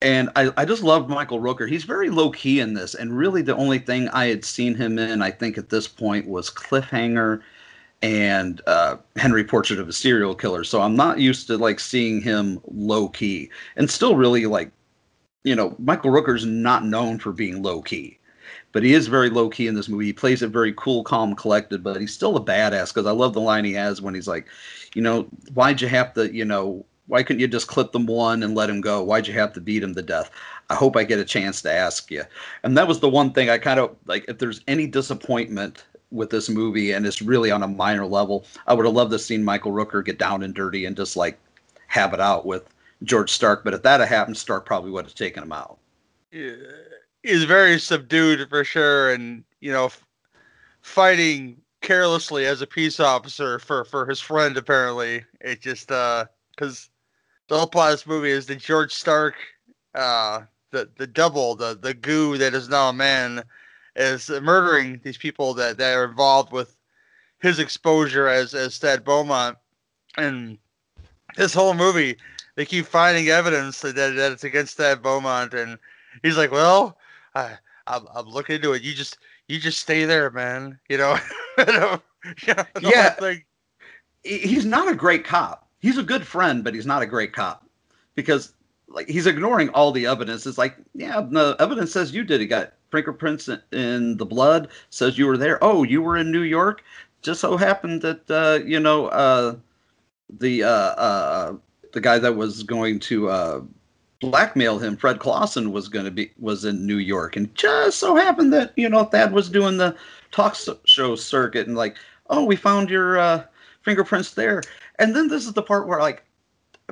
And 0.00 0.30
I, 0.34 0.50
I 0.56 0.64
just 0.64 0.82
love 0.82 1.10
Michael 1.10 1.40
Rooker. 1.40 1.68
He's 1.68 1.84
very 1.84 2.08
low 2.08 2.30
key 2.30 2.60
in 2.60 2.72
this, 2.72 2.94
and 2.94 3.16
really 3.16 3.42
the 3.42 3.56
only 3.56 3.78
thing 3.78 4.08
I 4.08 4.26
had 4.28 4.44
seen 4.44 4.74
him 4.74 4.98
in, 4.98 5.20
I 5.20 5.32
think 5.32 5.58
at 5.58 5.68
this 5.68 5.86
point, 5.86 6.26
was 6.26 6.48
Cliffhanger 6.48 7.42
and 8.02 8.60
uh, 8.66 8.96
Henry 9.16 9.44
Portrait 9.44 9.80
of 9.80 9.88
a 9.88 9.92
Serial 9.92 10.34
Killer. 10.34 10.64
So 10.64 10.80
I'm 10.82 10.96
not 10.96 11.18
used 11.18 11.46
to 11.48 11.58
like 11.58 11.80
seeing 11.80 12.20
him 12.20 12.60
low 12.66 13.08
key, 13.08 13.50
and 13.76 13.90
still 13.90 14.16
really 14.16 14.46
like, 14.46 14.70
you 15.44 15.54
know, 15.54 15.74
Michael 15.78 16.10
Rooker's 16.10 16.44
not 16.44 16.84
known 16.84 17.18
for 17.18 17.32
being 17.32 17.62
low 17.62 17.82
key, 17.82 18.18
but 18.72 18.82
he 18.82 18.94
is 18.94 19.08
very 19.08 19.30
low 19.30 19.48
key 19.48 19.66
in 19.66 19.74
this 19.74 19.88
movie. 19.88 20.06
He 20.06 20.12
plays 20.12 20.42
it 20.42 20.48
very 20.48 20.72
cool, 20.76 21.02
calm, 21.02 21.34
collected, 21.34 21.82
but 21.82 22.00
he's 22.00 22.14
still 22.14 22.36
a 22.36 22.44
badass. 22.44 22.94
Because 22.94 23.06
I 23.06 23.12
love 23.12 23.34
the 23.34 23.40
line 23.40 23.64
he 23.64 23.72
has 23.72 24.00
when 24.00 24.14
he's 24.14 24.28
like, 24.28 24.46
you 24.94 25.02
know, 25.02 25.26
why'd 25.54 25.80
you 25.80 25.88
have 25.88 26.14
to, 26.14 26.32
you 26.32 26.44
know, 26.44 26.84
why 27.06 27.22
couldn't 27.22 27.40
you 27.40 27.48
just 27.48 27.68
clip 27.68 27.92
them 27.92 28.06
one 28.06 28.42
and 28.42 28.54
let 28.54 28.68
him 28.68 28.80
go? 28.80 29.02
Why'd 29.02 29.26
you 29.26 29.34
have 29.34 29.54
to 29.54 29.60
beat 29.60 29.82
him 29.82 29.94
to 29.94 30.02
death? 30.02 30.30
I 30.70 30.74
hope 30.74 30.96
I 30.96 31.04
get 31.04 31.18
a 31.18 31.24
chance 31.24 31.62
to 31.62 31.72
ask 31.72 32.10
you. 32.10 32.22
And 32.62 32.76
that 32.76 32.86
was 32.86 33.00
the 33.00 33.08
one 33.08 33.32
thing 33.32 33.48
I 33.48 33.56
kind 33.56 33.80
of 33.80 33.96
like. 34.06 34.26
If 34.28 34.38
there's 34.38 34.60
any 34.68 34.86
disappointment 34.86 35.84
with 36.10 36.30
this 36.30 36.48
movie, 36.48 36.92
and 36.92 37.06
it's 37.06 37.20
really 37.20 37.50
on 37.50 37.62
a 37.62 37.68
minor 37.68 38.06
level, 38.06 38.46
I 38.66 38.74
would 38.74 38.86
have 38.86 38.94
loved 38.94 39.10
to 39.12 39.18
seen 39.18 39.44
Michael 39.44 39.72
Rooker 39.72 40.04
get 40.04 40.18
down 40.18 40.42
and 40.42 40.54
dirty 40.54 40.84
and 40.84 40.96
just 40.96 41.16
like 41.16 41.38
have 41.88 42.14
it 42.14 42.20
out 42.20 42.46
with 42.46 42.68
George 43.02 43.30
Stark. 43.30 43.64
But 43.64 43.74
if 43.74 43.82
that 43.82 44.00
had 44.00 44.08
happened, 44.08 44.36
Stark 44.36 44.64
probably 44.64 44.90
would 44.90 45.04
have 45.04 45.14
taken 45.14 45.42
him 45.42 45.52
out. 45.52 45.78
He's 47.22 47.44
very 47.44 47.78
subdued 47.78 48.48
for 48.48 48.64
sure, 48.64 49.12
and 49.12 49.44
you 49.60 49.72
know, 49.72 49.86
f- 49.86 50.04
fighting 50.80 51.60
carelessly 51.80 52.46
as 52.46 52.60
a 52.62 52.66
peace 52.66 53.00
officer 53.00 53.58
for 53.58 53.84
for 53.84 54.06
his 54.06 54.20
friend. 54.20 54.56
Apparently, 54.56 55.24
it 55.40 55.60
just 55.60 55.90
uh 55.90 56.24
because 56.50 56.90
the 57.48 57.56
whole 57.56 57.66
plot 57.66 57.92
of 57.92 57.98
this 57.98 58.06
movie 58.06 58.30
is 58.30 58.46
that 58.46 58.58
George 58.58 58.92
Stark, 58.92 59.34
uh, 59.94 60.42
the 60.70 60.88
the 60.96 61.06
double, 61.06 61.54
the 61.54 61.78
the 61.80 61.94
goo 61.94 62.38
that 62.38 62.54
is 62.54 62.68
now 62.68 62.90
a 62.90 62.92
man, 62.92 63.42
is 63.98 64.30
murdering 64.30 65.00
these 65.04 65.18
people 65.18 65.54
that 65.54 65.78
that 65.78 65.94
are 65.94 66.04
involved 66.04 66.52
with 66.52 66.76
his 67.40 67.58
exposure 67.58 68.28
as 68.28 68.54
as 68.54 68.78
Thad 68.78 69.04
Beaumont, 69.04 69.58
and 70.16 70.58
this 71.36 71.54
whole 71.54 71.74
movie 71.74 72.16
they 72.56 72.64
keep 72.66 72.86
finding 72.86 73.28
evidence 73.28 73.80
that, 73.82 73.94
that 73.96 74.32
it's 74.32 74.44
against 74.44 74.76
Thad 74.78 75.02
Beaumont, 75.02 75.54
and 75.54 75.78
he's 76.22 76.38
like, 76.38 76.50
"Well, 76.52 76.98
I, 77.34 77.58
I'm, 77.86 78.06
I'm 78.14 78.26
looking 78.28 78.56
into 78.56 78.72
it. 78.72 78.82
You 78.82 78.94
just 78.94 79.18
you 79.48 79.58
just 79.60 79.80
stay 79.80 80.04
there, 80.06 80.30
man. 80.30 80.78
You 80.88 80.98
know." 80.98 81.18
you 81.58 81.66
know, 81.66 82.00
you 82.46 82.54
know, 82.54 82.64
the 82.74 82.80
whole 82.82 82.90
Yeah. 82.92 83.10
thing. 83.10 83.44
he- 84.24 84.38
he's 84.38 84.64
not 84.64 84.88
a 84.88 84.94
great 84.94 85.24
cop. 85.24 85.68
He's 85.80 85.98
a 85.98 86.02
good 86.04 86.26
friend, 86.26 86.64
but 86.64 86.74
he's 86.74 86.86
not 86.86 87.02
a 87.02 87.06
great 87.06 87.32
cop 87.32 87.64
because 88.14 88.54
like 88.88 89.08
he's 89.08 89.26
ignoring 89.26 89.68
all 89.70 89.92
the 89.92 90.06
evidence. 90.06 90.46
It's 90.46 90.58
like, 90.58 90.76
yeah, 90.94 91.20
the 91.20 91.56
evidence 91.60 91.92
says 91.92 92.14
you 92.14 92.24
did 92.24 92.40
it. 92.40 92.46
Got 92.46 92.72
fingerprints 92.90 93.48
in- 93.72 94.16
the 94.16 94.26
blood. 94.26 94.68
Says 94.90 95.18
you 95.18 95.26
were 95.26 95.36
there. 95.36 95.58
Oh, 95.62 95.82
you 95.82 96.02
were 96.02 96.16
in 96.16 96.30
New 96.30 96.42
York. 96.42 96.82
Just 97.22 97.40
so 97.40 97.56
happened 97.56 98.02
that 98.02 98.30
uh, 98.30 98.64
you 98.64 98.78
know 98.80 99.06
uh, 99.06 99.56
the 100.38 100.64
uh, 100.64 100.68
uh, 100.68 101.54
the 101.92 102.00
guy 102.00 102.18
that 102.18 102.36
was 102.36 102.62
going 102.62 103.00
to 103.00 103.28
uh, 103.28 103.60
blackmail 104.20 104.78
him, 104.78 104.96
Fred 104.96 105.18
Clawson, 105.18 105.72
was 105.72 105.88
going 105.88 106.04
to 106.04 106.10
be 106.10 106.30
was 106.38 106.64
in 106.64 106.86
New 106.86 106.98
York, 106.98 107.36
and 107.36 107.52
just 107.54 107.98
so 107.98 108.14
happened 108.14 108.52
that 108.52 108.72
you 108.76 108.88
know 108.88 109.04
Thad 109.04 109.32
was 109.32 109.48
doing 109.48 109.76
the 109.76 109.96
talk 110.30 110.56
show 110.84 111.16
circuit, 111.16 111.66
and 111.66 111.76
like, 111.76 111.96
oh, 112.30 112.44
we 112.44 112.56
found 112.56 112.90
your 112.90 113.18
uh, 113.18 113.44
fingerprints 113.82 114.34
there. 114.34 114.62
And 114.98 115.14
then 115.14 115.28
this 115.28 115.46
is 115.46 115.52
the 115.52 115.62
part 115.62 115.86
where 115.86 116.00
like 116.00 116.24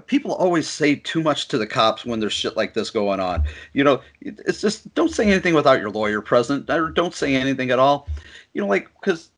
people 0.07 0.35
always 0.35 0.69
say 0.69 0.97
too 0.97 1.23
much 1.23 1.49
to 1.49 1.59
the 1.59 1.67
cops 1.67 2.05
when 2.05 2.21
there's 2.21 2.33
shit 2.33 2.57
like 2.57 2.75
this 2.75 2.91
going 2.91 3.21
on. 3.21 3.45
You 3.73 3.85
know, 3.85 4.01
it's 4.21 4.61
just 4.61 4.93
don't 4.95 5.11
say 5.11 5.27
anything 5.27 5.55
without 5.55 5.81
your 5.81 5.91
lawyer 5.91 6.21
present, 6.21 6.69
or 6.69 6.91
don't 6.91 7.15
say 7.15 7.35
anything 7.35 7.71
at 7.71 7.79
all. 7.79 8.09
You 8.53 8.63
know, 8.63 8.69
like 8.69 8.89
because 9.01 9.31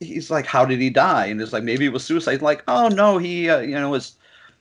he's 0.00 0.30
like, 0.30 0.46
how 0.46 0.64
did 0.64 0.80
he 0.80 0.90
die? 0.90 1.26
And 1.26 1.40
it's 1.40 1.52
like 1.52 1.62
maybe 1.62 1.86
it 1.86 1.92
was 1.92 2.04
suicide. 2.04 2.42
Like, 2.42 2.62
oh 2.68 2.88
no, 2.88 3.18
he 3.18 3.48
uh, 3.48 3.60
you 3.60 3.74
know 3.74 3.92
his 3.92 4.16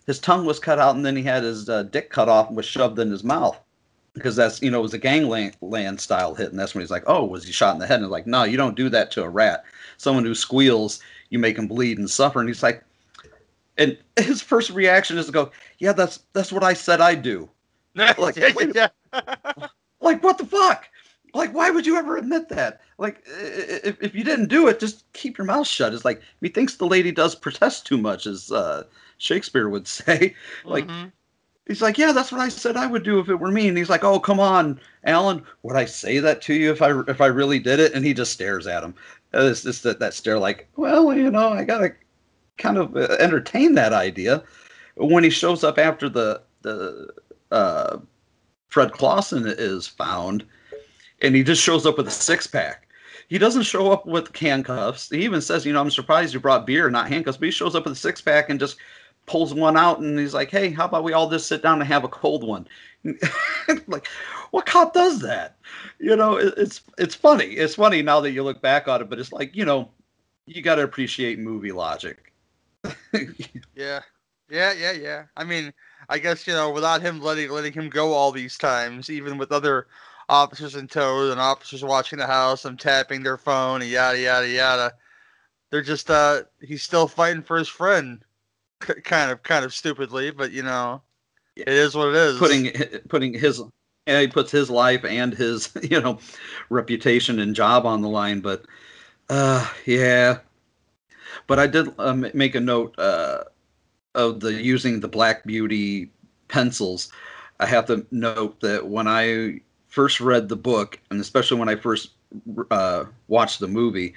his 0.05 0.19
tongue 0.19 0.45
was 0.45 0.59
cut 0.59 0.79
out 0.79 0.95
and 0.95 1.05
then 1.05 1.15
he 1.15 1.23
had 1.23 1.43
his 1.43 1.69
uh, 1.69 1.83
dick 1.83 2.09
cut 2.09 2.29
off 2.29 2.47
and 2.47 2.57
was 2.57 2.65
shoved 2.65 2.99
in 2.99 3.09
his 3.09 3.23
mouth 3.23 3.57
because 4.13 4.35
that's 4.35 4.61
you 4.61 4.69
know 4.69 4.79
it 4.79 4.83
was 4.83 4.93
a 4.93 4.99
gangland 4.99 5.55
land 5.61 5.99
style 5.99 6.35
hit 6.35 6.51
and 6.51 6.59
that's 6.59 6.75
when 6.75 6.81
he's 6.81 6.91
like 6.91 7.03
oh 7.07 7.23
was 7.25 7.45
he 7.45 7.51
shot 7.51 7.73
in 7.73 7.79
the 7.79 7.87
head 7.87 7.99
and 7.99 8.11
like 8.11 8.27
no 8.27 8.43
you 8.43 8.57
don't 8.57 8.75
do 8.75 8.89
that 8.89 9.09
to 9.09 9.23
a 9.23 9.29
rat 9.29 9.63
someone 9.97 10.23
who 10.23 10.35
squeals 10.35 10.99
you 11.29 11.39
make 11.39 11.57
him 11.57 11.67
bleed 11.67 11.97
and 11.97 12.09
suffer 12.09 12.39
and 12.39 12.49
he's 12.49 12.61
like 12.61 12.83
and 13.77 13.97
his 14.17 14.41
first 14.41 14.69
reaction 14.71 15.17
is 15.17 15.27
to 15.27 15.31
go 15.31 15.51
yeah 15.79 15.93
that's 15.93 16.19
that's 16.33 16.51
what 16.51 16.63
i 16.63 16.73
said 16.73 17.01
i'd 17.01 17.21
do. 17.21 17.49
Like 18.17 18.35
Yeah, 18.37 18.87
like 20.01 20.23
what 20.23 20.37
the 20.37 20.45
fuck? 20.45 20.87
Like 21.33 21.53
why 21.53 21.69
would 21.71 21.85
you 21.85 21.97
ever 21.97 22.17
admit 22.17 22.49
that? 22.49 22.81
Like 22.97 23.23
i- 23.27 23.41
i- 23.41 23.79
if, 23.83 24.01
if 24.01 24.15
you 24.15 24.23
didn't 24.23 24.49
do 24.49 24.67
it 24.67 24.79
just 24.79 25.11
keep 25.13 25.37
your 25.37 25.45
mouth 25.45 25.67
shut. 25.67 25.93
It's 25.93 26.05
like 26.05 26.21
he 26.41 26.49
thinks 26.49 26.75
the 26.75 26.85
lady 26.87 27.11
does 27.11 27.35
protest 27.35 27.85
too 27.85 27.97
much 27.97 28.25
as 28.27 28.51
uh 28.51 28.83
shakespeare 29.17 29.69
would 29.69 29.87
say. 29.99 30.35
Like 30.65 30.89
Mhm. 30.89 31.11
he's 31.67 31.81
like 31.81 31.97
yeah 31.97 32.11
that's 32.11 32.31
what 32.31 32.41
i 32.41 32.49
said 32.49 32.75
i 32.77 32.87
would 32.87 33.03
do 33.03 33.19
if 33.19 33.29
it 33.29 33.35
were 33.35 33.51
me. 33.51 33.67
And 33.67 33.77
he's 33.77 33.89
like 33.89 34.03
oh 34.03 34.19
come 34.19 34.39
on 34.39 34.79
alan. 35.05 35.43
Would 35.63 35.75
i 35.77 35.85
say 35.85 36.19
that 36.19 36.41
to 36.43 36.53
you 36.53 36.71
if 36.71 36.81
i 36.81 36.91
if 37.07 37.21
i 37.21 37.27
really 37.27 37.59
did 37.59 37.79
it? 37.79 37.93
And 37.93 38.05
he 38.05 38.13
just 38.13 38.33
stares 38.33 38.67
at 38.67 38.83
him. 38.83 38.95
Uh, 39.33 39.45
it's 39.51 39.63
just 39.63 39.83
that, 39.83 39.99
that 39.99 40.13
stare 40.13 40.39
like 40.39 40.67
well 40.75 41.13
you 41.15 41.31
know 41.31 41.49
i 41.49 41.63
gotta 41.63 41.93
kind 42.57 42.77
of 42.77 42.95
uh, 42.95 43.15
entertain 43.19 43.75
that 43.75 43.93
idea 43.93 44.43
when 44.95 45.23
he 45.23 45.29
shows 45.29 45.63
up 45.63 45.77
after 45.77 46.07
the 46.09 46.41
the 46.61 47.09
uh 47.51 47.97
fred 48.69 48.91
clawson 48.91 49.43
is 49.45 49.87
found 49.87 50.45
and 51.21 51.35
he 51.35 51.43
just 51.43 51.61
shows 51.61 51.85
up 51.85 51.97
with 51.97 52.07
a 52.07 52.11
six 52.11 52.47
pack 52.47 52.87
he 53.29 53.37
doesn't 53.37 53.63
show 53.63 53.91
up 53.91 54.05
with 54.05 54.35
handcuffs. 54.35 55.09
He 55.09 55.23
even 55.23 55.41
says 55.41 55.65
you 55.65 55.73
know 55.73 55.81
i'm 55.81 55.89
surprised 55.91 56.33
you 56.33 56.39
brought 56.39 56.67
beer 56.67 56.89
not 56.89 57.09
handcuffs 57.09 57.37
but 57.37 57.45
he 57.45 57.51
shows 57.51 57.75
up 57.75 57.85
with 57.85 57.93
a 57.93 57.97
six 57.97 58.21
pack 58.21 58.49
and 58.49 58.59
just 58.59 58.77
pulls 59.25 59.53
one 59.53 59.77
out 59.77 59.99
and 59.99 60.19
he's 60.19 60.33
like 60.33 60.51
hey 60.51 60.69
how 60.69 60.85
about 60.85 61.03
we 61.03 61.13
all 61.13 61.29
just 61.29 61.47
sit 61.47 61.63
down 61.63 61.79
and 61.79 61.87
have 61.87 62.03
a 62.03 62.09
cold 62.09 62.45
one? 62.45 62.67
Like 63.87 64.07
what 64.51 64.65
cop 64.65 64.93
does 64.93 65.19
that? 65.21 65.57
You 65.99 66.15
know 66.15 66.37
it, 66.37 66.53
it's 66.57 66.81
it's 66.97 67.15
funny. 67.15 67.45
It's 67.45 67.75
funny 67.75 68.01
now 68.01 68.19
that 68.19 68.31
you 68.31 68.43
look 68.43 68.61
back 68.61 68.87
on 68.87 69.01
it 69.01 69.09
but 69.09 69.19
it's 69.19 69.31
like 69.31 69.55
you 69.55 69.65
know 69.65 69.89
you 70.45 70.61
got 70.61 70.75
to 70.75 70.83
appreciate 70.83 71.39
movie 71.39 71.71
logic 71.71 72.32
Yeah, 73.75 74.01
yeah, 74.49 74.73
yeah, 74.73 74.91
yeah. 74.91 75.23
I 75.35 75.43
mean, 75.43 75.73
I 76.09 76.19
guess 76.19 76.45
you 76.45 76.53
know, 76.53 76.69
without 76.69 77.01
him 77.01 77.19
letting 77.21 77.49
letting 77.49 77.73
him 77.73 77.89
go 77.89 78.13
all 78.13 78.31
these 78.31 78.57
times, 78.57 79.09
even 79.09 79.37
with 79.37 79.51
other 79.51 79.87
officers 80.29 80.75
in 80.75 80.87
tow 80.87 81.31
and 81.31 81.39
officers 81.39 81.83
watching 81.83 82.19
the 82.19 82.27
house 82.27 82.65
and 82.65 82.79
tapping 82.79 83.23
their 83.23 83.37
phone 83.37 83.81
and 83.81 83.89
yada 83.89 84.19
yada 84.19 84.47
yada, 84.47 84.93
they're 85.71 85.81
just 85.81 86.11
uh, 86.11 86.43
he's 86.61 86.83
still 86.83 87.07
fighting 87.07 87.41
for 87.41 87.57
his 87.57 87.67
friend, 87.67 88.23
kind 88.79 89.31
of 89.31 89.41
kind 89.41 89.65
of 89.65 89.73
stupidly, 89.73 90.29
but 90.29 90.51
you 90.51 90.61
know, 90.61 91.01
it 91.55 91.67
is 91.69 91.95
what 91.95 92.09
it 92.09 92.15
is. 92.15 92.37
putting 92.37 92.71
putting 93.09 93.33
his 93.33 93.61
yeah, 94.05 94.21
he 94.21 94.27
puts 94.27 94.51
his 94.51 94.69
life 94.69 95.03
and 95.05 95.33
his 95.33 95.71
you 95.89 95.99
know 95.99 96.19
reputation 96.69 97.39
and 97.39 97.55
job 97.55 97.85
on 97.85 98.01
the 98.01 98.09
line. 98.09 98.41
But 98.41 98.65
uh, 99.29 99.67
yeah, 99.85 100.39
but 101.47 101.59
I 101.59 101.67
did 101.67 101.87
uh, 101.97 102.13
make 102.33 102.55
a 102.55 102.59
note 102.59 102.97
uh, 102.97 103.43
of 104.15 104.39
the 104.39 104.53
using 104.53 104.99
the 104.99 105.07
Black 105.07 105.43
Beauty 105.43 106.11
pencils. 106.47 107.11
I 107.59 107.65
have 107.65 107.85
to 107.87 108.05
note 108.11 108.59
that 108.61 108.87
when 108.87 109.07
I 109.07 109.61
first 109.87 110.19
read 110.19 110.49
the 110.49 110.55
book, 110.55 110.99
and 111.11 111.21
especially 111.21 111.59
when 111.59 111.69
I 111.69 111.75
first 111.75 112.11
uh, 112.71 113.05
watched 113.27 113.59
the 113.59 113.67
movie, 113.67 114.13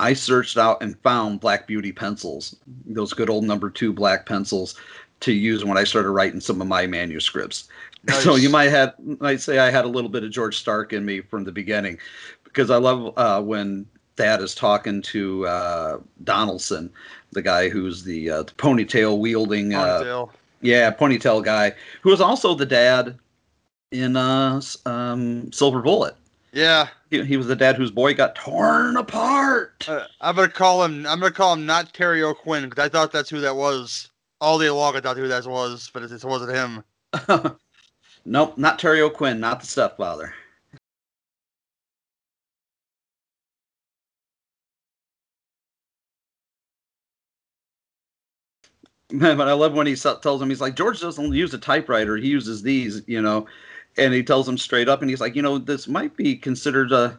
I 0.00 0.14
searched 0.14 0.58
out 0.58 0.82
and 0.82 0.98
found 1.00 1.40
Black 1.40 1.66
Beauty 1.66 1.92
pencils, 1.92 2.56
those 2.86 3.12
good 3.12 3.30
old 3.30 3.44
number 3.44 3.70
two 3.70 3.92
black 3.92 4.26
pencils 4.26 4.74
to 5.20 5.32
use 5.32 5.64
when 5.64 5.78
I 5.78 5.84
started 5.84 6.10
writing 6.10 6.40
some 6.40 6.60
of 6.60 6.66
my 6.66 6.86
manuscripts. 6.86 7.68
Nice. 8.06 8.22
So 8.24 8.36
you 8.36 8.50
might 8.50 8.70
have 8.70 8.94
might 9.20 9.40
say 9.40 9.58
I 9.58 9.70
had 9.70 9.84
a 9.84 9.88
little 9.88 10.10
bit 10.10 10.24
of 10.24 10.30
George 10.30 10.58
Stark 10.58 10.92
in 10.92 11.04
me 11.04 11.20
from 11.20 11.44
the 11.44 11.52
beginning, 11.52 11.98
because 12.42 12.70
I 12.70 12.76
love 12.76 13.16
uh, 13.16 13.40
when 13.40 13.86
Thad 14.16 14.42
is 14.42 14.54
talking 14.54 15.02
to 15.02 15.46
uh, 15.46 15.98
Donaldson, 16.22 16.90
the 17.32 17.42
guy 17.42 17.68
who's 17.68 18.04
the, 18.04 18.30
uh, 18.30 18.42
the 18.44 18.52
ponytail 18.52 19.18
wielding, 19.18 19.74
uh, 19.74 20.00
ponytail. 20.00 20.30
yeah, 20.60 20.90
ponytail 20.92 21.44
guy, 21.44 21.72
who 22.02 22.12
is 22.12 22.20
also 22.20 22.54
the 22.54 22.66
dad 22.66 23.18
in 23.90 24.16
uh, 24.16 24.60
um, 24.86 25.50
Silver 25.52 25.82
Bullet. 25.82 26.16
Yeah, 26.52 26.88
he, 27.10 27.24
he, 27.24 27.36
was 27.36 27.48
the 27.48 27.56
dad 27.56 27.74
whose 27.74 27.90
boy 27.90 28.14
got 28.14 28.36
torn 28.36 28.96
apart. 28.96 29.84
Uh, 29.88 30.04
I'm 30.20 30.36
gonna 30.36 30.48
call 30.48 30.84
him. 30.84 31.04
I'm 31.06 31.18
gonna 31.18 31.32
call 31.32 31.54
him 31.54 31.66
not 31.66 31.92
Terry 31.92 32.22
O'Quinn 32.22 32.68
because 32.68 32.84
I 32.84 32.88
thought 32.88 33.10
that's 33.10 33.28
who 33.28 33.40
that 33.40 33.56
was 33.56 34.10
all 34.40 34.60
day 34.60 34.70
long. 34.70 34.94
I 34.94 35.00
thought 35.00 35.16
who 35.16 35.26
that 35.26 35.46
was, 35.46 35.90
but 35.92 36.04
it, 36.04 36.12
it 36.12 36.24
wasn't 36.24 36.52
him. 36.52 37.56
nope, 38.24 38.56
not 38.56 38.78
Terry 38.78 39.00
O'Quinn, 39.00 39.40
not 39.40 39.60
the 39.60 39.66
stepfather. 39.66 40.32
but 49.36 49.48
I 49.48 49.52
love 49.52 49.74
when 49.74 49.86
he 49.86 49.96
tells 49.96 50.42
him 50.42 50.48
he's 50.48 50.60
like 50.60 50.76
George 50.76 51.00
doesn't 51.00 51.32
use 51.32 51.54
a 51.54 51.58
typewriter; 51.58 52.16
he 52.16 52.28
uses 52.28 52.62
these, 52.62 53.02
you 53.06 53.22
know 53.22 53.46
and 53.96 54.12
he 54.12 54.22
tells 54.22 54.48
him 54.48 54.58
straight 54.58 54.88
up, 54.88 55.00
and 55.00 55.10
he's 55.10 55.20
like, 55.20 55.36
you 55.36 55.42
know, 55.42 55.58
this 55.58 55.88
might 55.88 56.16
be 56.16 56.36
considered 56.36 56.92
a. 56.92 57.18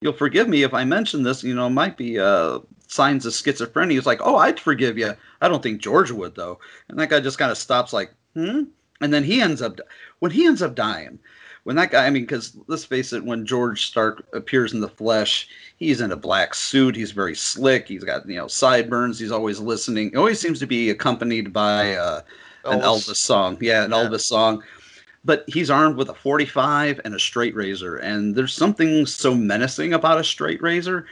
You'll 0.00 0.12
forgive 0.12 0.48
me 0.48 0.62
if 0.62 0.72
I 0.72 0.84
mention 0.84 1.22
this. 1.22 1.42
You 1.42 1.54
know, 1.54 1.68
might 1.68 1.96
be 1.96 2.18
uh, 2.18 2.60
signs 2.86 3.26
of 3.26 3.32
schizophrenia. 3.32 3.92
He's 3.92 4.06
like, 4.06 4.20
oh, 4.22 4.36
I'd 4.36 4.60
forgive 4.60 4.98
you. 4.98 5.14
I 5.40 5.48
don't 5.48 5.62
think 5.62 5.80
George 5.80 6.10
would 6.10 6.34
though. 6.34 6.58
And 6.88 6.98
that 6.98 7.10
guy 7.10 7.20
just 7.20 7.38
kind 7.38 7.50
of 7.50 7.58
stops, 7.58 7.92
like, 7.92 8.12
hmm. 8.34 8.64
And 9.02 9.14
then 9.14 9.24
he 9.24 9.40
ends 9.40 9.62
up 9.62 9.80
when 10.18 10.30
he 10.30 10.46
ends 10.46 10.62
up 10.62 10.74
dying. 10.74 11.18
When 11.64 11.76
that 11.76 11.90
guy, 11.90 12.06
I 12.06 12.10
mean, 12.10 12.22
because 12.22 12.56
let's 12.66 12.84
face 12.84 13.12
it, 13.12 13.24
when 13.24 13.44
George 13.44 13.86
Stark 13.86 14.26
appears 14.32 14.72
in 14.72 14.80
the 14.80 14.88
flesh, 14.88 15.48
he's 15.76 16.00
in 16.00 16.12
a 16.12 16.16
black 16.16 16.54
suit. 16.54 16.96
He's 16.96 17.12
very 17.12 17.34
slick. 17.34 17.88
He's 17.88 18.04
got 18.04 18.26
you 18.28 18.36
know 18.36 18.48
sideburns. 18.48 19.18
He's 19.18 19.32
always 19.32 19.60
listening. 19.60 20.10
He 20.10 20.16
always 20.16 20.40
seems 20.40 20.58
to 20.60 20.66
be 20.66 20.90
accompanied 20.90 21.52
by 21.52 21.94
uh, 21.94 22.22
an 22.64 22.80
Elvis 22.80 23.16
song. 23.16 23.58
Yeah, 23.60 23.84
an 23.84 23.90
yeah. 23.90 23.96
Elvis 23.96 24.22
song 24.22 24.62
but 25.24 25.44
he's 25.46 25.70
armed 25.70 25.96
with 25.96 26.08
a 26.08 26.14
45 26.14 27.00
and 27.04 27.14
a 27.14 27.18
straight 27.18 27.54
razor 27.54 27.96
and 27.96 28.34
there's 28.34 28.54
something 28.54 29.06
so 29.06 29.34
menacing 29.34 29.92
about 29.92 30.18
a 30.18 30.24
straight 30.24 30.62
razor 30.62 31.06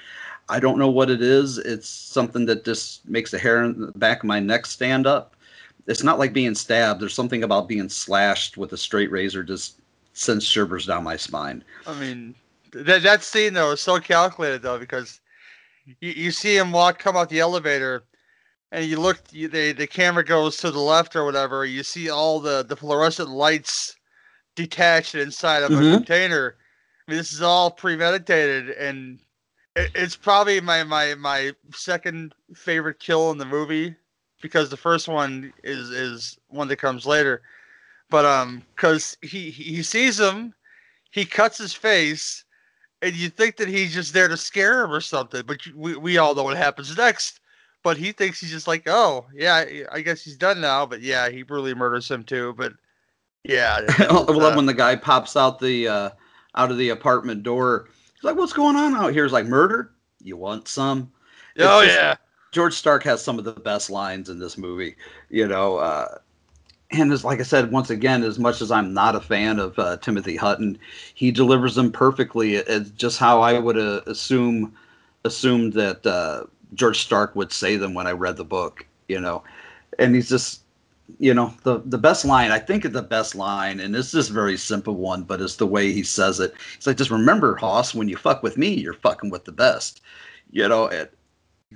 i 0.48 0.58
don't 0.58 0.78
know 0.78 0.88
what 0.88 1.11
it 1.11 1.22
is 1.22 1.58
it's 1.58 1.88
something 1.88 2.46
that 2.46 2.64
just 2.64 3.06
makes 3.08 3.30
the 3.30 3.38
hair 3.38 3.62
in 3.64 3.80
the 3.80 3.92
back 3.92 4.20
of 4.20 4.26
my 4.26 4.40
neck 4.40 4.66
stand 4.66 5.06
up 5.06 5.37
it's 5.87 6.02
not 6.02 6.18
like 6.18 6.32
being 6.32 6.54
stabbed 6.54 7.00
there's 7.00 7.14
something 7.14 7.44
about 7.44 7.68
being 7.68 7.88
slashed 7.88 8.56
with 8.56 8.72
a 8.72 8.76
straight 8.76 9.11
razor 9.11 9.42
just 9.42 9.78
sends 10.18 10.44
shivers 10.44 10.87
down 10.87 11.04
my 11.04 11.16
spine 11.16 11.62
i 11.87 11.98
mean 11.98 12.35
that, 12.72 13.02
that 13.02 13.22
scene 13.22 13.54
though 13.54 13.72
is 13.72 13.81
so 13.81 13.98
calculated 13.98 14.62
though 14.62 14.78
because 14.78 15.20
you, 16.00 16.11
you 16.11 16.31
see 16.31 16.57
him 16.57 16.72
walk 16.72 16.98
come 16.98 17.16
out 17.16 17.28
the 17.28 17.40
elevator 17.40 18.02
and 18.72 18.85
you 18.85 19.00
look 19.00 19.20
you, 19.31 19.48
the 19.48 19.72
the 19.72 19.87
camera 19.87 20.24
goes 20.24 20.57
to 20.59 20.70
the 20.70 20.78
left 20.78 21.16
or 21.16 21.24
whatever 21.24 21.64
you 21.64 21.83
see 21.83 22.11
all 22.11 22.40
the 22.40 22.62
the 22.62 22.76
fluorescent 22.76 23.31
lights 23.31 23.96
detached 24.59 25.14
inside 25.14 25.62
of 25.62 25.70
mm-hmm. 25.70 25.94
a 25.94 25.96
container. 25.98 26.57
I 27.07 27.12
mean, 27.12 27.18
this 27.18 27.33
is 27.33 27.42
all 27.42 27.70
premeditated, 27.70 28.70
and 28.70 29.20
it, 29.76 29.92
it's 29.94 30.16
probably 30.16 30.61
my 30.61 30.83
my 30.83 31.14
my 31.14 31.52
second 31.72 32.35
favorite 32.54 32.98
kill 32.98 33.31
in 33.31 33.38
the 33.38 33.46
movie 33.46 33.94
because 34.42 34.68
the 34.68 34.76
first 34.76 35.07
one 35.07 35.52
is 35.62 35.90
is 35.90 36.38
one 36.48 36.66
that 36.68 36.76
comes 36.76 37.07
later. 37.07 37.42
But 38.11 38.25
um, 38.25 38.62
because 38.75 39.16
he 39.23 39.51
he 39.51 39.83
sees 39.83 40.18
him, 40.18 40.55
he 41.11 41.25
cuts 41.25 41.59
his 41.59 41.75
face, 41.75 42.44
and 43.03 43.14
you 43.14 43.29
think 43.29 43.57
that 43.57 43.68
he's 43.68 43.92
just 43.92 44.14
there 44.14 44.29
to 44.29 44.37
scare 44.37 44.85
him 44.85 44.92
or 44.92 45.01
something. 45.01 45.42
But 45.47 45.66
you, 45.66 45.73
we 45.77 45.97
we 45.97 46.18
all 46.18 46.35
know 46.35 46.44
what 46.44 46.57
happens 46.57 46.97
next. 46.97 47.40
But 47.85 47.97
he 47.97 48.12
thinks 48.12 48.40
he's 48.40 48.51
just 48.51 48.66
like, 48.66 48.85
oh 48.87 49.27
yeah, 49.35 49.64
I 49.92 50.01
guess 50.01 50.23
he's 50.23 50.37
done 50.37 50.61
now. 50.61 50.87
But 50.87 51.01
yeah, 51.01 51.29
he 51.29 51.42
brutally 51.42 51.75
murders 51.75 52.11
him 52.11 52.25
too. 52.25 52.55
But 52.57 52.73
yeah, 53.44 53.81
I 53.99 54.12
love 54.12 54.29
uh, 54.31 54.55
when 54.55 54.66
the 54.66 54.75
guy 54.75 54.97
pops 54.97 55.37
out 55.37 55.59
the 55.59 55.88
uh, 55.88 56.11
out 56.55 56.71
of 56.71 56.79
the 56.79 56.90
apartment 56.90 57.42
door. 57.42 57.88
He's 58.14 58.25
like, 58.25 58.37
"What's 58.37 58.53
going 58.53 58.77
on 58.77 58.94
out 58.94 59.12
here?" 59.12 59.25
Is 59.25 59.33
like 59.33 59.47
murder. 59.47 59.92
You 60.21 60.37
want 60.37 60.66
some? 60.66 61.12
It's 61.55 61.64
oh 61.64 61.85
just, 61.85 61.97
yeah. 61.97 62.16
George 62.53 62.75
Stark 62.75 63.05
has 63.05 63.23
some 63.23 63.38
of 63.38 63.44
the 63.44 63.53
best 63.53 63.90
lines 63.90 64.29
in 64.29 64.38
this 64.38 64.59
movie. 64.59 64.97
You 65.29 65.47
know, 65.47 65.77
uh, 65.77 66.18
and 66.90 67.12
as 67.12 67.24
like 67.24 67.40
I 67.40 67.44
said 67.44 67.70
once 67.70 67.90
again, 67.90 68.22
as 68.22 68.38
much 68.38 68.61
as 68.62 68.70
I'm 68.70 68.94
not 68.94 69.14
a 69.14 69.20
fan 69.20 69.59
of 69.59 69.79
uh, 69.79 69.96
Timothy 69.98 70.37
Hutton, 70.37 70.79
he 71.14 71.31
delivers 71.31 71.74
them 71.74 71.92
perfectly. 71.92 72.57
It's 72.57 72.90
just 72.90 73.18
how 73.18 73.40
I 73.40 73.59
would 73.59 73.79
uh, 73.79 74.01
assume 74.07 74.74
assumed 75.24 75.74
that 75.74 76.07
uh, 76.07 76.44
George 76.74 76.98
Stark 77.01 77.37
would 77.37 77.53
say 77.53 77.77
them 77.77 77.94
when 77.94 78.07
I 78.07 78.12
read 78.12 78.37
the 78.37 78.44
book. 78.44 78.87
You 79.09 79.20
know, 79.20 79.42
and 79.98 80.14
he's 80.14 80.29
just 80.29 80.62
you 81.18 81.33
know 81.33 81.55
the 81.62 81.81
the 81.87 81.96
best 81.96 82.24
line 82.27 82.51
i 82.51 82.59
think 82.59 82.85
it's 82.85 82.92
the 82.92 83.01
best 83.01 83.35
line 83.35 83.81
and 83.81 83.96
it's 83.96 84.12
just 84.12 84.31
very 84.31 84.59
simple 84.59 84.94
one 84.94 85.22
but 85.22 85.40
it's 85.40 85.57
the 85.57 85.66
way 85.66 85.90
he 85.90 86.03
says 86.03 86.38
it 86.38 86.53
it's 86.77 86.87
like 86.87 86.98
just 86.98 87.11
remember 87.11 87.57
hoss 87.57 87.94
when 87.94 88.09
you 88.09 88.16
fuck 88.16 88.42
with 88.42 88.59
me 88.59 88.74
you're 88.74 88.92
fucking 88.92 89.31
with 89.31 89.44
the 89.46 89.53
best 89.53 90.03
you 90.51 90.68
know 90.68 90.85
it, 90.85 91.14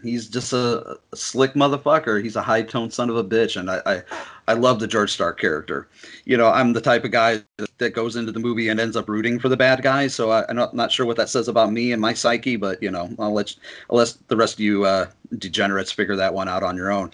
he's 0.03 0.29
just 0.29 0.53
a, 0.53 0.99
slick 1.15 1.53
motherfucker 1.53 2.23
he's 2.23 2.37
a 2.37 2.43
high 2.43 2.63
toned 2.63 2.93
son 2.93 3.11
of 3.11 3.17
a 3.17 3.25
bitch 3.25 3.59
and 3.59 3.71
I, 3.71 3.83
I 3.85 4.03
i 4.49 4.53
love 4.55 4.81
the 4.81 4.87
george 4.87 5.13
stark 5.13 5.39
character 5.39 5.87
you 6.25 6.37
know 6.37 6.49
i'm 6.49 6.73
the 6.73 6.81
type 6.81 7.05
of 7.05 7.11
guy 7.11 7.43
that 7.79 7.91
goes 7.91 8.17
into 8.17 8.33
the 8.33 8.41
movie 8.41 8.69
and 8.69 8.81
ends 8.81 8.97
up 8.97 9.09
rooting 9.09 9.39
for 9.39 9.51
the 9.51 9.57
bad 9.57 9.83
guy 9.83 10.07
so 10.07 10.31
I, 10.31 10.49
am 10.49 10.57
not, 10.57 10.75
not 10.75 10.91
sure 10.91 11.05
what 11.05 11.17
that 11.19 11.29
says 11.29 11.49
about 11.49 11.73
me 11.73 11.93
and 11.93 12.01
my 12.01 12.15
psyche 12.15 12.57
but 12.57 12.83
you 12.83 12.91
know 12.91 13.11
i'll 13.19 13.33
let 13.33 13.55
i'll 13.91 13.99
let 13.99 14.17
the 14.29 14.37
rest 14.37 14.55
of 14.55 14.61
you 14.61 14.85
uh, 14.85 15.07
degenerates 15.39 15.93
figure 15.93 16.17
that 16.17 16.33
one 16.33 16.49
out 16.49 16.63
on 16.63 16.77
your 16.77 16.91
own 16.91 17.13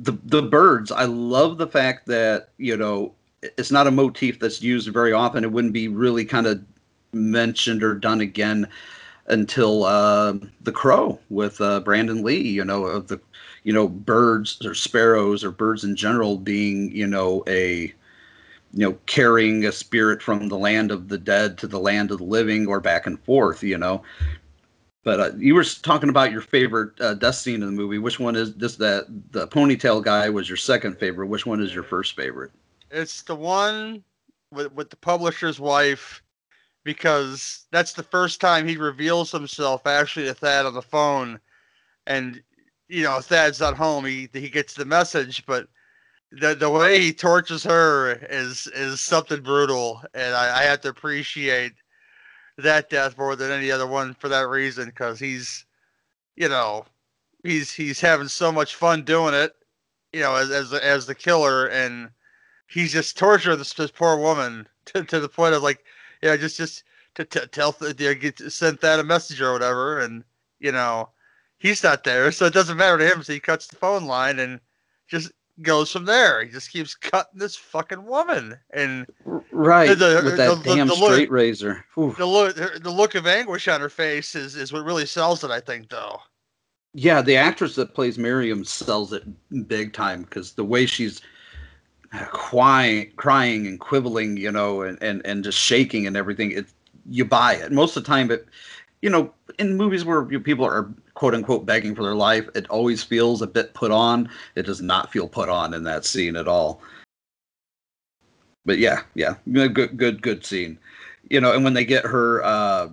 the 0.00 0.12
the 0.24 0.42
birds. 0.42 0.90
I 0.90 1.04
love 1.04 1.58
the 1.58 1.66
fact 1.66 2.06
that 2.06 2.48
you 2.58 2.76
know 2.76 3.12
it's 3.42 3.70
not 3.70 3.86
a 3.86 3.90
motif 3.90 4.38
that's 4.38 4.62
used 4.62 4.88
very 4.88 5.12
often. 5.12 5.44
It 5.44 5.52
wouldn't 5.52 5.72
be 5.72 5.88
really 5.88 6.24
kind 6.24 6.46
of 6.46 6.62
mentioned 7.12 7.82
or 7.82 7.94
done 7.94 8.20
again 8.20 8.68
until 9.30 9.84
uh, 9.84 10.34
the 10.60 10.72
crow 10.72 11.18
with 11.30 11.60
uh, 11.60 11.80
Brandon 11.80 12.22
Lee. 12.22 12.48
You 12.48 12.64
know 12.64 12.84
of 12.84 13.08
the 13.08 13.20
you 13.64 13.72
know 13.72 13.88
birds 13.88 14.64
or 14.64 14.74
sparrows 14.74 15.44
or 15.44 15.50
birds 15.50 15.84
in 15.84 15.96
general 15.96 16.36
being 16.36 16.90
you 16.94 17.06
know 17.06 17.42
a 17.46 17.92
you 18.72 18.86
know 18.86 18.92
carrying 19.06 19.64
a 19.64 19.72
spirit 19.72 20.22
from 20.22 20.48
the 20.48 20.58
land 20.58 20.90
of 20.90 21.08
the 21.08 21.18
dead 21.18 21.58
to 21.58 21.66
the 21.66 21.80
land 21.80 22.10
of 22.10 22.18
the 22.18 22.24
living 22.24 22.66
or 22.66 22.80
back 22.80 23.06
and 23.06 23.20
forth 23.24 23.62
you 23.62 23.76
know 23.76 24.02
but 25.02 25.20
uh, 25.20 25.30
you 25.38 25.54
were 25.54 25.64
talking 25.64 26.10
about 26.10 26.30
your 26.30 26.42
favorite 26.42 27.00
uh, 27.00 27.14
death 27.14 27.36
scene 27.36 27.62
in 27.62 27.66
the 27.66 27.72
movie. 27.72 27.98
Which 27.98 28.20
one 28.20 28.36
is 28.36 28.54
this? 28.54 28.76
That 28.76 29.06
the 29.32 29.48
ponytail 29.48 30.04
guy 30.04 30.28
was 30.28 30.48
your 30.48 30.58
second 30.58 30.98
favorite. 30.98 31.28
Which 31.28 31.46
one 31.46 31.60
is 31.60 31.74
your 31.74 31.84
first 31.84 32.14
favorite? 32.14 32.50
It's 32.90 33.22
the 33.22 33.34
one 33.34 34.04
with 34.52 34.72
with 34.72 34.90
the 34.90 34.96
publisher's 34.96 35.58
wife, 35.58 36.22
because 36.84 37.66
that's 37.70 37.92
the 37.92 38.02
first 38.02 38.40
time 38.40 38.66
he 38.66 38.76
reveals 38.76 39.30
himself 39.30 39.86
actually 39.86 40.26
to 40.26 40.34
Thad 40.34 40.66
on 40.66 40.74
the 40.74 40.82
phone, 40.82 41.38
and 42.06 42.42
you 42.88 43.02
know 43.02 43.20
Thad's 43.20 43.60
not 43.60 43.76
home. 43.76 44.04
He 44.04 44.28
he 44.32 44.48
gets 44.48 44.74
the 44.74 44.84
message, 44.84 45.44
but 45.46 45.68
the 46.32 46.54
the 46.54 46.70
way 46.70 47.00
he 47.00 47.12
tortures 47.12 47.64
her 47.64 48.12
is 48.30 48.66
is 48.68 49.00
something 49.00 49.42
brutal, 49.42 50.02
and 50.14 50.34
I, 50.34 50.60
I 50.60 50.62
have 50.64 50.80
to 50.82 50.88
appreciate 50.88 51.72
that 52.58 52.90
death 52.90 53.16
more 53.18 53.36
than 53.36 53.50
any 53.50 53.70
other 53.70 53.86
one 53.86 54.14
for 54.14 54.28
that 54.28 54.48
reason 54.48 54.86
because 54.86 55.18
he's, 55.18 55.64
you 56.36 56.48
know, 56.48 56.84
he's 57.44 57.72
he's 57.72 58.00
having 58.00 58.28
so 58.28 58.52
much 58.52 58.74
fun 58.74 59.02
doing 59.02 59.34
it, 59.34 59.52
you 60.12 60.20
know, 60.20 60.34
as 60.36 60.50
as 60.50 60.72
as 60.72 61.06
the 61.06 61.14
killer, 61.14 61.66
and 61.66 62.10
he's 62.68 62.92
just 62.92 63.18
torturing 63.18 63.58
this, 63.58 63.72
this 63.74 63.90
poor 63.90 64.16
woman 64.16 64.66
to, 64.86 65.04
to 65.04 65.20
the 65.20 65.28
point 65.28 65.54
of 65.54 65.62
like, 65.62 65.84
yeah, 66.22 66.36
just 66.36 66.56
just 66.56 66.84
to, 67.16 67.24
to 67.24 67.46
tell 67.46 67.72
get 67.72 68.38
sent 68.52 68.80
that 68.80 69.00
a 69.00 69.04
message 69.04 69.40
or 69.40 69.52
whatever, 69.52 70.00
and 70.00 70.24
you 70.58 70.72
know, 70.72 71.08
he's 71.58 71.82
not 71.82 72.04
there, 72.04 72.30
so 72.32 72.46
it 72.46 72.52
doesn't 72.54 72.76
matter 72.76 72.98
to 72.98 73.06
him. 73.06 73.22
So 73.22 73.32
he 73.32 73.40
cuts 73.40 73.66
the 73.66 73.76
phone 73.76 74.04
line 74.06 74.38
and 74.38 74.60
just 75.08 75.32
goes 75.62 75.90
from 75.92 76.04
there. 76.04 76.44
He 76.44 76.50
just 76.50 76.70
keeps 76.70 76.94
cutting 76.94 77.38
this 77.38 77.56
fucking 77.56 78.04
woman, 78.04 78.56
and 78.72 79.06
right 79.52 79.88
the- 79.88 79.94
the- 79.94 80.22
with 80.24 80.36
that 80.36 80.62
the- 80.62 80.74
damn 80.74 80.86
the 80.88 80.94
look- 80.94 81.12
straight 81.12 81.30
razor. 81.30 81.84
Oof. 81.98 82.16
the 82.16 82.26
look 82.26 82.54
the 82.56 82.90
look 82.90 83.14
of 83.14 83.26
anguish 83.26 83.68
on 83.68 83.80
her 83.80 83.88
face 83.90 84.34
is 84.34 84.56
is 84.56 84.72
what 84.72 84.84
really 84.84 85.06
sells 85.06 85.44
it. 85.44 85.50
I 85.50 85.60
think, 85.60 85.88
though. 85.90 86.20
Yeah, 86.92 87.22
the 87.22 87.36
actress 87.36 87.76
that 87.76 87.94
plays 87.94 88.18
Miriam 88.18 88.64
sells 88.64 89.12
it 89.12 89.22
big 89.68 89.92
time 89.92 90.22
because 90.22 90.52
the 90.52 90.64
way 90.64 90.86
she's 90.86 91.20
crying, 92.12 93.12
crying 93.16 93.66
and 93.66 93.78
quibbling, 93.78 94.36
you 94.36 94.50
know, 94.50 94.82
and, 94.82 95.00
and, 95.02 95.22
and 95.24 95.44
just 95.44 95.58
shaking 95.58 96.06
and 96.06 96.16
everything, 96.16 96.52
it 96.52 96.66
you 97.08 97.24
buy 97.24 97.54
it. 97.54 97.72
Most 97.72 97.96
of 97.96 98.04
the 98.04 98.08
time, 98.08 98.30
it, 98.30 98.46
you 99.02 99.10
know, 99.10 99.32
in 99.58 99.76
movies 99.76 100.04
where 100.04 100.24
people 100.24 100.64
are 100.64 100.88
quote 101.14 101.34
unquote 101.34 101.66
begging 101.66 101.94
for 101.94 102.02
their 102.02 102.14
life, 102.14 102.48
it 102.54 102.68
always 102.68 103.02
feels 103.02 103.42
a 103.42 103.46
bit 103.46 103.74
put 103.74 103.90
on. 103.90 104.28
It 104.54 104.62
does 104.62 104.82
not 104.82 105.12
feel 105.12 105.28
put 105.28 105.48
on 105.48 105.74
in 105.74 105.84
that 105.84 106.04
scene 106.04 106.36
at 106.36 106.48
all. 106.48 106.82
But 108.64 108.78
yeah, 108.78 109.02
yeah, 109.14 109.36
good, 109.52 109.74
good, 109.74 110.22
good 110.22 110.44
scene. 110.44 110.78
You 111.28 111.40
know, 111.40 111.52
and 111.52 111.64
when 111.64 111.74
they 111.74 111.84
get 111.84 112.04
her. 112.04 112.42
uh 112.44 112.88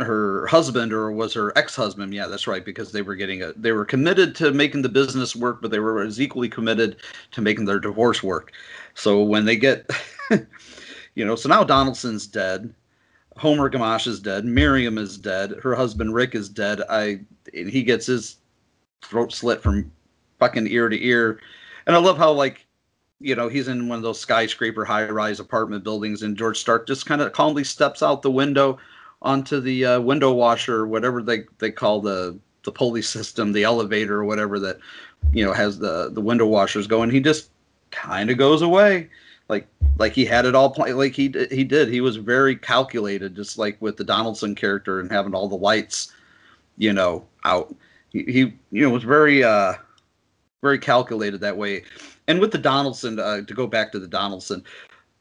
her 0.00 0.46
husband 0.46 0.92
or 0.92 1.12
was 1.12 1.34
her 1.34 1.56
ex-husband. 1.56 2.12
Yeah 2.12 2.26
that's 2.26 2.46
right 2.46 2.64
because 2.64 2.92
they 2.92 3.02
were 3.02 3.14
getting 3.14 3.42
a 3.42 3.52
they 3.54 3.72
were 3.72 3.84
committed 3.84 4.34
to 4.36 4.52
making 4.52 4.82
the 4.82 4.88
business 4.88 5.36
work 5.36 5.60
but 5.62 5.70
they 5.70 5.78
were 5.78 6.02
as 6.02 6.20
equally 6.20 6.48
committed 6.48 6.96
to 7.32 7.40
making 7.40 7.64
their 7.64 7.80
divorce 7.80 8.22
work. 8.22 8.52
So 8.94 9.22
when 9.22 9.44
they 9.44 9.56
get 9.56 9.90
you 11.14 11.24
know 11.24 11.36
so 11.36 11.48
now 11.48 11.64
donaldson's 11.64 12.26
dead 12.26 12.72
homer 13.36 13.70
gamache 13.70 14.06
is 14.06 14.20
dead 14.20 14.44
miriam 14.44 14.98
is 14.98 15.16
dead 15.16 15.54
her 15.62 15.74
husband 15.74 16.14
rick 16.14 16.34
is 16.34 16.48
dead. 16.48 16.80
I 16.88 17.20
and 17.54 17.68
he 17.70 17.82
gets 17.82 18.06
his 18.06 18.36
throat 19.02 19.32
slit 19.32 19.62
from 19.62 19.90
fucking 20.38 20.66
ear 20.68 20.88
to 20.88 21.04
ear. 21.04 21.40
And 21.86 21.96
i 21.96 21.98
love 21.98 22.18
how 22.18 22.32
like 22.32 22.66
you 23.20 23.34
know 23.36 23.48
he's 23.48 23.68
in 23.68 23.88
one 23.88 23.98
of 23.98 24.02
those 24.02 24.18
skyscraper 24.18 24.84
high-rise 24.84 25.40
apartment 25.40 25.84
buildings 25.84 26.22
and 26.22 26.36
george 26.36 26.58
stark 26.58 26.86
just 26.86 27.06
kind 27.06 27.20
of 27.20 27.32
calmly 27.32 27.64
steps 27.64 28.02
out 28.02 28.22
the 28.22 28.30
window 28.30 28.78
onto 29.22 29.60
the 29.60 29.84
uh, 29.84 30.00
window 30.00 30.32
washer 30.32 30.86
whatever 30.86 31.22
they, 31.22 31.44
they 31.58 31.70
call 31.70 32.00
the 32.00 32.38
the 32.62 32.72
pulley 32.72 33.02
system, 33.02 33.52
the 33.52 33.64
elevator 33.64 34.16
or 34.16 34.24
whatever 34.24 34.58
that 34.58 34.78
you 35.32 35.44
know 35.44 35.52
has 35.52 35.78
the 35.78 36.10
the 36.10 36.20
window 36.20 36.46
washers 36.46 36.86
going. 36.86 37.10
He 37.10 37.20
just 37.20 37.50
kind 37.90 38.30
of 38.30 38.38
goes 38.38 38.62
away, 38.62 39.08
like 39.48 39.66
like 39.98 40.12
he 40.12 40.24
had 40.24 40.44
it 40.46 40.54
all 40.54 40.70
planned. 40.70 40.98
Like 40.98 41.14
he 41.14 41.32
he 41.50 41.64
did. 41.64 41.88
He 41.88 42.00
was 42.00 42.16
very 42.16 42.56
calculated, 42.56 43.34
just 43.34 43.58
like 43.58 43.80
with 43.80 43.96
the 43.96 44.04
Donaldson 44.04 44.54
character 44.54 45.00
and 45.00 45.10
having 45.10 45.34
all 45.34 45.48
the 45.48 45.56
lights, 45.56 46.12
you 46.76 46.92
know, 46.92 47.26
out. 47.44 47.74
He, 48.10 48.24
he 48.24 48.38
you 48.70 48.82
know 48.82 48.90
was 48.90 49.04
very 49.04 49.42
uh 49.44 49.74
very 50.62 50.78
calculated 50.78 51.40
that 51.40 51.56
way. 51.56 51.84
And 52.28 52.38
with 52.38 52.52
the 52.52 52.58
Donaldson, 52.58 53.18
uh, 53.18 53.40
to 53.42 53.54
go 53.54 53.66
back 53.66 53.90
to 53.92 53.98
the 53.98 54.06
Donaldson, 54.06 54.62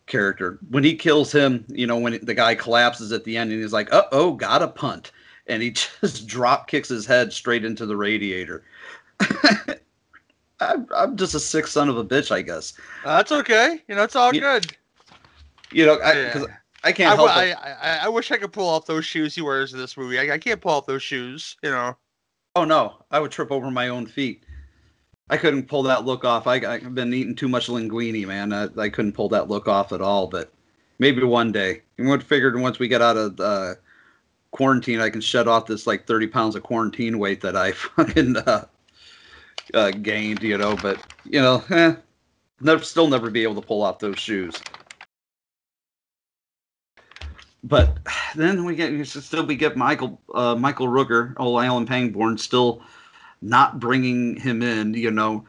character. 0.10 0.60
When 0.70 0.84
he 0.84 0.96
kills 0.96 1.32
him, 1.32 1.64
you 1.70 1.88
know, 1.88 1.98
when 1.98 2.20
the 2.24 2.34
guy 2.34 2.56
collapses 2.56 3.14
at 3.14 3.24
the 3.24 3.38
end 3.38 3.52
and 3.54 3.62
he's 3.62 3.72
like, 3.72 3.94
"Uh 3.94 4.04
oh, 4.12 4.34
got 4.34 4.62
a 4.62 4.68
punt," 4.68 5.14
and 5.48 5.64
he 5.64 5.72
just 6.02 6.28
drop 6.28 6.68
kicks 6.68 6.90
his 6.90 7.06
head 7.06 7.32
straight 7.32 7.64
into 7.64 7.86
the 7.86 7.96
radiator. 7.96 8.64
I'm, 10.62 10.88
I'm 10.94 11.16
just 11.16 11.36
a 11.36 11.40
sick 11.40 11.68
son 11.68 11.88
of 11.88 11.98
a 11.98 12.04
bitch, 12.04 12.32
I 12.32 12.42
guess. 12.42 12.74
Uh, 13.06 13.16
that's 13.18 13.32
okay. 13.32 13.82
You 13.88 13.96
know, 13.96 14.04
it's 14.04 14.16
all 14.18 14.34
You- 14.34 14.42
good. 14.42 14.76
You 15.72 15.86
know, 15.86 15.96
I, 16.00 16.14
Yeah. 16.14 16.44
I 16.84 16.92
can't 16.92 17.12
I, 17.12 17.16
help. 17.16 17.30
I, 17.30 17.52
I, 17.52 18.00
I 18.06 18.10
wish 18.10 18.32
I 18.32 18.38
could 18.38 18.52
pull 18.52 18.68
off 18.68 18.86
those 18.86 19.06
shoes 19.06 19.36
he 19.36 19.42
wears 19.42 19.74
in 19.74 19.80
this 19.80 19.96
movie. 19.98 20.18
I, 20.18 20.34
I 20.34 20.38
can't 20.38 20.60
pull 20.60 20.72
off 20.72 20.86
those 20.86 21.04
shoes. 21.04 21.56
You 21.64 21.70
know. 21.72 21.96
Oh 22.56 22.66
no, 22.66 23.06
I 23.12 23.20
would 23.20 23.32
trip 23.32 23.52
over 23.52 23.70
my 23.70 23.90
own 23.90 24.06
feet. 24.08 24.44
I 25.30 25.38
couldn't 25.38 25.68
pull 25.68 25.84
that 25.84 26.06
look 26.06 26.26
off. 26.26 26.48
I, 26.48 26.56
I've 26.56 26.96
been 26.96 27.14
eating 27.14 27.36
too 27.36 27.48
much 27.48 27.68
linguine, 27.68 28.26
man. 28.26 28.52
I, 28.52 28.68
I 28.78 28.90
couldn't 28.90 29.14
pull 29.14 29.30
that 29.30 29.48
look 29.48 29.68
off 29.68 29.92
at 29.94 30.02
all. 30.02 30.28
But 30.28 30.52
maybe 30.98 31.24
one 31.24 31.52
day. 31.52 31.82
And 31.98 32.10
we 32.10 32.20
figured 32.20 32.60
once 32.60 32.80
we 32.80 32.88
get 32.88 33.02
out 33.02 33.18
of 33.18 33.40
uh, 33.40 33.76
quarantine, 34.52 35.00
I 35.00 35.10
can 35.10 35.22
shed 35.22 35.48
off 35.48 35.66
this 35.66 35.88
like 35.88 36.06
30 36.06 36.28
pounds 36.28 36.56
of 36.56 36.64
quarantine 36.64 37.20
weight 37.20 37.42
that 37.42 37.56
I 37.56 37.72
fucking 37.74 38.38
uh, 38.38 38.66
uh, 39.74 39.92
gained, 39.92 40.42
you 40.42 40.58
know. 40.58 40.76
But 40.76 41.02
you 41.26 41.42
know, 41.42 41.64
eh, 41.70 41.96
never, 42.62 42.84
still 42.84 43.08
never 43.08 43.30
be 43.30 43.44
able 43.44 43.56
to 43.56 43.68
pull 43.68 43.82
off 43.82 44.00
those 44.00 44.20
shoes. 44.20 44.56
But 47.64 47.98
then 48.36 48.66
we 48.66 48.76
get 48.76 48.92
we 48.92 49.04
still 49.04 49.46
we 49.46 49.56
get 49.56 49.78
Michael 49.78 50.20
uh, 50.34 50.56
Michael 50.56 50.88
Rooker, 50.88 51.34
old 51.38 51.64
Alan 51.64 51.86
Pangborn, 51.86 52.38
still 52.40 52.82
not 53.42 53.80
bringing 53.80 54.36
him 54.36 54.62
in. 54.62 54.94
You 54.94 55.12
know, 55.12 55.46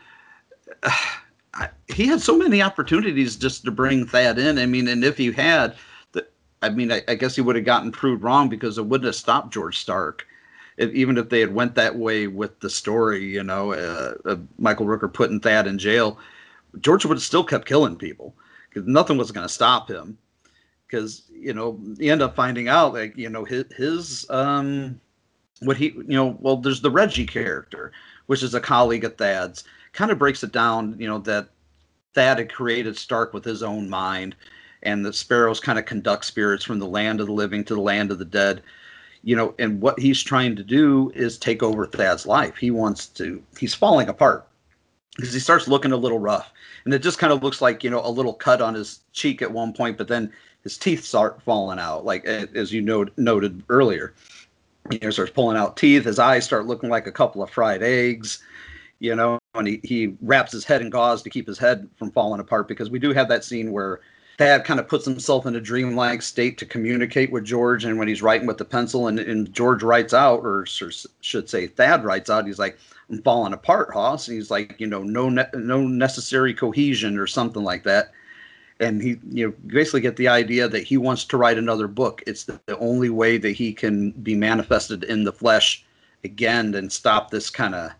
he 1.89 2.07
had 2.07 2.21
so 2.21 2.37
many 2.37 2.63
opportunities 2.63 3.37
just 3.37 3.65
to 3.65 3.71
bring 3.71 4.07
Thad 4.07 4.39
in. 4.39 4.59
I 4.59 4.67
mean, 4.67 4.89
and 4.89 5.05
if 5.05 5.17
he 5.17 5.33
had, 5.33 5.75
the, 6.13 6.27
I 6.63 6.71
mean, 6.71 6.93
I, 6.93 7.03
I 7.09 7.15
guess 7.15 7.37
he 7.37 7.43
would 7.43 7.57
have 7.57 7.65
gotten 7.65 7.93
proved 7.93 8.23
wrong 8.23 8.49
because 8.49 8.79
it 8.79 8.87
wouldn't 8.87 9.07
have 9.07 9.17
stopped 9.17 9.53
George 9.53 9.79
Stark. 9.79 10.27
If, 10.77 10.91
even 10.93 11.19
if 11.19 11.29
they 11.29 11.41
had 11.41 11.55
went 11.55 11.75
that 11.75 11.97
way 11.97 12.27
with 12.27 12.61
the 12.61 12.71
story, 12.71 13.25
you 13.25 13.43
know, 13.43 13.73
uh, 13.73 14.15
of 14.25 14.47
Michael 14.59 14.87
Rooker 14.87 15.13
putting 15.13 15.41
Thad 15.41 15.67
in 15.67 15.79
jail, 15.79 16.19
George 16.81 17.05
would 17.05 17.17
have 17.17 17.23
still 17.23 17.45
kept 17.45 17.67
killing 17.67 17.97
people 17.97 18.35
because 18.69 18.87
nothing 18.87 19.19
was 19.19 19.33
going 19.33 19.47
to 19.47 19.53
stop 19.53 19.91
him. 19.91 20.17
Because 20.87 21.23
you 21.33 21.55
know, 21.55 21.79
you 21.99 22.11
end 22.11 22.23
up 22.23 22.35
finding 22.35 22.69
out 22.69 22.95
like 22.95 23.17
you 23.17 23.29
know 23.29 23.45
his 23.45 23.65
his 23.77 24.31
um 24.31 25.01
what 25.61 25.77
he 25.77 25.87
you 25.87 26.05
know 26.09 26.37
well 26.41 26.57
there's 26.57 26.81
the 26.81 26.91
Reggie 26.91 27.27
character 27.27 27.93
which 28.27 28.43
is 28.43 28.55
a 28.55 28.61
colleague 28.61 29.05
of 29.05 29.17
Thad's 29.17 29.65
kind 29.93 30.11
of 30.11 30.19
breaks 30.19 30.43
it 30.43 30.53
down 30.53 30.97
you 30.99 31.07
know 31.07 31.19
that 31.19 31.49
Thad 32.15 32.39
had 32.39 32.53
created 32.53 32.97
Stark 32.97 33.33
with 33.33 33.45
his 33.45 33.63
own 33.63 33.89
mind 33.89 34.35
and 34.83 35.05
the 35.05 35.13
sparrows 35.13 35.61
kind 35.61 35.79
of 35.79 35.85
conduct 35.85 36.25
spirits 36.25 36.65
from 36.65 36.79
the 36.79 36.87
land 36.87 37.21
of 37.21 37.27
the 37.27 37.33
living 37.33 37.65
to 37.65 37.75
the 37.75 37.81
land 37.81 38.11
of 38.11 38.19
the 38.19 38.25
dead. 38.25 38.63
You 39.23 39.37
know 39.37 39.55
and 39.59 39.81
what 39.83 40.01
he's 40.01 40.23
trying 40.23 40.57
to 40.57 40.65
do 40.65 41.13
is 41.15 41.37
take 41.37 41.63
over 41.63 41.87
Thad's 41.87 42.27
life. 42.27 42.57
He 42.57 42.71
wants 42.71 43.07
to 43.09 43.43
he's 43.59 43.75
falling 43.75 44.09
apart 44.09 44.47
because 45.17 45.35
he 45.35 45.41
starts 45.41 45.69
looking 45.69 45.93
a 45.93 45.97
little 45.97 46.19
rough 46.19 46.51
and 46.85 46.95
it 46.95 47.03
just 47.03 47.19
kind 47.19 47.33
of 47.33 47.43
looks 47.43 47.61
like 47.61 47.85
you 47.85 47.91
know 47.91 48.01
a 48.05 48.09
little 48.09 48.33
cut 48.33 48.63
on 48.63 48.75
his 48.75 49.01
cheek 49.13 49.43
at 49.43 49.53
one 49.53 49.75
point 49.75 49.99
but 49.99 50.09
then 50.09 50.33
his 50.63 50.79
teeth 50.79 51.05
start 51.05 51.43
falling 51.43 51.79
out 51.79 52.05
like 52.05 52.25
as 52.25 52.73
you 52.73 52.81
note, 52.81 53.13
noted 53.19 53.63
earlier 53.69 54.15
know, 54.99 55.11
starts 55.11 55.33
pulling 55.33 55.57
out 55.57 55.77
teeth. 55.77 56.05
His 56.05 56.19
eyes 56.19 56.45
start 56.45 56.67
looking 56.67 56.91
like 56.91 57.07
a 57.07 57.13
couple 57.13 57.43
of 57.43 57.51
fried 57.51 57.83
eggs, 57.83 58.43
you 58.99 59.15
know, 59.15 59.39
and 59.55 59.69
he, 59.69 59.81
he 59.83 60.17
wraps 60.21 60.53
his 60.53 60.65
head 60.65 60.83
in 60.83 60.91
gauze 60.91 61.23
to 61.23 61.31
keep 61.31 61.47
his 61.47 61.59
head 61.59 61.89
from 61.97 62.11
falling 62.11 62.41
apart 62.41 62.69
because 62.69 62.91
we 62.91 62.99
do 62.99 63.13
have 63.13 63.29
that 63.29 63.45
scene 63.45 63.73
where 63.73 64.01
Thad 64.39 64.65
kind 64.65 64.81
of 64.81 64.89
puts 64.89 65.05
himself 65.05 65.45
in 65.47 65.55
a 65.55 65.61
dreamlike 65.61 66.23
state 66.23 66.57
to 66.59 66.67
communicate 66.67 67.31
with 67.31 67.45
George. 67.45 67.85
And 67.85 67.99
when 67.99 68.09
he's 68.09 68.23
writing 68.23 68.47
with 68.47 68.59
the 68.59 68.65
pencil 68.65 69.07
and, 69.09 69.19
and 69.19 69.53
George 69.53 69.83
writes 69.83 70.15
out, 70.15 70.41
or 70.41 70.65
should 70.67 71.49
say 71.49 71.67
Thad 71.67 72.05
writes 72.05 72.31
out, 72.31 72.47
he's 72.47 72.59
like, 72.59 72.79
I'm 73.11 73.23
falling 73.23 73.53
apart, 73.53 73.93
Hoss. 73.93 74.29
And 74.29 74.37
he's 74.37 74.51
like, 74.51 74.77
you 74.79 74.87
know, 74.87 75.03
no, 75.03 75.29
ne- 75.29 75.45
no 75.55 75.83
necessary 75.83 76.55
cohesion 76.55 77.19
or 77.19 77.27
something 77.27 77.63
like 77.63 77.83
that 77.83 78.13
and 78.81 79.03
he 79.03 79.19
you 79.31 79.47
know 79.47 79.55
basically 79.67 80.01
get 80.01 80.17
the 80.17 80.29
idea 80.29 80.67
that 80.67 80.83
he 80.83 80.97
wants 80.97 81.25
to 81.27 81.37
write 81.37 81.59
another 81.59 81.87
book. 81.87 82.23
It's 82.27 82.45
the, 82.45 82.59
the 82.67 82.79
only 82.79 83.11
way 83.11 83.39
that 83.39 83.53
he 83.53 83.73
can 83.73 84.11
be 84.13 84.35
manifested 84.35 85.05
in 85.05 85.25
the 85.25 85.33
flesh 85.33 85.85
again 86.25 86.75
and 86.75 86.91
stop 86.91 87.31
this 87.31 87.51
kind 87.51 87.75
of 87.75 87.93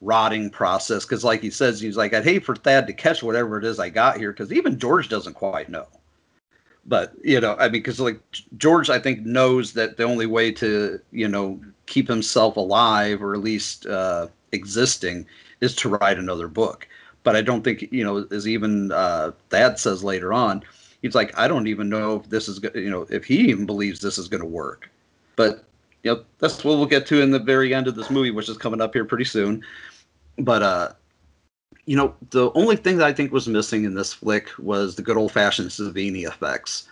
rotting 0.00 0.50
process. 0.50 1.04
Because 1.04 1.24
like 1.24 1.40
he 1.40 1.50
says 1.50 1.80
he's 1.80 1.96
like 1.96 2.12
i'd 2.12 2.24
hate 2.24 2.44
for 2.44 2.56
thad 2.56 2.86
to 2.88 2.92
catch 2.92 3.22
whatever 3.22 3.56
it 3.56 3.64
is 3.64 3.78
i 3.78 3.88
got 3.88 4.18
here 4.18 4.32
because 4.32 4.52
even 4.52 4.78
george 4.78 5.08
doesn't 5.08 5.34
quite 5.34 5.68
know. 5.68 5.86
But 6.84 7.14
you 7.22 7.40
know 7.40 7.56
i 7.58 7.64
mean 7.64 7.72
because 7.72 8.00
like 8.00 8.20
george 8.56 8.90
i 8.90 8.98
think 8.98 9.24
knows 9.24 9.72
that 9.72 9.96
the 9.96 10.04
only 10.04 10.26
way 10.26 10.52
to 10.52 11.00
you 11.12 11.28
know 11.28 11.60
keep 11.86 12.08
himself 12.08 12.56
alive 12.56 13.22
or 13.22 13.34
at 13.34 13.40
least 13.40 13.86
uh, 13.86 14.26
existing 14.52 15.26
is 15.60 15.74
to 15.76 15.88
write 15.88 16.18
another 16.18 16.48
book 16.48 16.86
but 17.26 17.34
I 17.34 17.42
don't 17.42 17.64
think 17.64 17.88
you 17.90 18.04
know 18.04 18.24
as 18.30 18.46
even 18.46 18.92
uh, 18.92 19.32
Thad 19.50 19.80
says 19.80 20.04
later 20.04 20.32
on. 20.32 20.62
He's 21.02 21.16
like, 21.16 21.36
I 21.36 21.48
don't 21.48 21.66
even 21.66 21.88
know 21.88 22.20
if 22.20 22.30
this 22.30 22.46
is 22.48 22.60
you 22.72 22.88
know 22.88 23.04
if 23.10 23.24
he 23.24 23.50
even 23.50 23.66
believes 23.66 24.00
this 24.00 24.16
is 24.16 24.28
going 24.28 24.42
to 24.42 24.46
work. 24.46 24.88
But 25.34 25.64
you 26.04 26.14
know 26.14 26.22
that's 26.38 26.62
what 26.62 26.76
we'll 26.76 26.86
get 26.86 27.04
to 27.08 27.20
in 27.20 27.32
the 27.32 27.40
very 27.40 27.74
end 27.74 27.88
of 27.88 27.96
this 27.96 28.10
movie, 28.10 28.30
which 28.30 28.48
is 28.48 28.56
coming 28.56 28.80
up 28.80 28.94
here 28.94 29.04
pretty 29.04 29.24
soon. 29.24 29.64
But 30.38 30.62
uh, 30.62 30.92
you 31.84 31.96
know 31.96 32.14
the 32.30 32.52
only 32.52 32.76
thing 32.76 32.96
that 32.98 33.08
I 33.08 33.12
think 33.12 33.32
was 33.32 33.48
missing 33.48 33.84
in 33.84 33.94
this 33.94 34.12
flick 34.12 34.48
was 34.60 34.94
the 34.94 35.02
good 35.02 35.16
old 35.16 35.32
fashioned 35.32 35.70
Savini 35.70 36.28
effects. 36.28 36.88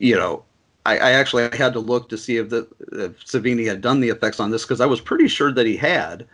You 0.00 0.16
know, 0.16 0.44
I, 0.84 0.98
I 0.98 1.10
actually 1.12 1.48
had 1.56 1.72
to 1.72 1.80
look 1.80 2.10
to 2.10 2.18
see 2.18 2.36
if 2.36 2.50
the 2.50 2.68
if 2.92 3.24
Savini 3.24 3.66
had 3.66 3.80
done 3.80 4.00
the 4.00 4.10
effects 4.10 4.38
on 4.38 4.50
this 4.50 4.64
because 4.64 4.82
I 4.82 4.86
was 4.86 5.00
pretty 5.00 5.28
sure 5.28 5.50
that 5.50 5.64
he 5.64 5.78
had 5.78 6.26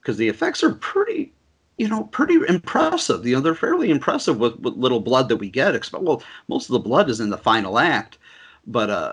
because 0.00 0.16
the 0.16 0.30
effects 0.30 0.62
are 0.62 0.72
pretty 0.72 1.30
you 1.78 1.88
know, 1.88 2.04
pretty 2.04 2.38
impressive. 2.48 3.24
You 3.24 3.36
know, 3.36 3.40
they're 3.40 3.54
fairly 3.54 3.90
impressive 3.90 4.38
with, 4.38 4.58
with 4.58 4.74
little 4.74 5.00
blood 5.00 5.28
that 5.28 5.36
we 5.36 5.48
get. 5.48 5.92
Well, 5.92 6.22
most 6.48 6.68
of 6.68 6.72
the 6.72 6.80
blood 6.80 7.08
is 7.08 7.20
in 7.20 7.30
the 7.30 7.38
final 7.38 7.78
act, 7.78 8.18
but 8.66 8.90
uh, 8.90 9.12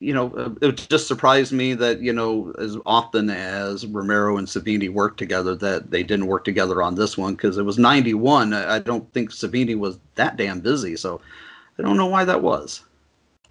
you 0.00 0.12
know, 0.12 0.32
uh, 0.34 0.50
it 0.66 0.86
just 0.90 1.06
surprised 1.06 1.52
me 1.52 1.72
that 1.74 2.00
you 2.00 2.12
know, 2.12 2.52
as 2.58 2.76
often 2.84 3.30
as 3.30 3.86
Romero 3.86 4.38
and 4.38 4.48
Savini 4.48 4.92
worked 4.92 5.18
together, 5.18 5.54
that 5.56 5.90
they 5.90 6.02
didn't 6.02 6.26
work 6.26 6.44
together 6.44 6.82
on 6.82 6.96
this 6.96 7.16
one 7.16 7.34
because 7.34 7.58
it 7.58 7.62
was 7.62 7.78
'91. 7.78 8.52
I 8.54 8.80
don't 8.80 9.10
think 9.12 9.30
Savini 9.30 9.78
was 9.78 9.98
that 10.16 10.36
damn 10.36 10.60
busy, 10.60 10.96
so 10.96 11.20
I 11.78 11.82
don't 11.82 11.96
know 11.96 12.06
why 12.06 12.24
that 12.24 12.42
was. 12.42 12.82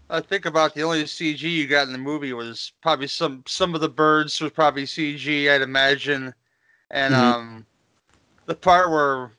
I 0.09 0.21
think 0.21 0.45
about 0.45 0.73
the 0.73 0.81
only 0.81 1.03
CG 1.03 1.41
you 1.41 1.67
got 1.67 1.85
in 1.85 1.93
the 1.93 1.99
movie 1.99 2.33
was 2.33 2.73
probably 2.81 3.07
some 3.07 3.43
some 3.47 3.73
of 3.73 3.79
the 3.79 3.89
birds 3.89 4.41
was 4.41 4.51
probably 4.51 4.83
CG, 4.83 5.49
I'd 5.49 5.61
imagine, 5.61 6.33
and 6.89 7.13
mm-hmm. 7.13 7.23
um, 7.23 7.65
the 8.49 8.55
part 8.55 8.89
where 8.89 9.31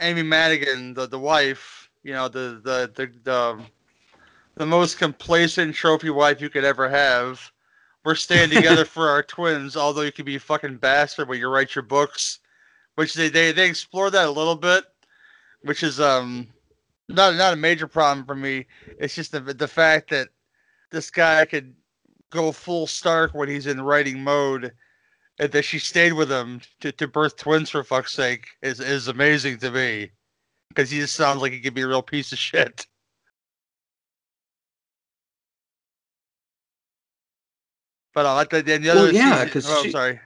Amy 0.00 0.22
Madigan, 0.22 0.94
the 0.94 1.06
the 1.06 1.18
wife, 1.18 1.90
you 2.02 2.14
know, 2.14 2.26
the 2.26 2.58
the 2.64 2.90
the 2.94 3.12
the, 3.22 3.62
the 4.54 4.66
most 4.66 4.98
complacent 4.98 5.74
trophy 5.74 6.08
wife 6.08 6.40
you 6.40 6.48
could 6.48 6.64
ever 6.64 6.88
have. 6.88 7.52
We're 8.02 8.14
staying 8.14 8.48
together 8.48 8.84
for 8.86 9.10
our 9.10 9.22
twins, 9.22 9.76
although 9.76 10.00
you 10.00 10.10
could 10.10 10.24
be 10.24 10.36
a 10.36 10.40
fucking 10.40 10.78
bastard 10.78 11.28
when 11.28 11.38
you 11.38 11.48
write 11.48 11.74
your 11.74 11.82
books, 11.82 12.38
which 12.94 13.12
they 13.12 13.28
they 13.28 13.52
they 13.52 13.68
explore 13.68 14.10
that 14.10 14.26
a 14.26 14.30
little 14.30 14.56
bit, 14.56 14.84
which 15.60 15.82
is 15.82 16.00
um 16.00 16.48
not 17.10 17.34
not 17.34 17.52
a 17.52 17.56
major 17.56 17.86
problem 17.86 18.24
for 18.24 18.34
me. 18.34 18.64
It's 18.98 19.14
just 19.14 19.32
the 19.32 19.40
the 19.40 19.68
fact 19.68 20.08
that 20.10 20.28
this 20.90 21.10
guy 21.10 21.44
could 21.44 21.74
go 22.30 22.52
full 22.52 22.86
Stark 22.86 23.34
when 23.34 23.50
he's 23.50 23.66
in 23.66 23.82
writing 23.82 24.24
mode, 24.24 24.72
and 25.38 25.52
that 25.52 25.64
she 25.64 25.78
stayed 25.78 26.12
with 26.12 26.30
him 26.30 26.60
to, 26.80 26.92
to 26.92 27.06
birth 27.08 27.36
twins 27.36 27.70
for 27.70 27.84
fuck's 27.84 28.12
sake 28.12 28.46
is 28.62 28.80
is 28.80 29.08
amazing 29.08 29.58
to 29.58 29.70
me, 29.70 30.10
because 30.68 30.90
he 30.90 30.98
just 30.98 31.14
sounds 31.14 31.42
like 31.42 31.52
he 31.52 31.60
could 31.60 31.74
be 31.74 31.82
a 31.82 31.88
real 31.88 32.02
piece 32.02 32.32
of 32.32 32.38
shit. 32.38 32.86
But 38.14 38.24
I 38.24 38.34
like 38.34 38.48
that. 38.50 38.64
the 38.64 38.74
other, 38.74 39.02
well, 39.02 39.12
yeah, 39.12 39.44
because 39.44 39.66
oh, 39.68 39.90
sorry. 39.90 40.18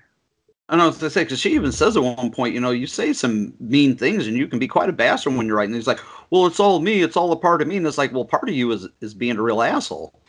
I 0.69 0.77
know 0.77 0.93
to 0.93 1.11
say 1.11 1.25
because 1.25 1.41
she 1.41 1.55
even 1.55 1.73
says 1.73 1.97
at 1.97 2.05
one 2.05 2.31
point, 2.31 2.55
you 2.55 2.61
know, 2.61 2.71
you 2.71 2.87
say 2.87 3.13
some 3.13 3.53
mean 3.59 3.97
things 3.97 4.29
and 4.29 4.37
you 4.37 4.47
can 4.47 4.61
be 4.61 4.69
quite 4.69 4.89
a 4.89 4.93
bastard 4.93 5.35
when 5.35 5.49
you're 5.49 5.57
writing. 5.57 5.73
And 5.73 5.81
he's 5.81 5.89
like, 5.89 5.99
"Well, 6.31 6.47
it's 6.47 6.61
all 6.61 6.79
me. 6.79 7.03
It's 7.03 7.17
all 7.17 7.33
a 7.33 7.37
part 7.37 7.61
of 7.61 7.67
me." 7.67 7.77
And 7.77 7.87
it's 7.89 7.99
like, 7.99 8.13
well, 8.13 8.25
part 8.25 8.49
of 8.49 8.55
you 8.55 8.71
is 8.71 8.87
is 9.01 9.13
being 9.13 9.37
a 9.37 9.43
real 9.43 9.61
asshole. 9.61 10.20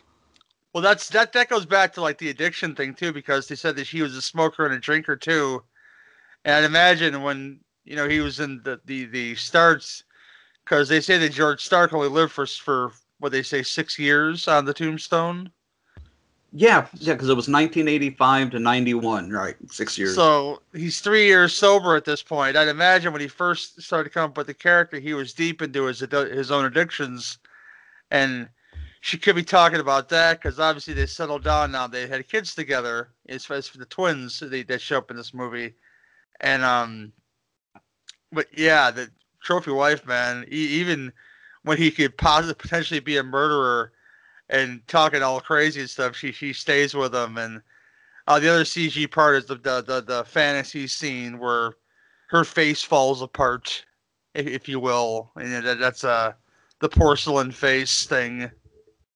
Well, 0.72 0.82
that's 0.82 1.08
that 1.10 1.32
that 1.34 1.48
goes 1.48 1.66
back 1.66 1.92
to 1.94 2.00
like 2.00 2.18
the 2.18 2.30
addiction 2.30 2.74
thing 2.74 2.94
too, 2.94 3.12
because 3.12 3.46
they 3.46 3.56
said 3.56 3.76
that 3.76 3.86
he 3.86 4.02
was 4.02 4.16
a 4.16 4.22
smoker 4.22 4.64
and 4.64 4.74
a 4.74 4.80
drinker 4.80 5.16
too. 5.16 5.62
And 6.44 6.54
I'd 6.54 6.64
imagine 6.64 7.22
when 7.22 7.60
you 7.84 7.96
know 7.96 8.08
he 8.08 8.20
was 8.20 8.40
in 8.40 8.62
the 8.64 8.80
the 8.86 9.04
the 9.06 9.34
starts, 9.34 10.04
because 10.64 10.88
they 10.88 11.00
say 11.00 11.18
that 11.18 11.32
George 11.32 11.62
Stark 11.62 11.92
only 11.92 12.08
lived 12.08 12.32
for 12.32 12.46
for 12.46 12.92
what 13.18 13.32
they 13.32 13.42
say 13.42 13.62
six 13.62 13.98
years 13.98 14.48
on 14.48 14.64
the 14.64 14.74
tombstone. 14.74 15.50
Yeah, 16.54 16.86
yeah, 16.98 17.14
because 17.14 17.30
it 17.30 17.36
was 17.36 17.48
1985 17.48 18.50
to 18.50 18.58
91, 18.58 19.30
right? 19.30 19.56
Six 19.70 19.96
years. 19.96 20.14
So 20.14 20.60
he's 20.74 21.00
three 21.00 21.24
years 21.24 21.54
sober 21.54 21.96
at 21.96 22.04
this 22.04 22.22
point. 22.22 22.56
I'd 22.56 22.68
imagine 22.68 23.10
when 23.10 23.22
he 23.22 23.28
first 23.28 23.80
started 23.80 24.10
to 24.10 24.14
come 24.14 24.30
up 24.30 24.36
with 24.36 24.48
the 24.48 24.54
character, 24.54 24.98
he 24.98 25.14
was 25.14 25.32
deep 25.32 25.62
into 25.62 25.84
his 25.84 26.00
his 26.00 26.50
own 26.50 26.64
addictions, 26.64 27.38
and 28.10 28.48
she 29.04 29.18
could 29.18 29.34
be 29.34 29.42
talking 29.42 29.80
about 29.80 30.08
that 30.10 30.40
because 30.40 30.60
obviously 30.60 30.94
they 30.94 31.06
settled 31.06 31.42
down 31.42 31.72
now. 31.72 31.88
They 31.88 32.06
had 32.06 32.28
kids 32.28 32.54
together. 32.54 33.10
As 33.28 33.44
far 33.44 33.56
as 33.56 33.66
for 33.66 33.78
the 33.78 33.84
twins 33.84 34.38
they, 34.38 34.62
that 34.62 34.80
show 34.80 34.98
up 34.98 35.10
in 35.10 35.16
this 35.16 35.34
movie, 35.34 35.74
and 36.40 36.62
um, 36.62 37.12
but 38.30 38.46
yeah, 38.56 38.92
the 38.92 39.10
trophy 39.42 39.72
wife 39.72 40.06
man, 40.06 40.46
he, 40.48 40.68
even 40.80 41.12
when 41.64 41.78
he 41.78 41.90
could 41.90 42.16
possibly 42.16 42.54
potentially 42.54 43.00
be 43.00 43.16
a 43.16 43.24
murderer 43.24 43.92
and 44.48 44.86
talking 44.86 45.20
all 45.20 45.40
crazy 45.40 45.80
and 45.80 45.90
stuff. 45.90 46.14
She 46.14 46.30
she 46.30 46.52
stays 46.52 46.94
with 46.94 47.12
him, 47.12 47.38
and 47.38 47.60
uh, 48.28 48.38
the 48.38 48.50
other 48.50 48.62
CG 48.62 49.10
part 49.10 49.34
is 49.34 49.46
the, 49.46 49.56
the 49.56 49.82
the 49.82 50.00
the 50.00 50.24
fantasy 50.26 50.86
scene 50.86 51.40
where 51.40 51.72
her 52.28 52.44
face 52.44 52.82
falls 52.84 53.20
apart, 53.20 53.84
if, 54.34 54.46
if 54.46 54.68
you 54.68 54.78
will, 54.78 55.32
and 55.34 55.66
that, 55.66 55.80
that's 55.80 56.04
uh 56.04 56.34
the 56.78 56.88
porcelain 56.88 57.50
face 57.50 58.06
thing. 58.06 58.48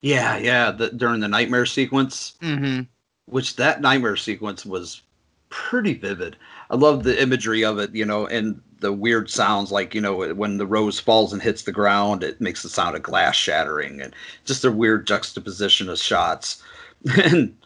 Yeah, 0.07 0.37
yeah. 0.37 0.71
The, 0.71 0.91
during 0.91 1.19
the 1.19 1.27
nightmare 1.27 1.67
sequence, 1.67 2.35
mm-hmm. 2.41 2.83
which 3.25 3.57
that 3.57 3.81
nightmare 3.81 4.15
sequence 4.15 4.65
was 4.65 5.03
pretty 5.49 5.95
vivid. 5.95 6.37
I 6.71 6.77
love 6.77 7.03
the 7.03 7.21
imagery 7.21 7.65
of 7.65 7.81
it, 7.81 7.93
you 7.93 8.05
know, 8.05 8.25
and 8.29 8.61
the 8.79 8.93
weird 8.93 9.29
sounds 9.29 9.73
like 9.73 9.97
you 9.97 10.01
know 10.01 10.33
when 10.35 10.59
the 10.59 10.67
rose 10.67 11.01
falls 11.01 11.33
and 11.33 11.43
hits 11.43 11.63
the 11.63 11.73
ground 11.73 12.23
it 12.23 12.43
makes 12.43 12.63
the 12.63 12.69
sound 12.69 12.95
of 12.95 13.03
glass 13.03 13.35
shattering 13.35 14.03
and 14.03 14.15
just 14.45 14.67
a 14.67 14.71
weird 14.71 15.07
juxtaposition 15.07 15.89
of 15.89 15.99
shots 15.99 16.63
and 17.25 17.57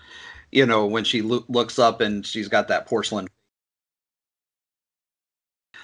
you 0.53 0.65
know 0.65 0.87
when 0.87 1.03
she 1.03 1.21
lo- 1.21 1.45
looks 1.49 1.81
up 1.81 2.01
and 2.01 2.25
she's 2.25 2.47
got 2.47 2.69
that 2.69 2.87
porcelain 2.87 3.27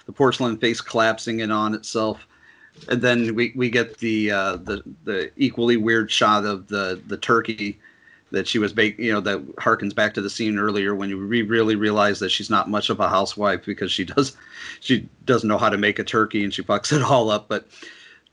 the 0.06 0.12
porcelain 0.12 0.56
face 0.56 0.80
collapsing 0.80 1.40
in 1.40 1.50
on 1.50 1.74
itself 1.74 2.28
and 2.88 3.02
then 3.02 3.34
we, 3.34 3.52
we 3.56 3.70
get 3.70 3.98
the 3.98 4.30
uh, 4.30 4.56
the 4.56 4.82
the 5.04 5.30
equally 5.36 5.76
weird 5.76 6.10
shot 6.10 6.44
of 6.44 6.68
the 6.68 7.00
the 7.06 7.16
turkey 7.16 7.78
that 8.32 8.48
she 8.48 8.58
was 8.58 8.72
baking, 8.72 9.04
you 9.04 9.12
know, 9.12 9.20
that 9.20 9.38
harkens 9.56 9.94
back 9.94 10.12
to 10.14 10.20
the 10.20 10.30
scene 10.30 10.58
earlier 10.58 10.94
when 10.94 11.08
you 11.08 11.16
re- 11.16 11.42
really 11.42 11.76
realize 11.76 12.18
that 12.18 12.30
she's 12.30 12.50
not 12.50 12.68
much 12.68 12.90
of 12.90 12.98
a 13.00 13.08
housewife 13.08 13.64
because 13.64 13.92
she 13.92 14.04
does, 14.04 14.36
she 14.80 15.08
doesn't 15.24 15.48
know 15.48 15.58
how 15.58 15.68
to 15.68 15.78
make 15.78 15.98
a 15.98 16.04
turkey 16.04 16.42
and 16.42 16.52
she 16.52 16.62
fucks 16.62 16.92
it 16.92 17.02
all 17.02 17.30
up. 17.30 17.48
But 17.48 17.68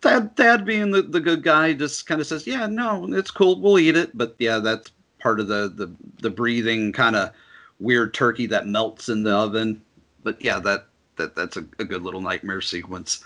Thad, 0.02 0.36
Thad 0.36 0.66
being 0.66 0.92
the, 0.92 1.04
the 1.04 1.20
good 1.20 1.44
guy, 1.44 1.74
just 1.74 2.08
kind 2.08 2.20
of 2.20 2.28
says, 2.28 2.48
yeah, 2.48 2.66
no, 2.66 3.08
it's 3.14 3.32
cool, 3.32 3.60
we'll 3.60 3.80
eat 3.80 3.96
it. 3.96 4.18
But 4.18 4.36
yeah, 4.40 4.60
that's 4.60 4.92
part 5.20 5.40
of 5.40 5.48
the 5.48 5.72
the 5.74 5.90
the 6.22 6.30
breathing 6.30 6.92
kind 6.92 7.16
of 7.16 7.32
weird 7.80 8.14
turkey 8.14 8.48
that 8.48 8.68
melts 8.68 9.10
in 9.10 9.24
the 9.24 9.34
oven. 9.34 9.82
But 10.24 10.44
yeah, 10.44 10.60
that 10.60 10.88
that 11.18 11.36
that's 11.36 11.58
a, 11.58 11.66
a 11.80 11.86
good 11.86 12.02
little 12.02 12.22
nightmare 12.22 12.62
sequence. 12.62 13.24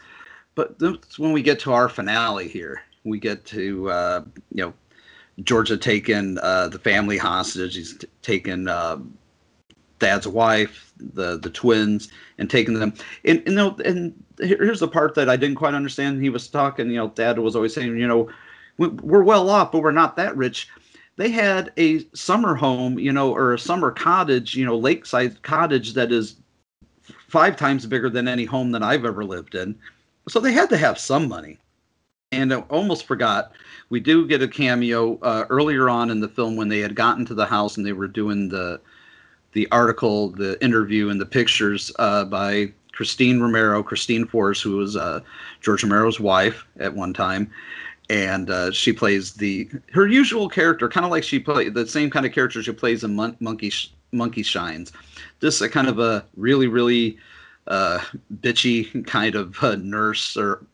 But 0.58 0.80
that's 0.80 1.20
when 1.20 1.34
we 1.34 1.44
get 1.44 1.60
to 1.60 1.72
our 1.72 1.88
finale 1.88 2.48
here. 2.48 2.82
We 3.04 3.20
get 3.20 3.46
to 3.46 3.92
uh, 3.92 4.24
you 4.52 4.64
know 4.64 4.74
Georgia 5.44 5.78
taking 5.78 6.40
uh, 6.40 6.70
the 6.70 6.80
family 6.80 7.20
hostage. 7.20 7.76
He's 7.76 7.96
t- 7.96 8.08
taken 8.24 8.68
uh, 8.68 8.98
Thad's 10.00 10.28
wife, 10.28 10.94
the 10.98 11.38
the 11.38 11.52
twins, 11.52 12.10
and 12.40 12.50
taking 12.50 12.74
them. 12.74 12.96
And, 13.24 13.38
and, 13.38 13.50
you 13.50 13.54
know, 13.54 13.78
and 13.86 14.24
here's 14.40 14.80
the 14.80 14.88
part 14.88 15.14
that 15.14 15.30
I 15.30 15.36
didn't 15.36 15.58
quite 15.58 15.76
understand. 15.76 16.24
He 16.24 16.30
was 16.30 16.48
talking. 16.48 16.90
You 16.90 16.98
know, 16.98 17.10
dad 17.10 17.38
was 17.38 17.56
always 17.56 17.76
saying, 17.76 17.96
you 17.96 18.08
know, 18.08 18.28
we're 18.80 19.22
well 19.22 19.52
off, 19.52 19.72
but 19.72 19.84
we're 19.84 19.92
not 19.92 20.16
that 20.16 20.36
rich. 20.36 20.70
They 21.18 21.30
had 21.30 21.72
a 21.78 22.04
summer 22.16 22.56
home, 22.56 22.98
you 22.98 23.12
know, 23.12 23.32
or 23.32 23.54
a 23.54 23.60
summer 23.60 23.92
cottage, 23.92 24.56
you 24.56 24.66
know, 24.66 24.76
lakeside 24.76 25.44
cottage 25.44 25.94
that 25.94 26.12
is 26.12 26.38
five 27.28 27.58
times 27.58 27.86
bigger 27.86 28.10
than 28.10 28.28
any 28.28 28.46
home 28.46 28.72
that 28.72 28.82
I've 28.82 29.06
ever 29.06 29.24
lived 29.24 29.54
in. 29.54 29.78
So 30.28 30.40
they 30.40 30.52
had 30.52 30.70
to 30.70 30.78
have 30.78 31.00
some 31.00 31.28
money. 31.28 31.58
And 32.32 32.54
I 32.54 32.58
almost 32.70 33.06
forgot 33.06 33.54
we 33.90 34.00
do 34.00 34.28
get 34.28 34.42
a 34.42 34.48
cameo 34.48 35.18
uh, 35.20 35.46
earlier 35.50 35.90
on 35.90 36.10
in 36.10 36.20
the 36.20 36.28
film 36.28 36.58
when 36.58 36.68
they 36.68 36.80
had 36.80 36.96
gotten 36.96 37.26
to 37.26 37.34
the 37.34 37.46
house 37.46 37.78
and 37.78 37.86
they 37.86 37.94
were 37.94 38.08
doing 38.08 38.50
the 38.50 38.82
the 39.54 39.68
article, 39.72 40.30
the 40.30 40.62
interview, 40.64 41.10
and 41.10 41.20
the 41.20 41.26
pictures 41.26 41.92
uh, 41.98 42.26
by 42.26 42.72
Christine 42.92 43.40
Romero, 43.40 43.82
Christine 43.82 44.26
Forrest, 44.26 44.62
who 44.62 44.76
was 44.78 44.96
uh, 44.96 45.22
George 45.62 45.84
Romero's 45.84 46.20
wife 46.20 46.66
at 46.80 46.94
one 46.94 47.14
time, 47.14 47.50
and 48.10 48.50
uh, 48.50 48.72
she 48.72 48.92
plays 48.92 49.34
the 49.34 49.70
her 49.94 50.06
usual 50.06 50.50
character, 50.50 50.90
kind 50.90 51.06
of 51.06 51.12
like 51.12 51.24
she 51.24 51.40
played 51.40 51.74
the 51.74 51.88
same 51.88 52.10
kind 52.10 52.26
of 52.26 52.34
character 52.34 52.62
she 52.62 52.72
plays 52.74 53.04
in 53.04 53.16
Mon- 53.16 53.38
Monkey 53.40 53.72
Monkey 54.12 54.44
Shines. 54.44 54.92
Just 55.40 55.62
a 55.62 55.70
kind 55.70 55.88
of 55.88 55.98
a 55.98 56.26
really 56.36 56.68
really 56.68 57.18
uh, 57.68 58.00
bitchy 58.42 59.06
kind 59.06 59.36
of 59.36 59.62
nurse 59.84 60.36
or 60.38 60.66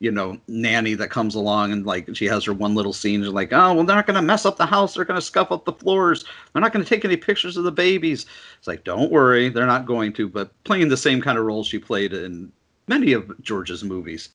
you 0.00 0.10
know, 0.10 0.38
nanny 0.48 0.94
that 0.94 1.08
comes 1.08 1.34
along 1.34 1.72
and 1.72 1.86
like 1.86 2.14
she 2.14 2.26
has 2.26 2.44
her 2.44 2.52
one 2.52 2.74
little 2.74 2.92
scene. 2.92 3.22
She's 3.22 3.32
like, 3.32 3.52
oh, 3.52 3.72
well, 3.74 3.84
they're 3.84 3.96
not 3.96 4.06
going 4.06 4.16
to 4.16 4.22
mess 4.22 4.44
up 4.44 4.56
the 4.56 4.66
house. 4.66 4.94
They're 4.94 5.04
going 5.04 5.18
to 5.18 5.24
scuff 5.24 5.52
up 5.52 5.64
the 5.64 5.72
floors. 5.72 6.24
They're 6.52 6.60
not 6.60 6.72
going 6.72 6.84
to 6.84 6.88
take 6.88 7.04
any 7.04 7.16
pictures 7.16 7.56
of 7.56 7.64
the 7.64 7.72
babies. 7.72 8.26
It's 8.58 8.66
like, 8.66 8.84
don't 8.84 9.10
worry, 9.10 9.48
they're 9.48 9.66
not 9.66 9.86
going 9.86 10.12
to. 10.14 10.28
But 10.28 10.50
playing 10.64 10.88
the 10.88 10.96
same 10.96 11.22
kind 11.22 11.38
of 11.38 11.44
role 11.44 11.64
she 11.64 11.78
played 11.78 12.12
in 12.12 12.52
many 12.86 13.12
of 13.12 13.30
George's 13.42 13.84
movies. 13.84 14.30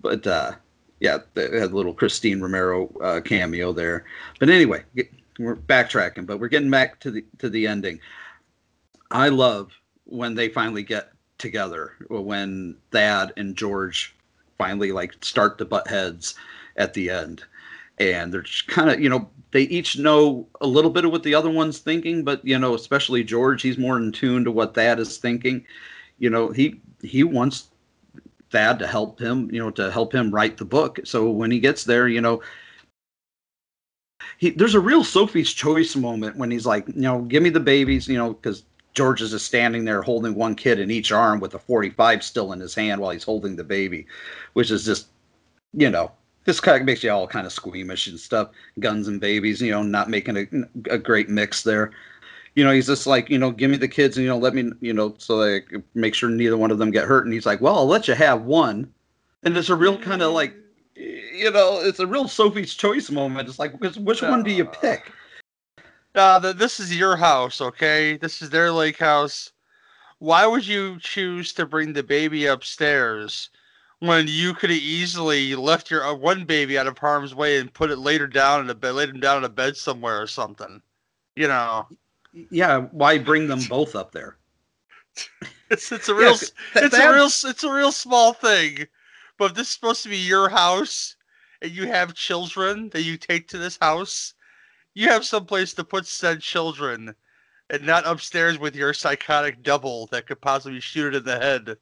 But 0.00 0.26
uh, 0.26 0.52
yeah, 1.00 1.18
they 1.34 1.44
had 1.58 1.72
a 1.72 1.76
little 1.76 1.94
Christine 1.94 2.40
Romero 2.40 2.88
uh, 3.02 3.20
cameo 3.22 3.72
there. 3.72 4.04
But 4.38 4.50
anyway, 4.50 4.84
we're 5.38 5.56
backtracking, 5.56 6.26
but 6.26 6.38
we're 6.38 6.48
getting 6.48 6.70
back 6.70 7.00
to 7.00 7.10
the 7.10 7.24
to 7.38 7.48
the 7.48 7.66
ending. 7.66 7.98
I 9.10 9.28
love 9.30 9.72
when 10.04 10.34
they 10.34 10.48
finally 10.48 10.82
get 10.82 11.11
together 11.42 11.92
when 12.08 12.76
Thad 12.90 13.34
and 13.36 13.56
George 13.56 14.14
finally 14.56 14.92
like 14.92 15.22
start 15.22 15.58
to 15.58 15.64
butt 15.64 15.88
heads 15.88 16.34
at 16.76 16.94
the 16.94 17.10
end. 17.10 17.44
And 17.98 18.32
they're 18.32 18.42
just 18.42 18.68
kind 18.68 18.88
of 18.88 19.00
you 19.00 19.10
know 19.10 19.28
they 19.50 19.62
each 19.62 19.98
know 19.98 20.46
a 20.62 20.66
little 20.66 20.90
bit 20.90 21.04
of 21.04 21.12
what 21.12 21.24
the 21.24 21.34
other 21.34 21.50
one's 21.50 21.78
thinking 21.78 22.24
but 22.24 22.42
you 22.42 22.58
know 22.58 22.74
especially 22.74 23.22
george 23.22 23.60
he's 23.60 23.76
more 23.76 23.98
in 23.98 24.10
tune 24.12 24.44
to 24.44 24.50
what 24.50 24.74
thad 24.74 24.98
is 24.98 25.18
thinking. 25.18 25.66
You 26.18 26.30
know 26.30 26.50
he 26.50 26.80
he 27.02 27.24
wants 27.24 27.68
thad 28.50 28.78
to 28.78 28.86
help 28.86 29.20
him 29.20 29.50
you 29.52 29.58
know 29.58 29.70
to 29.72 29.90
help 29.90 30.14
him 30.14 30.30
write 30.30 30.56
the 30.56 30.64
book. 30.64 31.00
So 31.04 31.30
when 31.30 31.50
he 31.50 31.60
gets 31.60 31.84
there 31.84 32.08
you 32.08 32.20
know 32.20 32.40
he 34.38 34.50
there's 34.50 34.74
a 34.74 34.80
real 34.80 35.04
Sophie's 35.04 35.52
choice 35.52 35.94
moment 35.94 36.36
when 36.36 36.50
he's 36.50 36.66
like, 36.66 36.88
you 36.88 37.02
know, 37.02 37.22
give 37.22 37.42
me 37.42 37.50
the 37.50 37.60
babies, 37.60 38.08
you 38.08 38.16
know, 38.16 38.32
because 38.32 38.64
George 38.94 39.22
is 39.22 39.30
just 39.30 39.46
standing 39.46 39.84
there 39.84 40.02
holding 40.02 40.34
one 40.34 40.54
kid 40.54 40.78
in 40.78 40.90
each 40.90 41.12
arm 41.12 41.40
with 41.40 41.54
a 41.54 41.58
45 41.58 42.22
still 42.22 42.52
in 42.52 42.60
his 42.60 42.74
hand 42.74 43.00
while 43.00 43.10
he's 43.10 43.24
holding 43.24 43.56
the 43.56 43.64
baby, 43.64 44.06
which 44.52 44.70
is 44.70 44.84
just, 44.84 45.08
you 45.72 45.88
know, 45.88 46.12
this 46.44 46.60
kind 46.60 46.80
of 46.80 46.86
makes 46.86 47.02
you 47.02 47.10
all 47.10 47.26
kind 47.26 47.46
of 47.46 47.52
squeamish 47.52 48.06
and 48.08 48.18
stuff. 48.18 48.50
Guns 48.80 49.08
and 49.08 49.20
babies, 49.20 49.62
you 49.62 49.70
know, 49.70 49.82
not 49.82 50.10
making 50.10 50.36
a, 50.36 50.46
a 50.90 50.98
great 50.98 51.28
mix 51.28 51.62
there. 51.62 51.92
You 52.54 52.64
know, 52.64 52.72
he's 52.72 52.86
just 52.86 53.06
like, 53.06 53.30
you 53.30 53.38
know, 53.38 53.50
give 53.50 53.70
me 53.70 53.78
the 53.78 53.88
kids 53.88 54.16
and, 54.16 54.24
you 54.24 54.28
know, 54.28 54.36
let 54.36 54.54
me, 54.54 54.70
you 54.80 54.92
know, 54.92 55.14
so 55.16 55.42
I 55.42 55.60
make 55.94 56.14
sure 56.14 56.28
neither 56.28 56.58
one 56.58 56.70
of 56.70 56.78
them 56.78 56.90
get 56.90 57.06
hurt. 57.06 57.24
And 57.24 57.32
he's 57.32 57.46
like, 57.46 57.62
well, 57.62 57.76
I'll 57.76 57.86
let 57.86 58.08
you 58.08 58.14
have 58.14 58.42
one. 58.42 58.92
And 59.42 59.56
it's 59.56 59.70
a 59.70 59.74
real 59.74 59.96
kind 59.96 60.20
of 60.20 60.32
like, 60.32 60.54
you 60.94 61.50
know, 61.50 61.80
it's 61.80 62.00
a 62.00 62.06
real 62.06 62.28
Sophie's 62.28 62.74
choice 62.74 63.10
moment. 63.10 63.48
It's 63.48 63.58
like, 63.58 63.80
which, 63.80 63.96
which 63.96 64.20
one 64.20 64.42
do 64.42 64.50
you 64.50 64.64
uh. 64.64 64.70
pick? 64.70 65.12
Uh, 66.14 66.38
the, 66.38 66.52
this 66.52 66.78
is 66.78 66.96
your 66.96 67.16
house, 67.16 67.60
okay? 67.60 68.16
This 68.16 68.42
is 68.42 68.50
their 68.50 68.70
lake 68.70 68.98
house. 68.98 69.52
Why 70.18 70.46
would 70.46 70.66
you 70.66 70.98
choose 71.00 71.52
to 71.54 71.66
bring 71.66 71.92
the 71.92 72.02
baby 72.02 72.46
upstairs 72.46 73.50
when 74.00 74.26
you 74.28 74.54
could 74.54 74.70
have 74.70 74.78
easily 74.78 75.54
left 75.54 75.90
your 75.90 76.04
uh, 76.04 76.14
one 76.14 76.44
baby 76.44 76.78
out 76.78 76.86
of 76.86 76.98
harm's 76.98 77.34
way 77.34 77.58
and 77.58 77.72
put 77.72 77.90
it 77.90 77.96
later 77.96 78.26
down 78.26 78.60
in 78.60 78.70
a 78.70 78.74
bed, 78.74 78.94
laid 78.94 79.08
him 79.08 79.20
down 79.20 79.38
in 79.38 79.44
a 79.44 79.48
bed 79.48 79.76
somewhere 79.76 80.20
or 80.20 80.26
something? 80.26 80.82
You 81.34 81.48
know. 81.48 81.86
Yeah, 82.50 82.80
why 82.92 83.18
bring 83.18 83.48
them 83.48 83.60
both 83.68 83.94
up 83.94 84.12
there? 84.12 84.36
it's 85.70 85.92
it's 85.92 86.08
a 86.08 86.14
real 86.14 86.34
it's 86.76 86.98
a 86.98 87.12
real 87.12 87.26
it's 87.26 87.64
a 87.64 87.72
real 87.72 87.92
small 87.92 88.32
thing. 88.32 88.86
But 89.38 89.50
if 89.50 89.56
this 89.56 89.68
is 89.68 89.72
supposed 89.72 90.02
to 90.04 90.08
be 90.08 90.18
your 90.18 90.48
house 90.48 91.16
and 91.60 91.70
you 91.70 91.86
have 91.88 92.14
children 92.14 92.90
that 92.90 93.02
you 93.02 93.16
take 93.16 93.48
to 93.48 93.58
this 93.58 93.78
house, 93.80 94.34
you 94.94 95.08
have 95.08 95.24
some 95.24 95.46
place 95.46 95.72
to 95.74 95.84
put 95.84 96.06
said 96.06 96.40
children 96.40 97.14
and 97.70 97.86
not 97.86 98.06
upstairs 98.06 98.58
with 98.58 98.76
your 98.76 98.92
psychotic 98.92 99.62
double 99.62 100.06
that 100.08 100.26
could 100.26 100.40
possibly 100.40 100.80
shoot 100.80 101.14
it 101.14 101.18
in 101.18 101.24
the 101.24 101.38
head. 101.38 101.76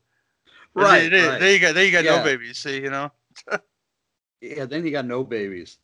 Right, 0.74 1.10
there, 1.10 1.30
right. 1.30 1.40
there 1.40 1.52
you 1.52 1.58
go. 1.58 1.72
There 1.72 1.84
you 1.84 1.90
got 1.92 2.04
Yeah. 2.04 2.18
no 2.18 2.24
babies. 2.24 2.58
See, 2.58 2.80
you 2.80 2.90
know. 2.90 3.10
Yeah, 4.42 4.64
then 4.64 4.86
you 4.86 4.90
got 4.90 5.04
no 5.04 5.22
babies. 5.22 5.76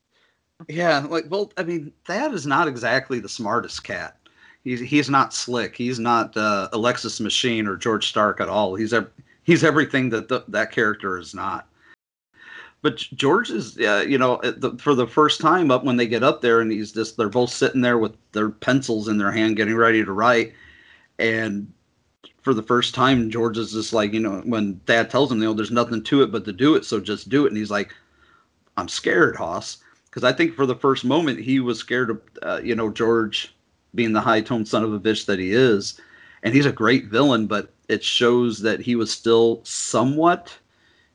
Yeah, 0.67 1.01
like 1.01 1.27
well, 1.29 1.53
I 1.59 1.63
mean, 1.63 1.93
Thad 2.07 2.33
is 2.33 2.47
not 2.47 2.69
exactly 2.69 3.21
the 3.21 3.29
smartest 3.29 3.85
cat. 3.85 4.17
He's 4.65 4.81
he's 4.81 5.11
not 5.11 5.35
slick. 5.35 5.77
He's 5.77 5.99
not 5.99 6.35
uh, 6.39 6.71
Alexis 6.73 7.21
Machine 7.21 7.67
or 7.67 7.77
George 7.77 8.09
Stark 8.09 8.41
at 8.41 8.49
all. 8.49 8.75
He's 8.75 8.95
ev- 8.95 9.11
he's 9.43 9.63
everything 9.63 10.09
that 10.09 10.29
the, 10.29 10.43
that 10.49 10.73
character 10.73 11.19
is 11.19 11.35
not. 11.35 11.69
But 12.87 12.99
George 12.99 13.51
is, 13.51 13.77
uh, 13.79 14.05
you 14.07 14.17
know, 14.17 14.37
the, 14.45 14.79
for 14.79 14.95
the 14.95 15.09
first 15.09 15.41
time 15.41 15.73
up 15.73 15.83
when 15.83 15.97
they 15.97 16.07
get 16.07 16.23
up 16.23 16.41
there, 16.41 16.61
and 16.61 16.71
he's 16.71 16.93
just 16.93 17.17
they're 17.17 17.29
both 17.29 17.51
sitting 17.51 17.81
there 17.81 17.99
with 17.99 18.13
their 18.31 18.49
pencils 18.49 19.09
in 19.09 19.19
their 19.19 19.33
hand, 19.33 19.57
getting 19.57 19.75
ready 19.75 20.05
to 20.05 20.13
write, 20.13 20.53
and 21.19 21.73
for 22.43 22.55
the 22.55 22.63
first 22.63 22.95
time, 22.95 23.29
George 23.29 23.59
is 23.59 23.73
just 23.73 23.93
like, 23.93 24.13
you 24.13 24.21
know, 24.21 24.41
when 24.45 24.79
Thad 24.87 25.11
tells 25.11 25.33
him, 25.33 25.39
you 25.39 25.47
know, 25.47 25.53
there's 25.53 25.73
nothing 25.73 26.01
to 26.05 26.23
it 26.23 26.31
but 26.31 26.45
to 26.45 26.53
do 26.53 26.77
it, 26.77 26.85
so 26.85 27.01
just 27.01 27.29
do 27.29 27.45
it, 27.45 27.49
and 27.49 27.57
he's 27.57 27.73
like, 27.73 27.93
I'm 28.77 28.87
scared, 28.87 29.35
Hoss, 29.35 29.79
because 30.05 30.23
I 30.23 30.33
think 30.33 30.55
for 30.55 30.65
the 30.65 30.77
first 30.77 31.05
moment 31.05 31.41
he 31.41 31.59
was 31.59 31.81
scared 31.81 32.11
of, 32.11 32.23
uh, 32.43 32.61
you 32.63 32.77
know, 32.77 32.89
George 32.89 33.53
being 33.97 34.13
the 34.13 34.21
high-toned 34.21 34.69
son 34.69 34.85
of 34.85 34.93
a 34.93 35.01
bitch 35.01 35.27
that 35.27 35.41
he 35.41 35.51
is, 35.51 36.01
and 36.45 36.55
he's 36.55 36.67
a 36.67 36.71
great 36.73 37.07
villain, 37.07 37.49
but 37.49 37.73
it 37.89 38.05
shows 38.05 38.61
that 38.61 38.79
he 38.79 38.95
was 38.95 39.11
still 39.11 39.61
somewhat 39.65 40.57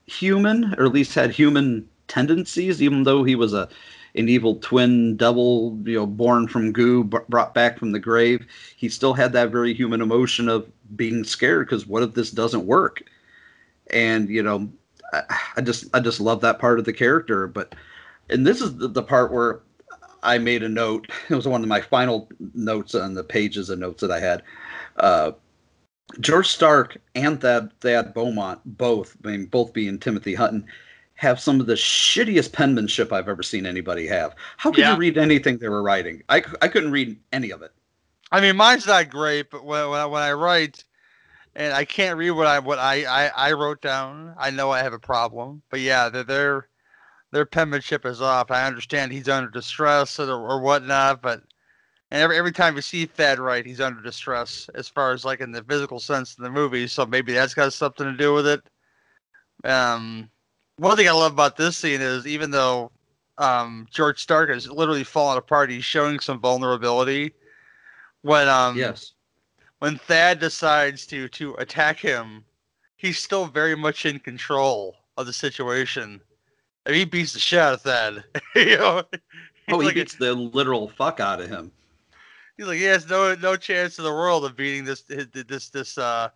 human, 0.08 0.74
or 0.78 0.86
at 0.86 0.94
least 0.94 1.16
had 1.16 1.32
human 1.32 1.88
tendencies, 2.08 2.82
even 2.82 3.04
though 3.04 3.24
he 3.24 3.36
was 3.36 3.54
a 3.54 3.70
an 4.16 4.28
evil 4.28 4.56
twin 4.56 5.16
devil, 5.16 5.80
you 5.86 5.96
know, 5.96 6.06
born 6.06 6.48
from 6.48 6.74
goo, 6.74 7.04
b- 7.04 7.18
brought 7.30 7.54
back 7.54 7.80
from 7.80 7.94
the 7.94 8.00
grave. 8.00 8.46
He 8.76 8.90
still 8.90 9.14
had 9.14 9.32
that 9.34 9.52
very 9.52 9.74
human 9.74 10.02
emotion 10.02 10.50
of 10.50 10.70
being 10.98 11.24
scared 11.24 11.68
because 11.68 11.88
what 11.88 12.04
if 12.04 12.14
this 12.14 12.32
doesn't 12.32 12.66
work? 12.66 13.04
And 13.92 14.30
you 14.30 14.44
know, 14.44 14.70
I, 15.14 15.24
I 15.58 15.62
just 15.62 15.86
I 15.94 16.00
just 16.00 16.20
love 16.20 16.42
that 16.42 16.60
part 16.60 16.80
of 16.80 16.86
the 16.86 16.94
character. 16.94 17.48
But 17.48 17.76
and 18.30 18.46
this 18.46 18.62
is 18.62 18.76
the, 18.78 18.88
the 18.88 19.04
part 19.04 19.32
where 19.32 19.62
I 20.24 20.38
made 20.38 20.64
a 20.64 20.70
note. 20.70 21.08
It 21.30 21.36
was 21.36 21.48
one 21.48 21.64
of 21.64 21.70
my 21.70 21.82
final 21.82 22.30
notes 22.54 22.96
on 22.96 23.14
the 23.14 23.24
pages 23.24 23.70
of 23.70 23.80
notes 23.80 24.02
that 24.02 24.12
I 24.12 24.20
had. 24.20 24.44
Uh, 24.98 25.32
George 26.20 26.48
Stark 26.48 26.98
and 27.16 27.40
Thad, 27.42 27.72
Thad 27.82 28.14
Beaumont, 28.14 28.62
both, 28.66 29.16
I 29.24 29.30
mean, 29.30 29.46
both 29.46 29.74
being 29.74 30.00
Timothy 30.00 30.34
Hutton, 30.36 30.66
have 31.16 31.40
some 31.40 31.60
of 31.60 31.68
the 31.68 31.74
shittiest 31.76 32.52
penmanship 32.54 33.14
I've 33.14 33.30
ever 33.30 33.44
seen 33.44 33.66
anybody 33.66 34.08
have. 34.08 34.36
How 34.58 34.72
could 34.72 34.80
Yeah. 34.82 34.94
you 34.94 34.98
read 34.98 35.18
anything 35.18 35.58
they 35.58 35.70
were 35.70 35.84
writing? 35.84 36.24
I, 36.30 36.44
I 36.62 36.68
couldn't 36.68 36.92
read 36.92 37.20
any 37.32 37.52
of 37.52 37.62
it. 37.62 37.72
I 38.32 38.42
mean, 38.42 38.56
mine's 38.58 38.88
not 38.88 39.10
great, 39.10 39.50
but 39.50 39.64
when, 39.66 39.90
when, 39.90 40.00
I, 40.00 40.06
when 40.06 40.22
I 40.24 40.34
write 40.34 40.84
and 41.56 41.74
I 41.74 41.86
can't 41.86 42.18
read 42.18 42.32
what 42.32 42.48
I 42.48 42.60
what 42.60 42.80
I, 42.80 43.06
I, 43.06 43.50
I 43.50 43.54
wrote 43.54 43.82
down, 43.82 44.36
I 44.38 44.52
know 44.52 44.72
I 44.72 44.80
have 44.84 44.94
a 44.94 45.00
problem. 45.00 45.64
But 45.70 45.82
yeah, 45.82 46.10
their 46.10 46.24
their, 46.24 46.70
their 47.32 47.46
penmanship 47.46 48.06
is 48.06 48.22
off. 48.22 48.52
I 48.52 48.66
understand 48.68 49.12
he's 49.14 49.30
under 49.30 49.50
distress 49.52 50.20
or, 50.20 50.32
or 50.32 50.62
whatnot, 50.62 51.22
but 51.22 51.44
and 52.12 52.22
every 52.22 52.38
every 52.38 52.52
time 52.52 52.76
you 52.76 52.82
see 52.82 53.06
Thad 53.06 53.40
write, 53.40 53.66
he's 53.66 53.82
under 53.82 54.02
distress 54.02 54.70
as 54.76 54.88
far 54.88 55.14
as 55.14 55.26
like 55.26 55.40
in 55.42 55.52
the 55.52 55.64
physical 55.64 56.00
sense 56.00 56.38
in 56.38 56.44
the 56.44 56.50
movie. 56.52 56.88
So 56.88 57.06
maybe 57.06 57.34
that's 57.34 57.54
got 57.54 57.74
something 57.74 58.06
to 58.06 58.18
do 58.18 58.34
with 58.34 58.48
it. 58.48 58.62
Um, 59.64 60.30
one 60.78 60.98
thing 60.98 61.08
I 61.08 61.12
love 61.12 61.34
about 61.34 61.58
this 61.58 61.78
scene 61.78 62.02
is 62.02 62.28
even 62.28 62.52
though 62.52 62.92
um, 63.38 63.88
George 63.92 64.22
Stark 64.22 64.50
is 64.50 64.70
literally 64.70 65.04
falling 65.04 65.38
apart, 65.38 65.70
he's 65.70 65.86
showing 65.86 66.20
some 66.20 66.40
vulnerability 66.40 67.34
when 68.24 68.48
um 68.48 68.78
Yes. 68.78 69.14
when 69.80 69.98
Thad 69.98 70.40
decides 70.40 71.06
to 71.08 71.28
to 71.30 71.56
attack 71.56 72.00
him, 72.00 72.44
he's 72.98 73.18
still 73.20 73.46
very 73.46 73.76
much 73.76 74.06
in 74.06 74.20
control 74.20 74.96
of 75.18 75.26
the 75.26 75.34
situation. 75.34 76.22
I 76.86 76.92
mean, 76.92 77.00
he 77.00 77.06
beats 77.06 77.34
the 77.34 77.40
shit 77.40 77.60
out 77.60 77.74
of 77.74 77.82
Thad. 77.82 78.24
you 78.56 78.78
know, 78.78 79.04
Oh, 79.72 79.80
he 79.80 79.88
like, 79.88 79.96
beats 79.96 80.16
the 80.16 80.34
literal 80.34 80.90
fuck 80.90 81.20
out 81.20 81.42
of 81.42 81.50
him. 81.50 81.72
He's 82.58 82.68
like, 82.68 82.78
he 82.78 82.84
has 82.84 83.10
no 83.10 83.36
no 83.36 83.56
chance 83.56 83.98
in 83.98 84.04
the 84.04 84.12
world 84.12 84.46
of 84.46 84.56
beating 84.56 84.84
this 84.86 85.04
this 85.04 85.70
this 85.70 85.98
uh 85.98 86.30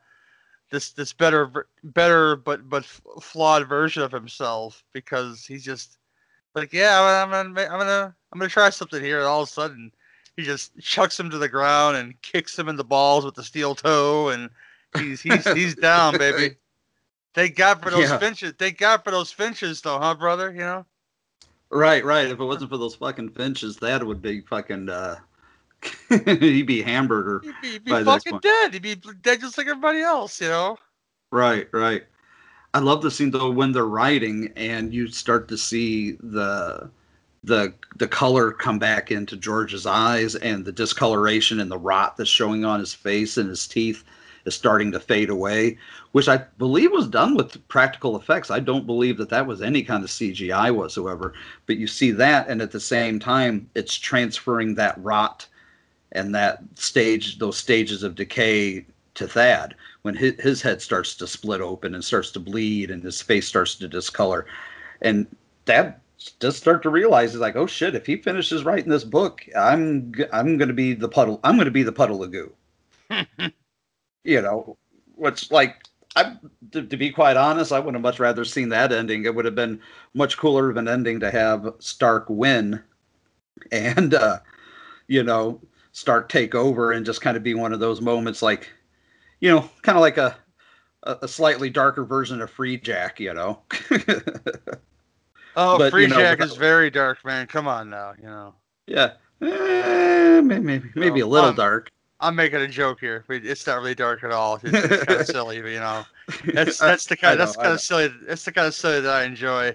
this 0.72 0.92
this 0.92 1.14
better 1.14 1.68
better 1.84 2.36
but 2.36 2.70
but 2.70 2.86
flawed 2.86 3.68
version 3.68 4.04
of 4.04 4.12
himself 4.12 4.84
because 4.94 5.46
he's 5.46 5.64
just 5.64 5.98
like, 6.56 6.74
yeah, 6.74 7.02
I'm 7.02 7.30
gonna 7.30 7.50
I'm 7.50 7.54
gonna 7.54 7.68
I'm 7.74 7.80
gonna 7.80 8.16
I'm 8.34 8.40
gonna 8.40 8.50
try 8.50 8.70
something 8.70 9.02
here. 9.04 9.20
And 9.20 9.28
all 9.28 9.42
of 9.42 9.48
a 9.48 9.52
sudden, 9.52 9.92
he 10.36 10.44
just 10.44 10.78
chucks 10.80 11.20
him 11.20 11.30
to 11.30 11.38
the 11.38 11.50
ground 11.50 11.98
and 11.98 12.20
kicks 12.22 12.58
him 12.58 12.68
in 12.70 12.76
the 12.76 12.84
balls 12.84 13.26
with 13.26 13.36
the 13.36 13.44
steel 13.44 13.76
toe, 13.76 14.30
and 14.30 14.50
he's 14.94 15.22
he's 15.22 15.50
he's 15.50 15.76
down, 15.78 16.18
baby. 16.18 16.56
Thank 17.34 17.56
God 17.56 17.82
for 17.82 17.90
those 17.92 18.12
Yeah. 18.12 18.18
finches. 18.18 18.54
Thank 18.58 18.78
God 18.78 19.04
for 19.04 19.12
those 19.12 19.32
finches, 19.32 19.82
though, 19.82 20.00
huh, 20.00 20.16
brother? 20.16 20.52
You 20.52 20.60
know. 20.60 20.86
Right, 21.70 22.04
right. 22.04 22.28
If 22.28 22.40
it 22.40 22.44
wasn't 22.44 22.72
for 22.72 22.78
those 22.78 22.96
fucking 22.96 23.30
finches, 23.30 23.78
that 23.78 24.04
would 24.06 24.22
be 24.22 24.42
fucking. 24.42 24.90
uh 24.90 25.18
He'd 26.26 26.68
be 26.68 26.82
hamburger. 26.82 27.42
He'd 27.44 27.62
be, 27.62 27.70
he'd 27.72 27.86
be 27.86 28.04
fucking 28.04 28.40
dead. 28.40 28.74
He'd 28.74 28.82
be 28.82 28.96
dead 28.96 29.42
just 29.42 29.58
like 29.58 29.68
everybody 29.68 30.02
else, 30.02 30.40
you 30.42 30.48
know. 30.48 30.78
Right, 31.32 31.68
right. 31.72 32.04
I 32.74 32.80
love 32.80 33.02
the 33.02 33.12
scene 33.12 33.32
though 33.32 33.52
when 33.52 33.72
they're 33.72 33.86
writing 33.86 34.52
and 34.56 34.94
you 34.94 35.08
start 35.08 35.48
to 35.48 35.58
see 35.58 36.18
the 36.20 36.90
the 37.44 37.74
the 37.98 38.08
color 38.08 38.52
come 38.52 38.80
back 38.80 39.12
into 39.12 39.38
George's 39.38 39.86
eyes 39.86 40.36
and 40.36 40.66
the 40.66 40.72
discoloration 40.72 41.60
and 41.60 41.72
the 41.72 41.78
rot 41.78 42.18
that's 42.18 42.30
showing 42.30 42.66
on 42.66 42.80
his 42.80 42.94
face 42.94 43.38
and 43.38 43.48
his 43.50 43.68
teeth 43.68 44.04
is 44.46 44.56
starting 44.56 44.92
to 44.92 45.00
fade 45.00 45.30
away, 45.30 45.78
which 46.12 46.28
I 46.28 46.38
believe 46.58 46.92
was 46.92 47.08
done 47.08 47.36
with 47.36 47.68
practical 47.68 48.16
effects. 48.16 48.52
I 48.52 48.60
don't 48.60 48.86
believe 48.86 49.18
that 49.18 49.30
that 49.30 49.48
was 49.48 49.62
any 49.62 49.84
kind 49.84 50.04
of 50.04 50.10
CGI 50.10 50.74
whatsoever. 50.74 51.34
But 51.66 51.78
you 51.78 51.88
see 51.88 52.12
that, 52.12 52.48
and 52.48 52.62
at 52.62 52.72
the 52.72 52.80
same 52.80 53.20
time, 53.20 53.70
it's 53.76 53.96
transferring 53.96 54.76
that 54.76 55.02
rot 55.04 55.48
and 56.16 56.34
that 56.34 56.60
stage, 56.76 57.38
those 57.38 57.58
stages 57.58 58.02
of 58.02 58.16
decay 58.16 58.86
to 59.16 59.28
Thad 59.28 59.76
when 60.02 60.16
his, 60.16 60.40
his 60.42 60.62
head 60.62 60.82
starts 60.82 61.16
to 61.16 61.28
split 61.28 61.62
open 61.62 61.94
and 61.94 62.04
starts 62.04 62.32
to 62.32 62.40
bleed 62.40 62.90
and 62.90 63.04
his 63.04 63.22
face 63.22 63.48
starts 63.48 63.76
to 63.76 63.88
discolor. 63.88 64.46
And 65.02 65.28
Thad 65.66 65.96
does 66.40 66.56
start 66.56 66.82
to 66.84 66.90
realize 66.90 67.32
he's 67.32 67.42
like, 67.42 67.56
oh 67.56 67.68
shit, 67.68 67.96
if 67.96 68.06
he 68.06 68.18
finishes 68.18 68.64
writing 68.64 68.90
this 68.90 69.04
book, 69.04 69.46
I'm 69.58 70.14
I'm 70.32 70.58
gonna 70.58 70.74
be 70.74 70.94
the 70.94 71.10
puddle. 71.10 71.40
I'm 71.44 71.58
gonna 71.58 71.72
be 71.72 71.84
the 71.84 71.92
puddle 71.92 72.24
of 72.24 72.32
goo. 72.32 72.54
you 74.24 74.42
know, 74.42 74.78
which 75.16 75.52
like 75.52 75.84
I 76.16 76.38
to, 76.72 76.84
to 76.84 76.98
be 76.98 77.12
quite 77.12 77.38
honest, 77.38 77.72
I 77.72 77.80
would 77.80 77.94
have 77.94 78.02
much 78.02 78.20
rather 78.20 78.46
seen 78.46 78.70
that 78.70 78.92
ending. 78.92 79.26
It 79.26 79.36
would 79.36 79.46
have 79.46 79.56
been 79.56 79.82
much 80.14 80.38
cooler 80.38 80.70
of 80.70 80.78
an 80.78 80.88
ending 80.88 81.20
to 81.20 81.30
have 81.30 81.74
Stark 81.80 82.26
win 82.30 82.82
and 83.72 84.14
uh, 84.14 84.40
you 85.08 85.24
know, 85.24 85.60
Stark 85.96 86.28
take 86.28 86.54
over 86.54 86.92
and 86.92 87.06
just 87.06 87.22
kind 87.22 87.38
of 87.38 87.42
be 87.44 87.54
one 87.54 87.72
of 87.72 87.80
those 87.80 88.02
moments 88.02 88.42
like, 88.42 88.70
you 89.40 89.50
know, 89.50 89.70
kind 89.82 89.98
of 89.98 90.02
like 90.02 90.18
a 90.18 90.36
a 91.04 91.26
slightly 91.26 91.70
darker 91.70 92.04
version 92.04 92.42
of 92.42 92.54
Freejack, 92.54 93.18
you 93.18 93.34
know. 93.34 93.62
Oh, 95.56 95.78
But, 95.78 95.92
Free 95.92 96.02
you 96.02 96.08
know, 96.10 96.18
Jack 96.18 96.40
without- 96.40 96.52
is 96.52 96.58
very 96.58 96.90
dark, 96.90 97.24
man. 97.24 97.48
Come 97.48 97.66
on 97.66 97.90
now, 97.90 98.14
you 98.20 98.28
know. 98.28 98.56
Yeah, 98.88 99.14
eh, 99.42 100.42
maybe 100.42 100.84
maybe 100.96 101.22
a 101.22 101.26
little 101.28 101.52
um, 101.52 101.56
dark. 101.56 101.90
I'm 102.20 102.36
making 102.36 102.60
a 102.60 102.68
joke 102.68 103.00
here. 103.00 103.24
It's 103.30 103.66
not 103.66 103.78
really 103.78 103.96
dark 103.96 104.26
at 104.26 104.32
all. 104.32 104.60
It's, 104.64 104.74
it's 104.74 105.04
kind 105.06 105.22
of 105.22 105.28
silly, 105.38 105.62
but, 105.62 105.72
you 105.72 105.80
know. 105.80 106.06
That's 106.54 106.78
that's 106.78 107.06
the 107.06 107.16
kind 107.16 107.40
know, 107.40 107.46
that's 107.46 107.56
kind 107.56 107.72
of 107.72 107.80
silly. 107.80 108.12
That's 108.28 108.44
the 108.44 108.52
kind 108.52 108.68
of 108.68 108.74
silly 108.76 109.00
that 109.00 109.16
I 109.16 109.24
enjoy. 109.24 109.74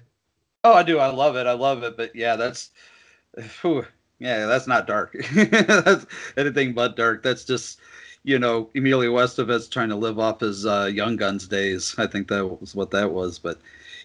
Oh, 0.65 0.75
I 0.75 0.83
do. 0.83 0.99
I 0.99 1.07
love 1.07 1.37
it. 1.37 1.47
I 1.47 1.53
love 1.53 1.83
it. 1.83 1.97
But 1.97 2.15
yeah, 2.15 2.37
that's, 2.37 2.73
whew, 3.63 3.87
yeah, 4.21 4.47
that's 4.47 4.67
not 4.67 4.87
dark. 4.87 5.17
that's 5.35 6.07
anything 6.37 6.75
but 6.75 6.95
dark. 6.95 7.23
That's 7.23 7.45
just, 7.45 7.81
you 8.23 8.39
know, 8.39 8.69
Emilio 8.77 9.15
Estevez 9.17 9.69
trying 9.71 9.89
to 9.89 9.97
live 9.97 10.19
off 10.19 10.41
his 10.41 10.67
uh, 10.67 10.91
Young 10.93 11.17
Guns 11.17 11.49
days. 11.49 11.95
I 11.99 12.07
think 12.07 12.29
that 12.29 12.47
was 12.47 12.75
what 12.75 12.91
that 12.93 13.11
was. 13.11 13.39
But, 13.39 13.59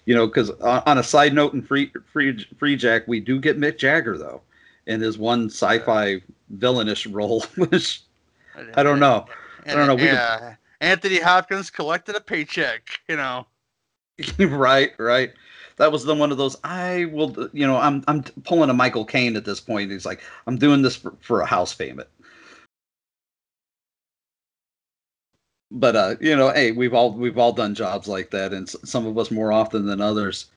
you 0.06 0.16
know, 0.16 0.26
because 0.26 0.50
on, 0.62 0.82
on 0.86 0.98
a 0.98 1.04
side 1.04 1.34
note 1.34 1.54
in 1.54 1.62
Free 1.62 1.92
Free 2.12 2.34
Freejack, 2.56 3.08
we 3.08 3.20
do 3.20 3.40
get 3.40 3.60
Mick 3.60 3.78
Jagger 3.78 4.18
though, 4.18 4.42
in 4.88 5.02
his 5.02 5.18
one 5.18 5.48
sci-fi 5.48 6.22
villainish 6.58 7.14
role, 7.14 7.42
which 7.58 8.02
I 8.76 8.84
don't 8.84 9.00
know. 9.00 9.26
I 9.66 9.74
don't 9.74 9.88
know. 9.88 9.96
We 9.96 10.02
could- 10.02 10.14
yeah, 10.14 10.56
Anthony 10.80 11.20
Hopkins 11.20 11.70
collected 11.70 12.16
a 12.16 12.22
paycheck. 12.22 13.02
You 13.10 13.18
know. 13.18 13.48
right, 14.40 14.94
right. 14.98 15.34
That 15.78 15.92
was 15.92 16.04
the 16.06 16.16
one 16.16 16.32
of 16.32 16.38
those. 16.38 16.58
I 16.64 17.06
will, 17.06 17.50
you 17.54 17.68
know, 17.68 17.78
I'm 17.78 18.04
I'm 18.08 18.24
pulling 18.44 18.70
a 18.70 18.74
Michael 18.74 19.06
Caine 19.06 19.36
at 19.36 19.46
this 19.46 19.60
point. 19.60 19.92
He's 19.92 20.06
like, 20.06 20.22
I'm 20.48 20.58
doing 20.58 20.82
this 20.82 20.96
for, 20.96 21.14
for 21.22 21.42
a 21.42 21.46
house 21.46 21.74
payment. 21.74 22.08
But 25.72 25.96
uh, 25.96 26.16
you 26.22 26.36
know, 26.36 26.52
hey, 26.52 26.72
we've 26.72 26.94
all 26.94 27.12
we've 27.14 27.38
all 27.38 27.52
done 27.52 27.76
jobs 27.76 28.08
like 28.08 28.32
that, 28.32 28.54
and 28.54 28.70
some 28.70 29.06
of 29.06 29.18
us 29.18 29.32
more 29.32 29.52
often 29.52 29.86
than 29.86 30.02
others. 30.02 30.48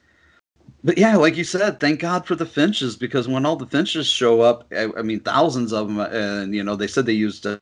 But 0.85 0.99
yeah, 0.99 1.17
like 1.17 1.37
you 1.37 1.45
said, 1.45 1.81
thank 1.81 2.01
God 2.01 2.27
for 2.27 2.37
the 2.37 2.47
Finches 2.47 2.97
because 2.97 3.27
when 3.27 3.45
all 3.45 3.57
the 3.57 3.67
Finches 3.67 4.07
show 4.07 4.41
up, 4.43 4.67
I, 4.73 4.89
I 4.97 5.03
mean, 5.03 5.21
thousands 5.21 5.73
of 5.73 5.89
them, 5.89 5.99
and 5.99 6.55
you 6.55 6.63
know, 6.63 6.77
they 6.77 6.87
said 6.87 7.07
they 7.07 7.13
used 7.13 7.47
uh, 7.47 7.59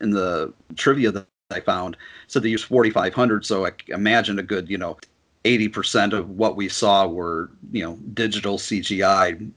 in 0.00 0.10
the 0.10 0.52
trivia 0.76 1.10
that 1.12 1.26
I 1.50 1.60
found 1.60 1.96
said 2.26 2.42
they 2.42 2.48
used 2.48 2.64
4,500. 2.66 3.46
So 3.46 3.66
I 3.66 3.72
imagine 3.88 4.38
a 4.38 4.42
good, 4.42 4.68
you 4.68 4.78
know, 4.78 4.98
80% 5.46 6.12
of 6.12 6.30
what 6.30 6.56
we 6.56 6.68
saw 6.68 7.06
were, 7.06 7.50
you 7.72 7.82
know, 7.82 7.96
digital 8.14 8.58
CGI, 8.58 9.50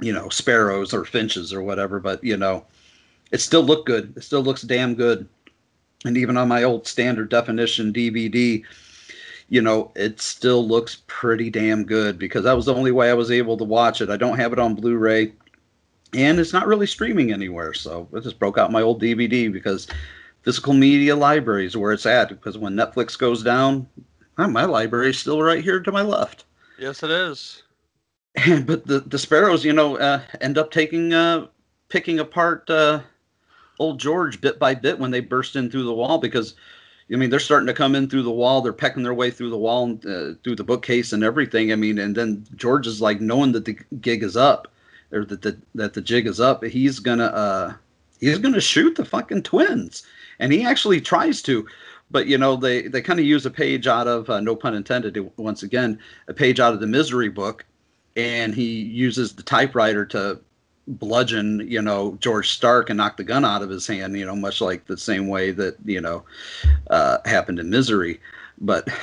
you 0.00 0.12
know, 0.12 0.28
sparrows 0.28 0.92
or 0.92 1.04
finches 1.04 1.52
or 1.52 1.62
whatever. 1.62 2.00
But, 2.00 2.22
you 2.22 2.36
know, 2.36 2.64
it 3.30 3.40
still 3.40 3.62
looked 3.62 3.86
good. 3.86 4.14
It 4.16 4.22
still 4.22 4.42
looks 4.42 4.62
damn 4.62 4.94
good. 4.94 5.28
And 6.04 6.16
even 6.16 6.36
on 6.36 6.48
my 6.48 6.62
old 6.62 6.86
standard 6.86 7.30
definition 7.30 7.92
DVD, 7.92 8.62
you 9.48 9.60
know, 9.60 9.92
it 9.96 10.20
still 10.20 10.66
looks 10.66 11.02
pretty 11.06 11.50
damn 11.50 11.84
good 11.84 12.18
because 12.18 12.44
that 12.44 12.56
was 12.56 12.66
the 12.66 12.74
only 12.74 12.92
way 12.92 13.10
I 13.10 13.14
was 13.14 13.30
able 13.30 13.56
to 13.58 13.64
watch 13.64 14.00
it. 14.00 14.08
I 14.08 14.16
don't 14.16 14.38
have 14.38 14.52
it 14.52 14.58
on 14.58 14.74
Blu 14.74 14.96
ray 14.96 15.32
and 16.14 16.40
it's 16.40 16.52
not 16.52 16.66
really 16.66 16.86
streaming 16.86 17.32
anywhere. 17.32 17.72
So 17.74 18.08
I 18.14 18.20
just 18.20 18.38
broke 18.38 18.58
out 18.58 18.72
my 18.72 18.82
old 18.82 19.00
DVD 19.00 19.52
because 19.52 19.86
physical 20.42 20.72
media 20.72 21.14
library 21.14 21.66
is 21.66 21.76
where 21.76 21.92
it's 21.92 22.06
at. 22.06 22.28
Because 22.30 22.58
when 22.58 22.74
Netflix 22.74 23.16
goes 23.18 23.42
down, 23.42 23.86
my 24.38 24.64
library 24.64 25.10
is 25.10 25.18
still 25.18 25.42
right 25.42 25.62
here 25.62 25.80
to 25.80 25.92
my 25.92 26.02
left. 26.02 26.44
Yes, 26.78 27.02
it 27.02 27.10
is. 27.10 27.62
but 28.64 28.86
the 28.86 29.00
the 29.00 29.18
sparrows, 29.18 29.64
you 29.64 29.72
know, 29.72 29.96
uh, 29.96 30.22
end 30.40 30.56
up 30.56 30.70
taking 30.70 31.12
uh, 31.12 31.46
picking 31.88 32.20
apart 32.20 32.68
uh, 32.70 33.00
old 33.78 33.98
George 33.98 34.40
bit 34.40 34.58
by 34.58 34.74
bit 34.74 34.98
when 34.98 35.10
they 35.10 35.20
burst 35.20 35.56
in 35.56 35.70
through 35.70 35.84
the 35.84 35.94
wall 35.94 36.18
because. 36.18 36.54
I 37.12 37.16
mean, 37.16 37.28
they're 37.28 37.40
starting 37.40 37.66
to 37.66 37.74
come 37.74 37.96
in 37.96 38.08
through 38.08 38.22
the 38.22 38.30
wall. 38.30 38.60
They're 38.60 38.72
pecking 38.72 39.02
their 39.02 39.12
way 39.12 39.32
through 39.32 39.50
the 39.50 39.58
wall, 39.58 39.98
uh, 40.08 40.34
through 40.44 40.54
the 40.54 40.62
bookcase, 40.62 41.12
and 41.12 41.24
everything. 41.24 41.72
I 41.72 41.74
mean, 41.74 41.98
and 41.98 42.14
then 42.14 42.46
George 42.54 42.86
is 42.86 43.00
like 43.00 43.20
knowing 43.20 43.50
that 43.50 43.64
the 43.64 43.76
gig 44.00 44.22
is 44.22 44.36
up, 44.36 44.68
or 45.10 45.24
that 45.24 45.42
the 45.42 45.58
that 45.74 45.94
the 45.94 46.02
jig 46.02 46.28
is 46.28 46.38
up. 46.38 46.62
He's 46.62 47.00
gonna 47.00 47.24
uh, 47.24 47.74
he's 48.20 48.38
gonna 48.38 48.60
shoot 48.60 48.94
the 48.94 49.04
fucking 49.04 49.42
twins, 49.42 50.04
and 50.38 50.52
he 50.52 50.64
actually 50.64 51.00
tries 51.00 51.42
to, 51.42 51.66
but 52.10 52.26
you 52.26 52.36
know 52.36 52.56
they 52.56 52.82
they 52.82 53.00
kind 53.00 53.20
of 53.20 53.26
use 53.26 53.46
a 53.46 53.50
page 53.50 53.86
out 53.86 54.06
of 54.06 54.28
uh, 54.28 54.40
no 54.40 54.56
pun 54.56 54.74
intended 54.74 55.30
once 55.36 55.62
again 55.62 55.98
a 56.28 56.34
page 56.34 56.60
out 56.60 56.74
of 56.74 56.80
the 56.80 56.86
Misery 56.86 57.28
book, 57.28 57.64
and 58.16 58.54
he 58.54 58.82
uses 58.82 59.34
the 59.34 59.42
typewriter 59.42 60.04
to 60.06 60.40
bludgeon 60.86 61.64
you 61.68 61.80
know 61.80 62.16
George 62.20 62.50
Stark 62.50 62.90
and 62.90 62.96
knock 62.96 63.16
the 63.16 63.24
gun 63.24 63.44
out 63.44 63.62
of 63.62 63.70
his 63.70 63.86
hand. 63.86 64.16
You 64.18 64.26
know, 64.26 64.36
much 64.36 64.60
like 64.60 64.86
the 64.86 64.98
same 64.98 65.28
way 65.28 65.50
that 65.52 65.76
you 65.84 66.00
know 66.00 66.24
uh, 66.88 67.18
happened 67.24 67.58
in 67.58 67.70
Misery, 67.70 68.20
but. 68.60 68.88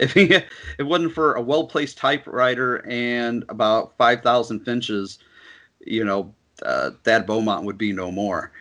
If 0.00 0.12
he, 0.12 0.32
if 0.32 0.44
it 0.78 0.84
wasn't 0.84 1.12
for 1.12 1.34
a 1.34 1.42
well 1.42 1.66
placed 1.66 1.98
typewriter 1.98 2.86
and 2.88 3.44
about 3.48 3.96
5,000 3.98 4.60
finches, 4.60 5.18
you 5.84 6.04
know, 6.04 6.32
uh, 6.64 6.90
Beaumont 7.26 7.64
would 7.64 7.78
be 7.78 7.92
no 7.92 8.12
more. 8.12 8.52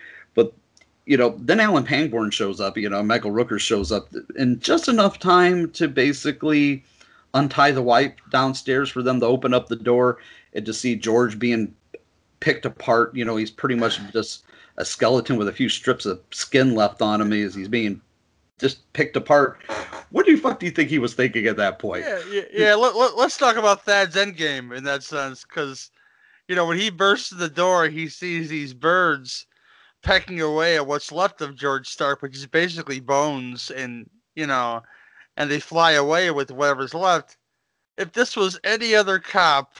You 1.08 1.16
know, 1.16 1.36
then 1.40 1.62
Alan 1.62 1.86
Pangborn 1.86 2.32
shows 2.32 2.60
up, 2.60 2.78
you 2.78 2.90
know, 2.90 3.02
Michael 3.02 3.32
Rooker 3.32 3.60
shows 3.60 3.94
up 3.94 4.10
in 4.36 4.60
just 4.60 4.90
enough 4.90 5.20
time 5.20 5.72
to 5.72 5.88
basically 5.88 6.84
untie 7.34 7.72
the 7.72 7.82
wipe 7.82 8.20
downstairs 8.30 8.90
for 8.90 9.02
them 9.02 9.22
to 9.22 9.26
open 9.26 9.54
up 9.54 9.70
the 9.70 9.78
door 9.78 10.18
and 10.54 10.66
to 10.66 10.74
see 10.74 10.96
George 10.98 11.40
being 11.40 11.74
picked 12.42 12.66
apart. 12.66 13.16
You 13.16 13.24
know, 13.24 13.38
he's 13.38 13.50
pretty 13.50 13.76
much 13.76 14.02
just 14.12 14.44
a 14.76 14.84
skeleton 14.84 15.38
with 15.38 15.48
a 15.48 15.54
few 15.54 15.70
strips 15.70 16.06
of 16.06 16.20
skin 16.32 16.76
left 16.76 17.02
on 17.02 17.22
him 17.22 17.32
as 17.32 17.56
he's 17.56 17.70
being 17.70 18.02
just 18.60 18.92
picked 18.92 19.16
apart. 19.16 19.60
What 20.10 20.26
do 20.26 20.32
you 20.32 20.38
fuck 20.38 20.60
do 20.60 20.66
you 20.66 20.72
think 20.74 20.90
he 20.90 21.00
was 21.00 21.14
thinking 21.14 21.46
at 21.48 21.56
that 21.56 21.80
point? 21.80 22.04
Yeah, 22.06 22.22
yeah. 22.30 22.42
yeah 22.52 22.76
let, 22.76 23.16
let's 23.16 23.38
talk 23.38 23.56
about 23.56 23.86
Thad's 23.86 24.16
endgame 24.16 24.76
in 24.76 24.84
that 24.84 25.04
sense, 25.04 25.46
because 25.46 25.90
you 26.50 26.56
know 26.56 26.66
when 26.66 26.78
he 26.78 26.90
bursts 26.90 27.32
in 27.32 27.38
the 27.38 27.50
door, 27.50 27.88
he 27.88 28.10
sees 28.10 28.50
these 28.50 28.74
birds 28.74 29.46
pecking 30.04 30.42
away 30.42 30.76
at 30.76 30.88
what's 30.88 31.12
left 31.12 31.42
of 31.42 31.56
George 31.56 31.88
Stark, 31.90 32.22
which 32.22 32.36
is 32.36 32.46
basically 32.48 33.00
bones, 33.00 33.72
and 33.72 34.10
you 34.36 34.48
know, 34.48 34.84
and 35.38 35.50
they 35.50 35.60
fly 35.60 35.92
away 35.94 36.32
with 36.32 36.52
whatever's 36.52 36.94
left. 36.94 37.38
If 37.98 38.14
this 38.14 38.36
was 38.36 38.60
any 38.64 38.96
other 38.96 39.20
cop, 39.20 39.74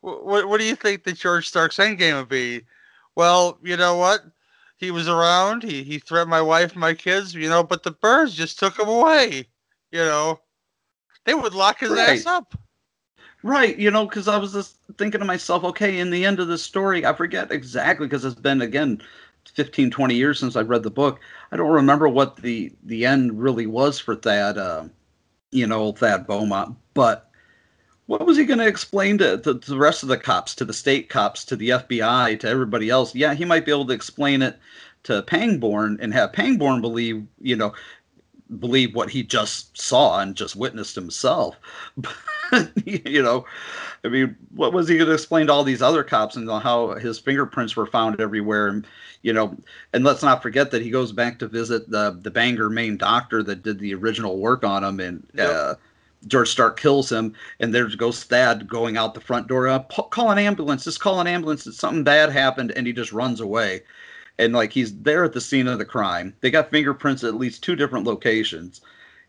what 0.00 0.48
what 0.48 0.60
do 0.60 0.64
you 0.66 0.76
think 0.76 1.04
that 1.04 1.16
George 1.18 1.48
Stark's 1.48 1.78
endgame 1.78 2.18
would 2.18 2.28
be? 2.28 2.62
Well, 3.16 3.58
you 3.62 3.76
know 3.76 3.96
what? 3.96 4.20
He 4.76 4.90
was 4.90 5.08
around. 5.08 5.62
He 5.62 5.82
he 5.82 5.98
threatened 5.98 6.30
my 6.30 6.42
wife 6.42 6.72
and 6.72 6.80
my 6.80 6.94
kids. 6.94 7.34
You 7.34 7.48
know, 7.48 7.62
but 7.62 7.82
the 7.82 7.90
birds 7.92 8.34
just 8.34 8.58
took 8.58 8.78
him 8.78 8.88
away. 8.88 9.48
You 9.92 10.00
know, 10.00 10.40
they 11.24 11.34
would 11.34 11.54
lock 11.54 11.80
his 11.80 11.96
Right. 11.96 11.98
ass 11.98 12.26
up. 12.26 12.54
Right, 13.42 13.78
you 13.78 13.90
know, 13.90 14.06
because 14.06 14.28
I 14.28 14.36
was 14.36 14.52
just 14.52 14.76
thinking 14.98 15.20
to 15.20 15.24
myself, 15.26 15.64
okay, 15.64 15.98
in 15.98 16.10
the 16.10 16.24
end 16.26 16.40
of 16.40 16.48
the 16.48 16.58
story, 16.58 17.04
I 17.06 17.12
forget 17.14 17.50
exactly 17.50 18.06
because 18.06 18.24
it's 18.24 18.34
been 18.38 18.60
again 18.60 19.00
15, 19.54 19.90
20 19.90 20.14
years 20.14 20.38
since 20.38 20.56
I've 20.56 20.68
read 20.68 20.82
the 20.82 20.90
book. 20.90 21.20
I 21.52 21.56
don't 21.56 21.70
remember 21.70 22.08
what 22.08 22.36
the 22.36 22.72
the 22.82 23.06
end 23.06 23.40
really 23.40 23.66
was 23.66 23.98
for 23.98 24.14
Thad, 24.14 24.58
uh, 24.58 24.84
you 25.50 25.66
know, 25.66 25.92
Thad 25.92 26.26
Beaumont. 26.26 26.76
But 26.94 27.30
what 28.06 28.26
was 28.26 28.36
he 28.36 28.44
going 28.44 28.58
to 28.58 28.66
explain 28.66 29.18
to, 29.18 29.38
to, 29.38 29.58
to 29.58 29.70
the 29.70 29.78
rest 29.78 30.02
of 30.02 30.08
the 30.08 30.18
cops, 30.18 30.54
to 30.56 30.64
the 30.64 30.72
state 30.72 31.08
cops, 31.08 31.44
to 31.44 31.56
the 31.56 31.70
FBI, 31.70 32.40
to 32.40 32.48
everybody 32.48 32.90
else? 32.90 33.14
Yeah, 33.14 33.34
he 33.34 33.44
might 33.44 33.64
be 33.64 33.70
able 33.72 33.86
to 33.86 33.94
explain 33.94 34.42
it 34.42 34.58
to 35.04 35.22
Pangborn 35.22 35.98
and 36.00 36.12
have 36.12 36.32
Pangborn 36.32 36.80
believe, 36.80 37.26
you 37.40 37.56
know, 37.56 37.72
believe 38.58 38.94
what 38.94 39.10
he 39.10 39.22
just 39.22 39.80
saw 39.80 40.20
and 40.20 40.34
just 40.34 40.56
witnessed 40.56 40.94
himself. 40.94 41.56
But, 41.96 42.14
you 42.84 43.22
know, 43.22 43.44
I 44.04 44.08
mean, 44.08 44.36
what 44.54 44.72
was 44.72 44.88
he 44.88 44.96
going 44.96 45.08
to 45.08 45.14
explain 45.14 45.46
to 45.46 45.52
all 45.52 45.64
these 45.64 45.82
other 45.82 46.02
cops 46.02 46.36
and 46.36 46.50
how 46.50 46.94
his 46.94 47.18
fingerprints 47.18 47.76
were 47.76 47.86
found 47.86 48.20
everywhere? 48.20 48.68
And, 48.68 48.86
you 49.22 49.32
know, 49.32 49.56
and 49.92 50.04
let's 50.04 50.22
not 50.22 50.42
forget 50.42 50.70
that 50.70 50.82
he 50.82 50.90
goes 50.90 51.12
back 51.12 51.38
to 51.38 51.48
visit 51.48 51.90
the, 51.90 52.18
the 52.22 52.30
Bangor 52.30 52.70
Maine 52.70 52.96
doctor 52.96 53.42
that 53.42 53.62
did 53.62 53.78
the 53.78 53.94
original 53.94 54.38
work 54.38 54.64
on 54.64 54.82
him. 54.82 55.00
And, 55.00 55.26
uh, 55.38 55.74
George 56.26 56.50
Stark 56.50 56.78
kills 56.78 57.10
him, 57.10 57.34
and 57.60 57.74
there 57.74 57.88
goes 57.88 58.24
Thad 58.24 58.68
going 58.68 58.98
out 58.98 59.14
the 59.14 59.22
front 59.22 59.48
door. 59.48 59.68
Uh, 59.68 59.78
call 59.78 60.30
an 60.30 60.38
ambulance. 60.38 60.84
Just 60.84 61.00
call 61.00 61.18
an 61.18 61.26
ambulance. 61.26 61.64
That 61.64 61.72
something 61.72 62.04
bad 62.04 62.30
happened, 62.30 62.72
and 62.76 62.86
he 62.86 62.92
just 62.92 63.12
runs 63.12 63.40
away. 63.40 63.82
And 64.40 64.52
like 64.54 64.72
he's 64.72 64.96
there 65.02 65.24
at 65.24 65.32
the 65.32 65.40
scene 65.40 65.68
of 65.68 65.78
the 65.78 65.84
crime. 65.84 66.34
They 66.40 66.50
got 66.50 66.70
fingerprints 66.70 67.24
at 67.24 67.34
least 67.34 67.62
two 67.62 67.76
different 67.76 68.06
locations. 68.06 68.80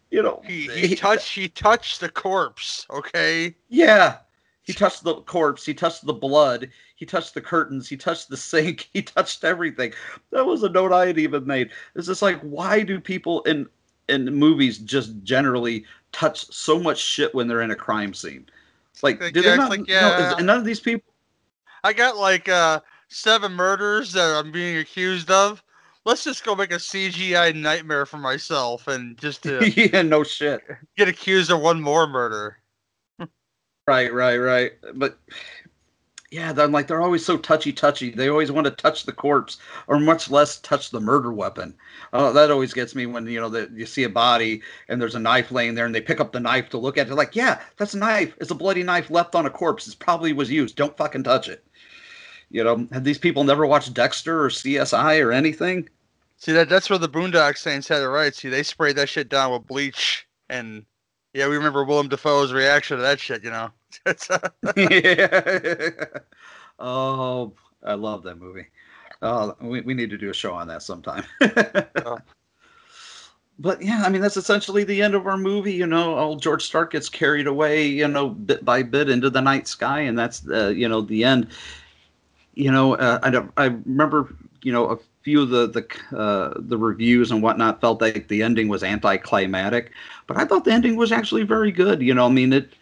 You 0.10 0.24
know, 0.24 0.42
He, 0.46 0.68
he 0.68 0.96
touched 0.96 1.34
he 1.34 1.48
touched 1.50 2.00
the 2.00 2.10
corpse. 2.10 2.86
Okay. 2.90 3.56
yeah. 3.70 4.18
He 4.64 4.74
touched 4.74 5.04
the 5.04 5.16
corpse. 5.22 5.66
He 5.66 5.74
touched 5.74 6.06
the 6.06 6.14
blood. 6.14 6.70
He 6.96 7.06
touched 7.06 7.34
the 7.34 7.42
curtains. 7.42 7.90
He 7.90 7.98
touched 7.98 8.30
the 8.30 8.38
sink. 8.52 8.90
He 8.94 9.02
touched 9.02 9.44
everything. 9.44 9.94
That 10.32 10.46
was 10.46 10.64
a 10.64 10.70
note 10.70 10.94
I 10.94 11.08
had 11.08 11.18
even 11.20 11.46
made. 11.46 11.72
It's 11.96 12.08
just 12.08 12.22
like, 12.22 12.40
why 12.42 12.82
do 12.84 13.00
people 13.00 13.42
in 13.44 13.68
in 14.08 14.26
movies 14.34 14.78
just 14.78 15.24
generally 15.24 15.86
touch 16.12 16.46
so 16.54 16.80
much 16.80 17.00
shit 17.00 17.34
when 17.34 17.48
they're 17.48 17.62
in 17.62 17.72
a 17.72 17.76
crime 17.76 18.14
scene? 18.14 18.46
Like, 19.02 19.20
Like, 19.20 19.34
do 19.34 19.42
yeah, 19.42 19.52
they 19.52 19.58
not? 19.58 19.70
like, 19.72 19.88
no, 19.88 20.16
is- 20.18 20.34
and 20.34 20.48
none 20.48 20.58
of 20.60 20.66
these 20.66 20.80
people. 20.80 21.12
I 21.84 21.94
got 21.94 22.18
like 22.18 22.48
uh 22.48 22.82
seven 23.12 23.54
murders 23.54 24.14
that 24.14 24.36
I'm 24.36 24.52
being 24.52 24.78
accused 24.78 25.30
of. 25.30 25.64
Let's 26.06 26.24
just 26.24 26.44
go 26.44 26.56
make 26.56 26.72
a 26.72 26.78
CGI 26.78 27.54
nightmare 27.56 28.08
for 28.08 28.18
myself 28.18 28.88
and 28.88 29.18
just 29.20 29.44
to 29.44 29.70
yeah, 29.76 30.02
no 30.02 30.24
shit. 30.24 30.62
get 30.98 31.08
accused 31.08 31.52
of 31.52 31.62
one 31.62 31.82
more 31.82 32.08
murder. 32.08 32.58
Right, 33.88 34.14
right, 34.14 34.38
right. 34.38 34.72
But 34.96 35.20
yeah, 36.32 36.54
they're 36.54 36.68
like 36.68 36.88
they're 36.88 37.02
always 37.02 37.26
so 37.26 37.38
touchy 37.38 37.74
touchy. 37.74 38.10
They 38.10 38.30
always 38.30 38.52
want 38.52 38.66
to 38.66 38.72
touch 38.72 39.04
the 39.06 39.12
corpse, 39.12 39.58
or 39.88 40.00
much 40.00 40.32
less 40.32 40.60
touch 40.62 40.90
the 40.90 41.02
murder 41.02 41.34
weapon. 41.34 41.76
Oh, 42.14 42.32
that 42.32 42.50
always 42.52 42.74
gets 42.74 42.96
me 42.96 43.06
when 43.06 43.28
you 43.28 43.40
know 43.40 43.50
that 43.50 43.72
you 43.72 43.86
see 43.86 44.04
a 44.04 44.10
body 44.10 44.62
and 44.88 45.02
there's 45.02 45.16
a 45.16 45.20
knife 45.20 45.52
laying 45.52 45.76
there, 45.76 45.86
and 45.86 45.94
they 45.94 46.02
pick 46.02 46.22
up 46.22 46.32
the 46.32 46.40
knife 46.40 46.70
to 46.70 46.78
look 46.78 46.98
at 46.98 47.10
it. 47.10 47.16
Like, 47.16 47.36
yeah, 47.36 47.62
that's 47.78 47.94
a 47.94 47.98
knife. 47.98 48.34
It's 48.40 48.52
a 48.52 48.56
bloody 48.56 48.82
knife 48.84 49.10
left 49.12 49.36
on 49.36 49.46
a 49.46 49.50
corpse. 49.50 49.88
It 49.88 50.00
probably 50.00 50.32
was 50.32 50.50
used. 50.50 50.78
Don't 50.78 50.96
fucking 50.96 51.24
touch 51.24 51.50
it. 51.50 51.66
You 52.52 52.64
know, 52.64 52.88
have 52.92 53.04
these 53.04 53.18
people 53.18 53.44
never 53.44 53.66
watched 53.66 53.94
Dexter 53.94 54.44
or 54.44 54.50
CSI 54.50 55.24
or 55.24 55.32
anything? 55.32 55.88
See 56.38 56.52
that 56.54 56.70
that's 56.70 56.90
where 56.90 57.00
the 57.00 57.10
Boondock 57.10 57.58
Saints 57.58 57.88
had 57.88 58.02
it 58.02 58.08
right. 58.08 58.34
See, 58.34 58.50
they 58.50 58.64
sprayed 58.64 58.96
that 58.96 59.10
shit 59.10 59.30
down 59.30 59.52
with 59.52 59.68
bleach, 59.68 60.28
and 60.50 60.86
yeah, 61.34 61.48
we 61.48 61.56
remember 61.56 61.84
Willem 61.84 62.10
Dafoe's 62.10 62.52
reaction 62.52 62.98
to 62.98 63.04
that 63.04 63.20
shit. 63.20 63.44
You 63.44 63.52
know. 63.52 63.72
yeah. 64.76 66.06
Oh, 66.80 67.54
I 67.84 67.94
love 67.94 68.24
that 68.24 68.40
movie. 68.40 68.68
Oh, 69.22 69.56
we, 69.62 69.82
we 69.82 69.94
need 69.94 70.10
to 70.10 70.18
do 70.18 70.30
a 70.30 70.34
show 70.34 70.54
on 70.54 70.68
that 70.68 70.82
sometime. 70.82 71.24
oh. 72.06 72.18
But 73.60 73.84
yeah, 73.84 74.02
I 74.04 74.10
mean 74.10 74.22
that's 74.22 74.38
essentially 74.38 74.84
the 74.84 75.04
end 75.04 75.14
of 75.14 75.28
our 75.28 75.38
movie. 75.38 75.74
You 75.74 75.86
know, 75.86 76.18
old 76.18 76.42
George 76.42 76.64
Stark 76.64 76.94
gets 76.94 77.08
carried 77.08 77.46
away, 77.46 77.86
you 77.86 78.08
know, 78.08 78.30
bit 78.30 78.66
by 78.66 78.82
bit 78.82 79.10
into 79.10 79.30
the 79.30 79.42
night 79.42 79.68
sky, 79.68 80.00
and 80.00 80.18
that's 80.18 80.48
uh, 80.50 80.70
you 80.70 80.90
know 80.90 81.02
the 81.02 81.24
end. 81.24 81.48
You 82.62 82.72
know, 82.72 82.96
uh, 82.96 83.20
I 83.24 83.64
I 83.64 83.68
remember 83.86 84.36
you 84.62 84.72
know 84.72 84.86
a 84.90 84.98
few 85.24 85.42
of 85.42 85.50
the 85.50 85.68
the 85.68 86.18
uh, 86.18 86.54
the 86.58 86.78
reviews 86.78 87.32
and 87.32 87.42
whatnot 87.42 87.82
felt 87.82 88.02
like 88.02 88.28
the 88.28 88.44
ending 88.44 88.68
was 88.68 88.84
anticlimactic, 88.84 89.92
but 90.28 90.38
I 90.38 90.46
thought 90.46 90.66
the 90.66 90.72
ending 90.72 90.96
was 90.96 91.12
actually 91.12 91.44
very 91.44 91.72
good. 91.72 92.02
You 92.04 92.14
know, 92.14 92.28
I 92.28 92.30
mean 92.30 92.54
it 92.54 92.74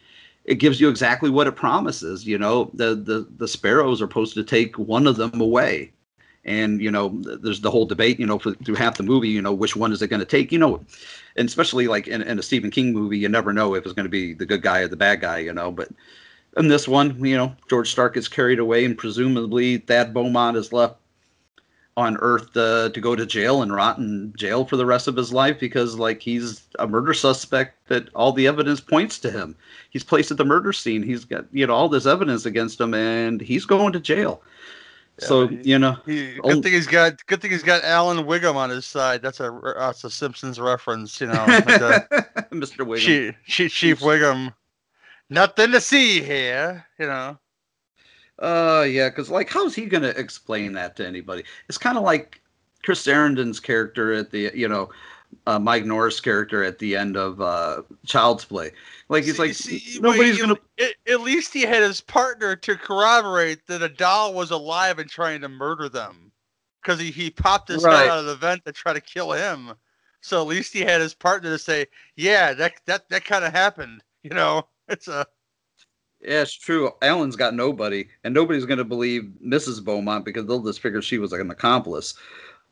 it 0.46 0.56
gives 0.56 0.82
you 0.82 0.90
exactly 0.90 1.30
what 1.30 1.48
it 1.48 1.56
promises. 1.56 2.28
You 2.28 2.38
know, 2.38 2.72
the 2.74 2.96
the 2.96 3.28
the 3.38 3.48
sparrows 3.48 4.02
are 4.02 4.06
supposed 4.06 4.34
to 4.36 4.44
take 4.44 4.78
one 4.78 5.08
of 5.08 5.16
them 5.16 5.40
away, 5.40 5.94
and 6.46 6.82
you 6.82 6.92
know, 6.92 7.10
there's 7.22 7.62
the 7.62 7.72
whole 7.72 7.86
debate. 7.86 8.20
You 8.20 8.26
know, 8.28 8.40
for, 8.40 8.54
through 8.54 8.76
half 8.76 8.98
the 8.98 9.04
movie, 9.04 9.30
you 9.30 9.42
know, 9.42 9.54
which 9.54 9.76
one 9.78 9.94
is 9.94 10.02
it 10.02 10.08
going 10.10 10.20
to 10.20 10.26
take? 10.26 10.52
You 10.52 10.60
know, 10.60 10.86
and 11.38 11.48
especially 11.48 11.88
like 11.88 12.08
in, 12.08 12.22
in 12.24 12.38
a 12.40 12.44
Stephen 12.44 12.72
King 12.72 12.94
movie, 12.94 13.18
you 13.18 13.30
never 13.30 13.54
know 13.54 13.76
if 13.76 13.86
it's 13.86 13.94
going 13.94 14.06
to 14.06 14.10
be 14.10 14.34
the 14.34 14.46
good 14.46 14.62
guy 14.62 14.80
or 14.82 14.90
the 14.90 14.98
bad 14.98 15.22
guy. 15.22 15.40
You 15.40 15.54
know, 15.54 15.72
but 15.72 15.90
in 16.58 16.68
this 16.68 16.88
one, 16.88 17.24
you 17.24 17.38
know, 17.38 17.56
George 17.70 17.92
Stark 17.92 18.18
is 18.18 18.28
carried 18.28 18.60
away, 18.60 18.86
and 18.86 18.98
presumably 18.98 19.78
Thad 19.78 20.14
Beaumont 20.14 20.58
is 20.58 20.74
left 20.74 20.96
on 21.98 22.18
Earth 22.18 22.56
uh, 22.56 22.90
to 22.90 23.02
go 23.02 23.16
to 23.16 23.26
jail 23.26 23.62
and 23.62 23.74
rot 23.74 23.98
in 23.98 24.34
jail 24.38 24.66
for 24.66 24.78
the 24.78 24.86
rest 24.86 25.08
of 25.08 25.16
his 25.16 25.34
life 25.34 25.60
because, 25.60 26.00
like, 26.00 26.22
he's 26.22 26.68
a 26.80 26.88
murder 26.88 27.14
suspect 27.14 27.88
that 27.90 28.08
all 28.16 28.32
the 28.32 28.48
evidence 28.48 28.80
points 28.80 29.20
to 29.20 29.30
him. 29.30 29.56
He's 29.90 30.04
placed 30.04 30.32
at 30.32 30.38
the 30.38 30.46
murder 30.46 30.74
scene. 30.74 31.04
He's 31.04 31.26
got 31.26 31.46
you 31.52 31.68
know 31.68 31.74
all 31.74 31.90
this 31.90 32.06
evidence 32.06 32.46
against 32.46 32.80
him, 32.80 32.94
and 32.94 33.42
he's 33.42 33.66
going 33.66 33.94
to 33.94 34.00
jail. 34.00 34.42
Yeah, 35.20 35.28
so 35.28 35.48
he, 35.48 35.58
you 35.64 35.80
know, 35.80 35.98
he, 36.06 36.36
good 36.36 36.46
only, 36.46 36.62
thing 36.62 36.74
he's 36.74 36.88
got 36.88 37.26
good 37.28 37.42
thing 37.42 37.52
he's 37.52 37.64
got 37.64 37.84
Alan 37.84 38.26
Wiggum 38.26 38.56
on 38.56 38.70
his 38.70 38.86
side. 38.86 39.22
That's 39.22 39.40
a 39.42 39.60
that's 39.78 40.04
a 40.04 40.10
Simpsons 40.10 40.60
reference, 40.60 41.20
you 41.20 41.28
know. 41.28 41.34
Mr. 42.52 42.80
Wiggum, 42.80 43.36
Chief, 43.46 43.72
Chief 43.72 44.00
Wiggum. 44.00 44.54
Nothing 45.30 45.72
to 45.72 45.82
see 45.82 46.22
here, 46.22 46.86
you 46.98 47.06
know. 47.06 47.38
Uh, 48.40 48.86
yeah, 48.88 49.10
because 49.10 49.30
like, 49.30 49.50
how's 49.50 49.76
he 49.76 49.86
gonna 49.86 50.10
explain 50.10 50.74
that 50.74 50.96
to 50.96 51.06
anybody? 51.06 51.44
It's 51.68 51.78
kind 51.78 51.98
of 51.98 52.04
like 52.04 52.42
Chris 52.84 53.06
Sarandon's 53.06 53.60
character 53.60 54.14
at 54.14 54.32
the, 54.32 54.52
you 54.54 54.68
know, 54.68 54.90
uh, 55.46 55.60
Mike 55.60 55.86
Norris 55.86 56.20
character 56.20 56.64
at 56.64 56.80
the 56.80 56.96
end 56.96 57.18
of 57.18 57.42
uh, 57.42 57.84
Child's 58.06 58.46
Play. 58.46 58.72
Like 59.10 59.24
he's 59.24 59.36
see, 59.36 59.42
like 59.42 59.54
see, 59.54 60.00
nobody's 60.00 60.40
gonna. 60.40 60.58
At, 60.80 60.94
at 61.08 61.22
least 61.22 61.54
he 61.54 61.62
had 61.62 61.84
his 61.84 62.02
partner 62.02 62.56
to 62.56 62.76
corroborate 62.76 63.68
that 63.68 63.84
a 63.84 63.90
doll 63.90 64.34
was 64.34 64.52
alive 64.52 65.00
and 65.00 65.10
trying 65.10 65.42
to 65.42 65.50
murder 65.50 65.90
them, 65.90 66.32
because 66.82 67.00
he, 67.00 67.12
he 67.12 67.30
popped 67.30 67.68
his 67.68 67.84
right. 67.84 67.96
head 67.98 68.10
out 68.10 68.20
of 68.20 68.26
the 68.26 68.36
vent 68.36 68.66
to 68.66 68.72
try 68.72 68.94
to 68.94 69.02
kill 69.02 69.32
him. 69.32 69.74
So 70.22 70.42
at 70.42 70.48
least 70.48 70.74
he 70.74 70.82
had 70.82 71.02
his 71.02 71.14
partner 71.14 71.50
to 71.50 71.60
say, 71.60 71.88
"Yeah, 72.16 72.54
that 72.54 72.74
that 72.86 73.10
that 73.10 73.26
kind 73.26 73.44
of 73.46 73.52
happened." 73.52 74.02
You 74.24 74.32
know, 74.32 74.68
it's 74.94 75.08
a 75.08 75.26
yeah, 76.22 76.42
it's 76.42 76.54
true. 76.54 76.92
Alan's 77.02 77.38
got 77.38 77.54
nobody, 77.54 78.08
and 78.24 78.34
nobody's 78.34 78.66
going 78.66 78.78
to 78.80 78.84
believe 78.84 79.32
Mrs. 79.42 79.80
Beaumont 79.82 80.26
because 80.26 80.46
they'll 80.46 80.64
just 80.64 80.82
figure 80.82 81.02
she 81.02 81.18
was 81.18 81.32
like 81.32 81.40
an 81.42 81.52
accomplice. 81.52 82.14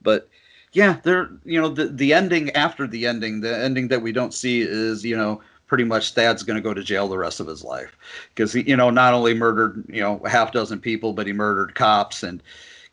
But 0.01 0.29
yeah, 0.73 0.99
there, 1.03 1.29
you 1.45 1.61
know, 1.61 1.69
the 1.69 1.87
the 1.87 2.13
ending 2.13 2.51
after 2.51 2.87
the 2.87 3.07
ending, 3.07 3.39
the 3.41 3.57
ending 3.57 3.87
that 3.89 4.01
we 4.01 4.11
don't 4.11 4.33
see 4.33 4.61
is, 4.61 5.05
you 5.05 5.15
know, 5.15 5.41
pretty 5.67 5.85
much 5.85 6.13
Thad's 6.13 6.43
going 6.43 6.57
to 6.57 6.61
go 6.61 6.73
to 6.73 6.83
jail 6.83 7.07
the 7.07 7.17
rest 7.17 7.39
of 7.39 7.47
his 7.47 7.63
life 7.63 7.97
because 8.35 8.51
he, 8.53 8.63
you 8.69 8.75
know, 8.75 8.89
not 8.89 9.13
only 9.13 9.33
murdered, 9.33 9.85
you 9.87 10.01
know, 10.01 10.19
a 10.25 10.29
half 10.29 10.51
dozen 10.51 10.79
people, 10.81 11.13
but 11.13 11.27
he 11.27 11.33
murdered 11.33 11.73
cops 11.75 12.23
and 12.23 12.43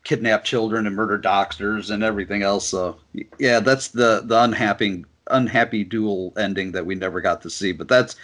kidnapped 0.05 0.45
children 0.45 0.87
and 0.87 0.95
murdered 0.95 1.21
doctors 1.21 1.89
and 1.89 2.03
everything 2.03 2.43
else. 2.43 2.67
So 2.67 2.97
yeah, 3.39 3.59
that's 3.59 3.89
the 3.89 4.21
the 4.25 4.41
unhappy 4.41 5.03
unhappy 5.31 5.83
dual 5.83 6.33
ending 6.37 6.71
that 6.73 6.85
we 6.85 6.95
never 6.95 7.19
got 7.21 7.41
to 7.41 7.49
see. 7.49 7.73
But 7.73 7.89
that's 7.89 8.15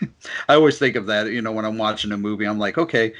I 0.48 0.54
always 0.54 0.78
think 0.78 0.96
of 0.96 1.06
that, 1.06 1.26
you 1.26 1.42
know, 1.42 1.52
when 1.52 1.64
I'm 1.64 1.78
watching 1.78 2.12
a 2.12 2.16
movie, 2.16 2.44
I'm 2.44 2.58
like, 2.58 2.78
okay, 2.78 3.12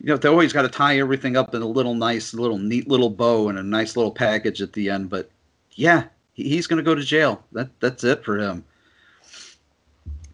you 0.00 0.06
know, 0.06 0.16
they 0.16 0.28
always 0.28 0.52
got 0.52 0.62
to 0.62 0.68
tie 0.68 0.98
everything 0.98 1.36
up 1.36 1.54
in 1.54 1.62
a 1.62 1.66
little 1.66 1.94
nice, 1.94 2.32
little 2.32 2.58
neat 2.58 2.88
little 2.88 3.10
bow 3.10 3.48
and 3.48 3.58
a 3.58 3.62
nice 3.62 3.96
little 3.96 4.12
package 4.12 4.62
at 4.62 4.72
the 4.72 4.88
end. 4.88 5.10
But 5.10 5.30
yeah, 5.72 6.04
he's 6.32 6.66
going 6.66 6.78
to 6.78 6.82
go 6.82 6.94
to 6.94 7.02
jail. 7.02 7.44
That 7.52 7.68
that's 7.80 8.04
it 8.04 8.24
for 8.24 8.38
him. 8.38 8.64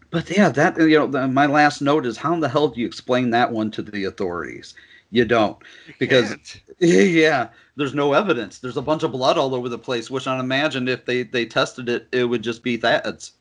But 0.09 0.29
yeah, 0.29 0.49
that 0.49 0.77
you 0.77 0.97
know, 0.97 1.07
the, 1.07 1.27
my 1.27 1.47
last 1.47 1.81
note 1.81 2.05
is 2.05 2.17
how 2.17 2.33
in 2.33 2.39
the 2.39 2.47
hell 2.47 2.69
do 2.69 2.79
you 2.79 2.87
explain 2.87 3.29
that 3.31 3.51
one 3.51 3.69
to 3.71 3.81
the 3.81 4.05
authorities? 4.05 4.73
You 5.11 5.25
don't, 5.25 5.57
because 5.99 6.35
yeah, 6.79 7.49
there's 7.75 7.93
no 7.93 8.13
evidence. 8.13 8.59
There's 8.59 8.77
a 8.77 8.81
bunch 8.81 9.03
of 9.03 9.11
blood 9.11 9.37
all 9.37 9.53
over 9.53 9.69
the 9.69 9.77
place, 9.77 10.09
which 10.09 10.27
I 10.27 10.39
imagine 10.39 10.87
if 10.87 11.05
they 11.05 11.23
they 11.23 11.45
tested 11.45 11.89
it, 11.89 12.07
it 12.13 12.25
would 12.25 12.41
just 12.41 12.63
be 12.63 12.77
Thad's. 12.77 13.33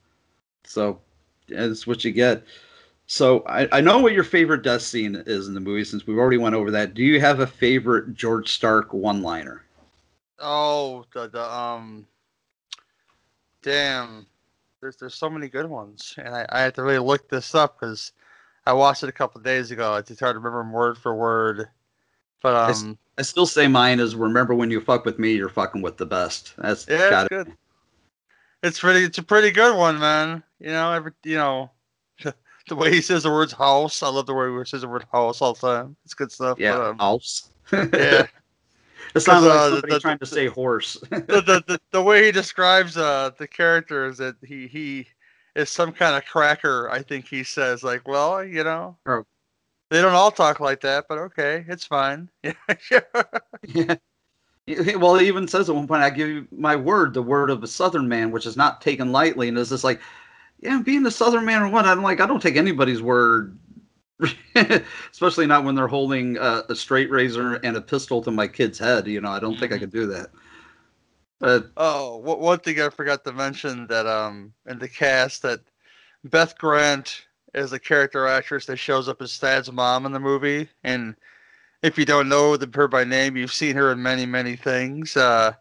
So 0.64 1.00
that's 1.48 1.86
what 1.86 2.04
you 2.04 2.12
get. 2.12 2.44
So 3.06 3.44
I, 3.46 3.68
I 3.70 3.80
know 3.80 3.98
what 4.00 4.12
your 4.12 4.24
favorite 4.24 4.62
death 4.62 4.82
scene 4.82 5.22
is 5.26 5.46
in 5.46 5.54
the 5.54 5.60
movie 5.60 5.84
since 5.84 6.06
we've 6.06 6.18
already 6.18 6.38
went 6.38 6.54
over 6.54 6.70
that. 6.72 6.94
Do 6.94 7.02
you 7.02 7.20
have 7.20 7.40
a 7.40 7.46
favorite 7.46 8.14
George 8.14 8.52
Stark 8.52 8.92
one 8.92 9.22
liner? 9.22 9.62
Oh, 10.40 11.04
the, 11.14 11.28
the 11.28 11.42
um, 11.42 12.06
damn. 13.62 14.26
There's 14.80 14.96
there's 14.96 15.14
so 15.14 15.30
many 15.30 15.48
good 15.48 15.68
ones, 15.68 16.14
and 16.18 16.34
I, 16.34 16.46
I 16.50 16.60
had 16.60 16.74
to 16.74 16.82
really 16.82 16.98
look 16.98 17.28
this 17.28 17.54
up 17.54 17.80
because 17.80 18.12
I 18.66 18.72
watched 18.72 19.02
it 19.02 19.08
a 19.08 19.12
couple 19.12 19.40
days 19.40 19.70
ago. 19.70 19.94
It's 19.94 20.20
hard 20.20 20.34
to 20.34 20.38
remember 20.38 20.58
them 20.58 20.72
word 20.72 20.98
for 20.98 21.14
word. 21.14 21.68
But 22.42 22.54
um, 22.54 22.98
I, 23.16 23.20
I, 23.20 23.22
still 23.22 23.46
say 23.46 23.66
mine 23.66 24.00
is 24.00 24.14
remember 24.14 24.54
when 24.54 24.70
you 24.70 24.80
fuck 24.80 25.04
with 25.04 25.18
me, 25.18 25.32
you're 25.32 25.48
fucking 25.48 25.80
with 25.80 25.96
the 25.96 26.06
best. 26.06 26.52
That's 26.58 26.86
yeah, 26.88 27.10
that's 27.10 27.28
good. 27.28 27.52
It's 28.66 28.80
pretty. 28.80 29.04
It's 29.04 29.18
a 29.18 29.22
pretty 29.22 29.52
good 29.52 29.76
one, 29.76 29.98
man. 29.98 30.42
You 30.58 30.70
know, 30.70 30.92
every 30.92 31.12
you 31.22 31.36
know, 31.36 31.70
the 32.68 32.74
way 32.74 32.92
he 32.92 33.00
says 33.00 33.22
the 33.22 33.30
words 33.30 33.52
house. 33.52 34.02
I 34.02 34.08
love 34.08 34.26
the 34.26 34.34
way 34.34 34.50
he 34.50 34.64
says 34.64 34.80
the 34.80 34.88
word 34.88 35.04
house 35.12 35.40
all 35.40 35.54
the 35.54 35.60
time. 35.60 35.96
It's 36.04 36.14
good 36.14 36.32
stuff. 36.32 36.58
Yeah, 36.58 36.76
but, 36.76 36.86
um, 36.86 36.98
house. 36.98 37.50
yeah. 37.72 38.26
It 39.14 39.20
sounds 39.20 39.46
like 39.46 39.54
uh, 39.54 39.70
somebody 39.70 39.92
the, 39.94 40.00
trying 40.00 40.18
to 40.18 40.26
say 40.26 40.46
horse. 40.46 40.94
the, 41.10 41.18
the, 41.18 41.64
the, 41.66 41.80
the 41.90 42.02
way 42.02 42.26
he 42.26 42.32
describes 42.32 42.98
uh, 42.98 43.30
the 43.38 43.48
character 43.48 44.06
is 44.06 44.18
that 44.18 44.34
he 44.44 44.66
he 44.66 45.06
is 45.54 45.70
some 45.70 45.92
kind 45.92 46.16
of 46.16 46.26
cracker. 46.26 46.90
I 46.90 47.00
think 47.02 47.26
he 47.26 47.42
says 47.42 47.82
like, 47.82 48.06
well, 48.06 48.44
you 48.44 48.62
know, 48.62 48.98
oh. 49.06 49.24
they 49.90 50.02
don't 50.02 50.12
all 50.12 50.30
talk 50.30 50.60
like 50.60 50.82
that, 50.82 51.06
but 51.08 51.16
okay, 51.18 51.64
it's 51.66 51.86
fine. 51.86 52.28
Yeah. 52.42 53.94
Well, 54.96 55.16
he 55.16 55.28
even 55.28 55.46
says 55.46 55.68
at 55.68 55.76
one 55.76 55.86
point, 55.86 56.02
"I 56.02 56.10
give 56.10 56.28
you 56.28 56.48
my 56.50 56.74
word, 56.74 57.14
the 57.14 57.22
word 57.22 57.50
of 57.50 57.62
a 57.62 57.68
Southern 57.68 58.08
man, 58.08 58.32
which 58.32 58.46
is 58.46 58.56
not 58.56 58.80
taken 58.80 59.12
lightly." 59.12 59.48
And 59.48 59.56
it's 59.56 59.70
just 59.70 59.84
like, 59.84 60.00
yeah, 60.60 60.80
being 60.82 61.06
a 61.06 61.10
Southern 61.10 61.44
man 61.44 61.62
or 61.62 61.68
what? 61.68 61.86
I'm 61.86 62.02
like, 62.02 62.20
I 62.20 62.26
don't 62.26 62.42
take 62.42 62.56
anybody's 62.56 63.02
word, 63.02 63.58
especially 65.12 65.46
not 65.46 65.64
when 65.64 65.74
they're 65.74 65.86
holding 65.86 66.36
a, 66.38 66.64
a, 66.68 66.74
straight 66.74 67.10
razor 67.10 67.54
and 67.56 67.76
a 67.76 67.80
pistol 67.80 68.22
to 68.22 68.30
my 68.30 68.48
kid's 68.48 68.78
head. 68.78 69.06
You 69.06 69.20
know, 69.20 69.30
I 69.30 69.40
don't 69.40 69.58
think 69.58 69.72
I 69.72 69.76
mm-hmm. 69.76 69.82
could 69.82 69.92
do 69.92 70.06
that. 70.06 70.30
But 71.38 71.70
oh, 71.76 72.16
one 72.16 72.60
thing 72.60 72.80
I 72.80 72.88
forgot 72.88 73.22
to 73.24 73.32
mention 73.32 73.86
that 73.88 74.06
um 74.06 74.54
in 74.66 74.78
the 74.78 74.88
cast 74.88 75.42
that 75.42 75.60
Beth 76.24 76.56
Grant 76.56 77.26
is 77.54 77.72
a 77.72 77.78
character 77.78 78.26
actress 78.26 78.66
that 78.66 78.78
shows 78.78 79.08
up 79.08 79.20
as 79.20 79.36
Thad's 79.36 79.70
mom 79.70 80.06
in 80.06 80.12
the 80.12 80.20
movie, 80.20 80.68
and 80.82 81.14
if 81.82 81.98
you 81.98 82.04
don't 82.04 82.28
know 82.28 82.56
the 82.56 82.66
her 82.66 82.88
by 82.88 83.04
name, 83.04 83.36
you've 83.36 83.52
seen 83.52 83.76
her 83.76 83.92
in 83.92 84.02
many, 84.02 84.26
many 84.26 84.56
things. 84.56 85.16
Uh, 85.16 85.52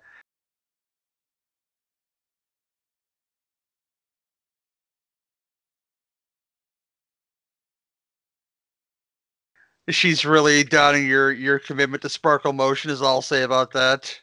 she's 9.90 10.26
really 10.26 10.64
doubting 10.64 11.06
your 11.06 11.32
your 11.32 11.60
commitment 11.60 12.02
to 12.04 12.10
sparkle 12.10 12.54
motion 12.54 12.92
is 12.92 13.02
all 13.02 13.16
I'll 13.16 13.22
say 13.22 13.44
about 13.44 13.72
that. 13.74 14.20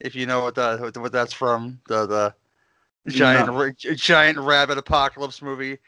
If 0.00 0.14
you 0.14 0.26
know 0.26 0.42
what 0.42 0.54
that 0.56 0.80
what 0.96 1.12
that's 1.12 1.32
from, 1.32 1.80
the 1.88 2.06
the 2.06 2.34
giant 3.10 3.48
no. 3.48 3.70
giant 3.94 4.38
rabbit 4.38 4.78
apocalypse 4.78 5.42
movie. 5.42 5.78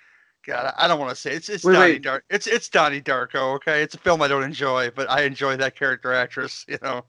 God, 0.46 0.72
I 0.78 0.86
don't 0.86 1.00
want 1.00 1.10
to 1.10 1.16
say 1.16 1.32
it. 1.32 1.36
it's 1.36 1.48
it's 1.48 1.64
Wait, 1.64 1.72
Donnie 1.74 1.92
wait. 1.94 2.02
Dark. 2.02 2.24
It's 2.30 2.46
it's 2.46 2.68
Donnie 2.68 3.00
Darko. 3.00 3.56
Okay, 3.56 3.82
it's 3.82 3.94
a 3.94 3.98
film 3.98 4.22
I 4.22 4.28
don't 4.28 4.44
enjoy, 4.44 4.90
but 4.94 5.10
I 5.10 5.22
enjoy 5.22 5.56
that 5.56 5.76
character 5.76 6.12
actress. 6.12 6.64
You 6.68 6.78
know, 6.82 7.04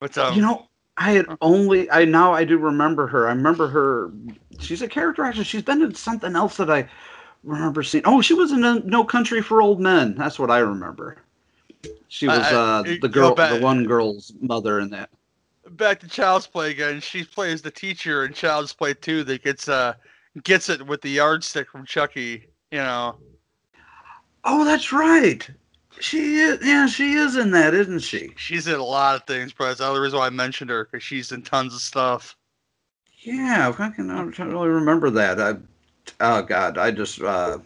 but 0.00 0.18
um, 0.18 0.34
you 0.34 0.42
know, 0.42 0.66
I 0.96 1.12
had 1.12 1.26
only 1.40 1.90
I 1.90 2.04
now 2.04 2.32
I 2.32 2.44
do 2.44 2.58
remember 2.58 3.06
her. 3.06 3.26
I 3.26 3.30
remember 3.30 3.68
her. 3.68 4.12
She's 4.58 4.82
a 4.82 4.88
character 4.88 5.24
actress. 5.24 5.46
She's 5.46 5.62
been 5.62 5.82
in 5.82 5.94
something 5.94 6.34
else 6.34 6.56
that 6.56 6.70
I 6.70 6.88
remember 7.44 7.82
seeing. 7.82 8.02
Oh, 8.06 8.20
she 8.20 8.34
was 8.34 8.50
in 8.52 8.64
a 8.64 8.80
No 8.80 9.04
Country 9.04 9.40
for 9.40 9.62
Old 9.62 9.80
Men. 9.80 10.14
That's 10.16 10.38
what 10.38 10.50
I 10.50 10.58
remember. 10.58 11.18
She 12.08 12.26
was 12.26 12.38
I- 12.38 12.54
uh, 12.54 12.82
the 13.00 13.08
girl, 13.08 13.34
back- 13.34 13.52
the 13.52 13.60
one 13.60 13.84
girl's 13.84 14.32
mother 14.40 14.80
in 14.80 14.90
that. 14.90 15.10
back 15.70 16.00
to 16.00 16.08
Child's 16.08 16.46
Play 16.46 16.70
again. 16.70 17.00
She 17.00 17.24
plays 17.24 17.62
the 17.62 17.70
teacher 17.70 18.24
in 18.24 18.32
Child's 18.32 18.72
Play 18.72 18.94
2 18.94 19.24
that 19.24 19.42
gets 19.42 19.68
uh 19.68 19.94
gets 20.42 20.68
it 20.68 20.84
with 20.86 21.00
the 21.02 21.10
yardstick 21.10 21.70
from 21.70 21.84
Chucky. 21.84 22.48
You 22.74 22.80
know, 22.80 23.14
Oh, 24.42 24.64
that's 24.64 24.92
right. 24.92 25.48
She 26.00 26.38
is. 26.38 26.58
Yeah, 26.60 26.88
she 26.88 27.12
is 27.12 27.36
in 27.36 27.52
that, 27.52 27.72
isn't 27.72 28.00
she? 28.00 28.32
she's 28.34 28.66
in 28.66 28.74
a 28.74 28.84
lot 28.84 29.14
of 29.14 29.22
things, 29.28 29.52
but 29.52 29.66
that's 29.66 29.78
the 29.78 29.86
other 29.86 30.00
reason 30.00 30.18
why 30.18 30.26
I 30.26 30.30
mentioned 30.30 30.70
her 30.70 30.84
because 30.86 31.04
she's 31.04 31.30
in 31.30 31.42
tons 31.42 31.72
of 31.72 31.80
stuff. 31.80 32.36
Yeah, 33.20 33.72
I 33.78 33.90
can 33.90 34.10
I 34.10 34.16
don't 34.16 34.36
really 34.40 34.70
remember 34.70 35.08
that. 35.10 35.40
I, 35.40 35.54
oh 36.18 36.42
God, 36.42 36.76
I 36.76 36.90
just 36.90 37.22
uh, 37.22 37.58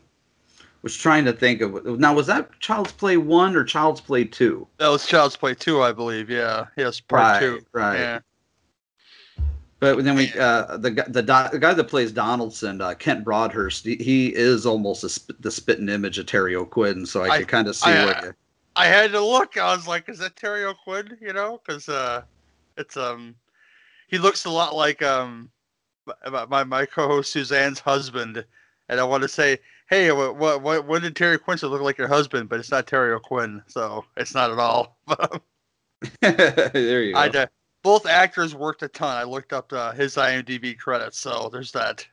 was 0.83 0.95
trying 0.95 1.25
to 1.25 1.33
think 1.33 1.63
of 1.63 1.87
now. 1.87 2.13
Was 2.13 2.27
that 2.27 2.51
Child's 2.61 2.93
Play 2.93 3.17
one 3.17 3.57
or 3.57 3.65
Child's 3.65 4.03
Play 4.03 4.25
two? 4.25 4.67
That 4.77 4.89
was 4.89 5.07
Child's 5.07 5.37
Play 5.37 5.55
2, 5.55 5.81
I 5.81 5.93
believe. 5.93 6.29
Yeah, 6.29 6.67
yes, 6.77 7.01
part 7.01 7.23
Right, 7.23 7.41
two. 7.41 7.65
right. 7.73 7.97
Yeah. 7.99 8.21
But 9.81 10.03
then 10.03 10.17
we, 10.17 10.33
uh, 10.33 10.77
the 10.77 10.91
guy- 10.91 11.05
the, 11.09 11.23
do- 11.23 11.51
the 11.53 11.59
guy 11.61 11.73
that 11.73 11.85
plays 11.85 12.11
Donaldson, 12.11 12.81
uh, 12.81 12.95
Kent 12.95 13.25
Broadhurst, 13.25 13.85
he, 13.85 13.95
he 13.97 14.35
is 14.35 14.67
almost 14.67 15.05
a 15.05 15.09
sp- 15.09 15.39
the 15.39 15.51
spitting 15.53 15.89
image 15.89 16.19
of 16.19 16.27
Terry 16.27 16.57
O'Quinn, 16.57 17.07
so 17.07 17.23
I, 17.23 17.29
I- 17.29 17.39
could 17.39 17.49
kind 17.49 17.69
of 17.69 17.77
see 17.77 17.91
I, 17.91 18.05
what 18.05 18.25
you. 18.25 18.35
I 18.75 18.87
had 18.87 19.13
to 19.13 19.21
look. 19.21 19.57
I 19.57 19.75
was 19.75 19.87
like, 19.87 20.09
"Is 20.09 20.19
that 20.19 20.37
Terry 20.37 20.65
O'Quinn?" 20.65 21.17
You 21.21 21.33
know, 21.33 21.61
because 21.65 21.89
uh, 21.89 22.23
it's 22.77 22.97
um, 22.97 23.35
he 24.09 24.19
looks 24.19 24.45
a 24.45 24.51
lot 24.51 24.75
like 24.75 25.03
um, 25.03 25.51
my 26.31 26.45
my, 26.47 26.65
my 26.65 26.87
co-host 26.87 27.33
Suzanne's 27.33 27.81
husband, 27.81 28.45
and 28.89 29.01
I 29.01 29.05
want 29.05 29.23
to 29.23 29.29
say, 29.29 29.59
"Hey, 29.91 30.11
what 30.13 30.37
what 30.37 30.63
what 30.63 30.87
when 30.87 31.03
did 31.03 31.17
Terry 31.17 31.39
Quincy 31.39 31.67
look 31.67 31.83
like 31.83 31.99
your 31.99 32.09
husband?" 32.09 32.49
But 32.49 32.61
it's 32.61 32.71
not 32.71 32.87
Terry 32.87 33.13
O'Quinn, 33.13 33.63
so 33.67 34.05
it's 34.17 34.35
not 34.35 34.51
at 34.51 34.59
all. 34.59 34.97
there 36.21 37.03
you 37.03 37.15
go. 37.15 37.19
I 37.19 37.29
both 37.89 38.05
actors 38.05 38.55
worked 38.55 38.83
a 38.83 38.89
ton. 38.89 39.17
I 39.17 39.23
looked 39.23 39.55
up 39.55 39.73
uh, 39.73 39.93
his 39.93 40.17
IMDb 40.17 40.79
credits, 40.79 41.19
so 41.19 41.49
there's 41.51 41.73
that. 41.73 42.07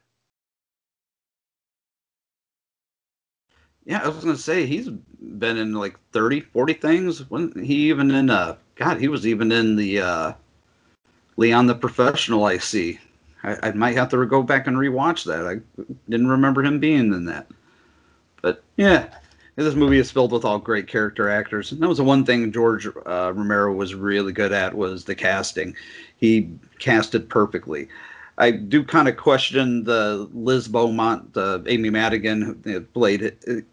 Yeah, 3.83 4.01
I 4.01 4.07
was 4.07 4.23
gonna 4.23 4.37
say 4.37 4.65
he's 4.65 4.87
been 4.87 5.57
in 5.57 5.73
like 5.73 5.99
30, 6.13 6.39
40 6.39 6.73
things. 6.75 7.29
When 7.29 7.51
he 7.61 7.89
even 7.89 8.09
in 8.11 8.29
uh 8.29 8.55
God, 8.75 9.01
he 9.01 9.09
was 9.09 9.27
even 9.27 9.51
in 9.51 9.75
the 9.75 9.99
uh 9.99 10.33
Leon 11.35 11.67
the 11.67 11.75
Professional 11.75 12.45
I 12.45 12.57
see. 12.57 12.97
I, 13.43 13.57
I 13.61 13.71
might 13.73 13.97
have 13.97 14.07
to 14.11 14.25
go 14.25 14.43
back 14.43 14.67
and 14.67 14.77
rewatch 14.77 15.25
that. 15.25 15.45
I 15.45 15.83
didn't 16.09 16.29
remember 16.29 16.63
him 16.63 16.79
being 16.79 17.11
in 17.11 17.25
that. 17.25 17.47
But 18.41 18.63
yeah, 18.77 19.13
this 19.63 19.75
movie 19.75 19.99
is 19.99 20.11
filled 20.11 20.31
with 20.31 20.43
all 20.43 20.59
great 20.59 20.87
character 20.87 21.29
actors. 21.29 21.71
And 21.71 21.81
that 21.81 21.87
was 21.87 21.97
the 21.97 22.03
one 22.03 22.25
thing 22.25 22.51
George 22.51 22.87
uh, 22.87 23.31
Romero 23.33 23.73
was 23.73 23.95
really 23.95 24.33
good 24.33 24.51
at 24.51 24.75
was 24.75 25.05
the 25.05 25.15
casting. 25.15 25.75
He 26.17 26.49
casted 26.79 27.29
perfectly. 27.29 27.87
I 28.37 28.51
do 28.51 28.83
kind 28.83 29.07
of 29.07 29.15
question 29.15 29.85
the 29.85 30.29
Liz 30.33 30.67
Beaumont, 30.67 31.37
uh, 31.37 31.59
Amy 31.67 31.89
Madigan, 31.89 32.59
who 32.65 32.81
played. 32.81 33.63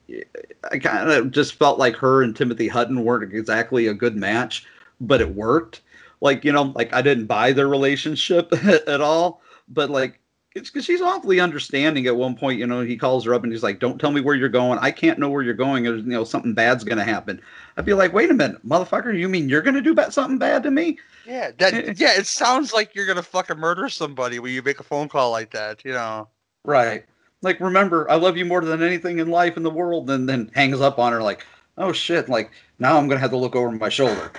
I 0.70 0.78
kind 0.78 1.10
of 1.10 1.32
just 1.32 1.54
felt 1.54 1.80
like 1.80 1.96
her 1.96 2.22
and 2.22 2.36
Timothy 2.36 2.68
Hutton 2.68 3.04
weren't 3.04 3.34
exactly 3.34 3.88
a 3.88 3.94
good 3.94 4.16
match, 4.16 4.64
but 5.00 5.20
it 5.20 5.34
worked. 5.34 5.80
Like 6.20 6.44
you 6.44 6.52
know, 6.52 6.72
like 6.76 6.92
I 6.92 7.02
didn't 7.02 7.26
buy 7.26 7.50
their 7.50 7.66
relationship 7.66 8.52
at 8.86 9.00
all, 9.00 9.42
but 9.68 9.90
like 9.90 10.20
because 10.54 10.84
she's 10.84 11.00
awfully 11.00 11.40
understanding. 11.40 12.06
At 12.06 12.16
one 12.16 12.36
point, 12.36 12.58
you 12.58 12.66
know, 12.66 12.82
he 12.82 12.96
calls 12.96 13.24
her 13.24 13.34
up 13.34 13.42
and 13.42 13.52
he's 13.52 13.62
like, 13.62 13.78
"Don't 13.78 13.98
tell 13.98 14.10
me 14.12 14.20
where 14.20 14.34
you're 14.34 14.48
going. 14.48 14.78
I 14.80 14.90
can't 14.90 15.18
know 15.18 15.30
where 15.30 15.42
you're 15.42 15.54
going. 15.54 15.86
Or, 15.86 15.96
you 15.96 16.02
know, 16.02 16.24
something 16.24 16.54
bad's 16.54 16.84
gonna 16.84 17.04
happen." 17.04 17.40
I'd 17.76 17.84
be 17.84 17.94
like, 17.94 18.12
"Wait 18.12 18.30
a 18.30 18.34
minute, 18.34 18.66
motherfucker! 18.66 19.18
You 19.18 19.28
mean 19.28 19.48
you're 19.48 19.62
gonna 19.62 19.80
do 19.80 19.94
ba- 19.94 20.12
something 20.12 20.38
bad 20.38 20.62
to 20.64 20.70
me?" 20.70 20.98
Yeah, 21.26 21.52
that 21.58 21.74
eh, 21.74 21.82
eh. 21.86 21.94
yeah, 21.96 22.18
it 22.18 22.26
sounds 22.26 22.72
like 22.72 22.94
you're 22.94 23.06
gonna 23.06 23.22
fucking 23.22 23.58
murder 23.58 23.88
somebody 23.88 24.38
when 24.38 24.52
you 24.52 24.62
make 24.62 24.80
a 24.80 24.84
phone 24.84 25.08
call 25.08 25.30
like 25.30 25.50
that. 25.52 25.84
You 25.84 25.92
know. 25.92 26.28
Right. 26.64 27.04
Like, 27.42 27.58
remember, 27.58 28.08
I 28.08 28.14
love 28.14 28.36
you 28.36 28.44
more 28.44 28.60
than 28.60 28.82
anything 28.82 29.18
in 29.18 29.28
life 29.28 29.56
in 29.56 29.64
the 29.64 29.70
world, 29.70 30.10
and 30.10 30.28
then 30.28 30.50
hangs 30.54 30.80
up 30.80 30.98
on 30.98 31.12
her 31.12 31.22
like, 31.22 31.44
oh 31.78 31.92
shit, 31.92 32.28
like 32.28 32.50
now 32.78 32.98
I'm 32.98 33.08
gonna 33.08 33.20
have 33.20 33.30
to 33.30 33.36
look 33.36 33.56
over 33.56 33.70
my 33.70 33.88
shoulder. 33.88 34.32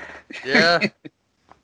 Yeah. 0.45 0.80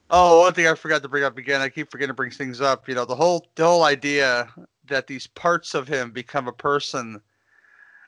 oh, 0.09 0.41
one 0.41 0.53
thing 0.53 0.67
I 0.67 0.75
forgot 0.75 1.01
to 1.03 1.09
bring 1.09 1.23
up 1.23 1.37
again. 1.37 1.61
I 1.61 1.69
keep 1.69 1.91
forgetting 1.91 2.09
to 2.09 2.15
bring 2.15 2.31
things 2.31 2.61
up. 2.61 2.87
You 2.87 2.95
know, 2.95 3.05
the 3.05 3.15
whole 3.15 3.47
the 3.55 3.65
whole 3.65 3.83
idea 3.83 4.49
that 4.87 5.07
these 5.07 5.27
parts 5.27 5.73
of 5.73 5.87
him 5.87 6.11
become 6.11 6.47
a 6.47 6.53
person. 6.53 7.21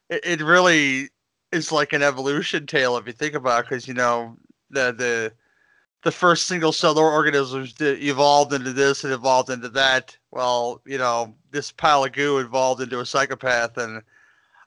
It, 0.09 0.21
it 0.23 0.41
really 0.41 1.09
is 1.51 1.71
like 1.71 1.93
an 1.93 2.03
evolution 2.03 2.65
tale 2.65 2.97
if 2.97 3.07
you 3.07 3.13
think 3.13 3.35
about, 3.35 3.59
it, 3.59 3.69
because 3.69 3.87
you 3.87 3.93
know 3.93 4.37
the 4.69 4.91
the 4.91 5.33
the 6.03 6.11
first 6.11 6.47
single 6.47 6.71
cell 6.71 6.97
organisms 6.97 7.75
evolved 7.79 8.53
into 8.53 8.73
this 8.73 9.03
and 9.03 9.13
evolved 9.13 9.49
into 9.49 9.69
that. 9.69 10.17
Well, 10.31 10.81
you 10.85 10.97
know, 10.97 11.35
this 11.51 11.71
pile 11.71 12.05
of 12.05 12.13
goo 12.13 12.39
evolved 12.39 12.81
into 12.81 12.99
a 12.99 13.05
psychopath, 13.05 13.77
and 13.77 14.01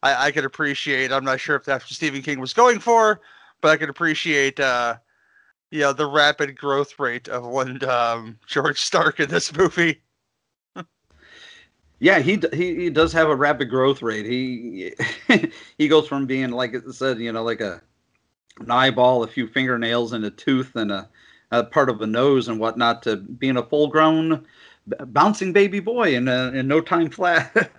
I, 0.03 0.27
I 0.27 0.31
could 0.31 0.45
appreciate. 0.45 1.11
I'm 1.11 1.25
not 1.25 1.41
sure 1.41 1.57
if 1.57 1.65
that's 1.65 1.85
what 1.85 1.91
Stephen 1.91 2.23
King 2.23 2.39
was 2.39 2.53
going 2.53 2.79
for, 2.79 3.21
but 3.61 3.73
I 3.73 3.77
could 3.77 3.89
appreciate, 3.89 4.61
uh, 4.61 4.97
know, 5.81 5.93
the 5.93 6.07
rapid 6.07 6.57
growth 6.57 6.99
rate 6.99 7.29
of 7.29 7.45
one 7.47 7.83
um, 7.85 8.39
George 8.47 8.81
Stark 8.81 9.21
in 9.21 9.29
this 9.29 9.55
movie. 9.55 10.01
Yeah, 12.01 12.19
he 12.19 12.43
he 12.53 12.75
he 12.75 12.91
does 12.91 13.13
have 13.15 13.29
a 13.31 13.37
rapid 13.37 13.71
growth 13.71 14.03
rate. 14.03 14.27
He 14.27 14.93
he 15.79 15.89
goes 15.89 16.07
from 16.07 16.27
being 16.27 16.51
like 16.51 16.75
it 16.75 16.93
said, 16.93 17.19
you 17.19 17.33
know, 17.33 17.43
like 17.45 17.61
a 17.63 17.81
an 18.61 18.71
eyeball, 18.71 19.23
a 19.23 19.29
few 19.29 19.47
fingernails, 19.47 20.13
and 20.13 20.25
a 20.25 20.31
tooth, 20.31 20.77
and 20.77 20.93
a, 20.93 21.09
a 21.51 21.65
part 21.65 21.89
of 21.89 22.03
a 22.03 22.07
nose 22.07 22.49
and 22.49 22.59
whatnot, 22.59 23.03
to 23.05 23.17
being 23.17 23.57
a 23.57 23.63
full 23.63 23.87
grown 23.87 24.45
bouncing 25.07 25.53
baby 25.53 25.81
boy 25.81 26.15
in 26.15 26.29
uh, 26.29 26.51
in 26.55 26.69
no 26.69 26.81
time 26.81 27.11
flat. 27.11 27.53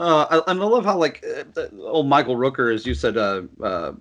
uh, 0.00 0.42
and 0.46 0.60
I 0.60 0.64
love 0.64 0.84
how 0.84 0.96
like 0.96 1.24
uh, 1.56 1.66
old 1.80 2.06
Michael 2.06 2.36
Rooker, 2.36 2.72
as 2.72 2.86
you 2.86 2.94
said, 2.94 3.16
uh, 3.16 3.42
uh, 3.62 3.92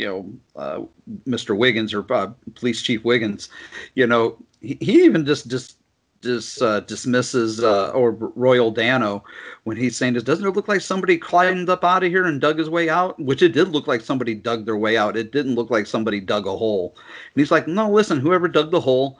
you 0.00 0.06
know, 0.06 0.32
uh, 0.56 0.80
Mr. 1.28 1.56
Wiggins 1.56 1.92
or 1.92 2.04
uh, 2.12 2.30
Police 2.54 2.82
Chief 2.82 3.04
Wiggins, 3.04 3.48
you 3.94 4.06
know, 4.06 4.38
he, 4.60 4.78
he 4.80 5.04
even 5.04 5.26
just 5.26 5.48
just 5.48 5.76
just 6.22 6.60
uh, 6.60 6.80
dismisses 6.80 7.62
uh, 7.62 7.90
or 7.90 8.12
Royal 8.12 8.70
Dano 8.70 9.24
when 9.64 9.76
he's 9.76 9.96
saying 9.96 10.14
this. 10.14 10.22
Doesn't 10.22 10.44
it 10.44 10.50
look 10.50 10.68
like 10.68 10.80
somebody 10.80 11.16
climbed 11.16 11.70
up 11.70 11.84
out 11.84 12.04
of 12.04 12.10
here 12.10 12.26
and 12.26 12.40
dug 12.40 12.58
his 12.58 12.68
way 12.68 12.88
out? 12.88 13.18
Which 13.18 13.42
it 13.42 13.50
did 13.50 13.68
look 13.68 13.86
like 13.86 14.00
somebody 14.02 14.34
dug 14.34 14.66
their 14.66 14.76
way 14.76 14.96
out. 14.96 15.16
It 15.16 15.32
didn't 15.32 15.54
look 15.54 15.70
like 15.70 15.86
somebody 15.86 16.20
dug 16.20 16.46
a 16.46 16.56
hole. 16.56 16.94
And 16.96 17.40
he's 17.40 17.50
like, 17.50 17.66
no, 17.66 17.90
listen, 17.90 18.20
whoever 18.20 18.48
dug 18.48 18.70
the 18.70 18.80
hole, 18.80 19.18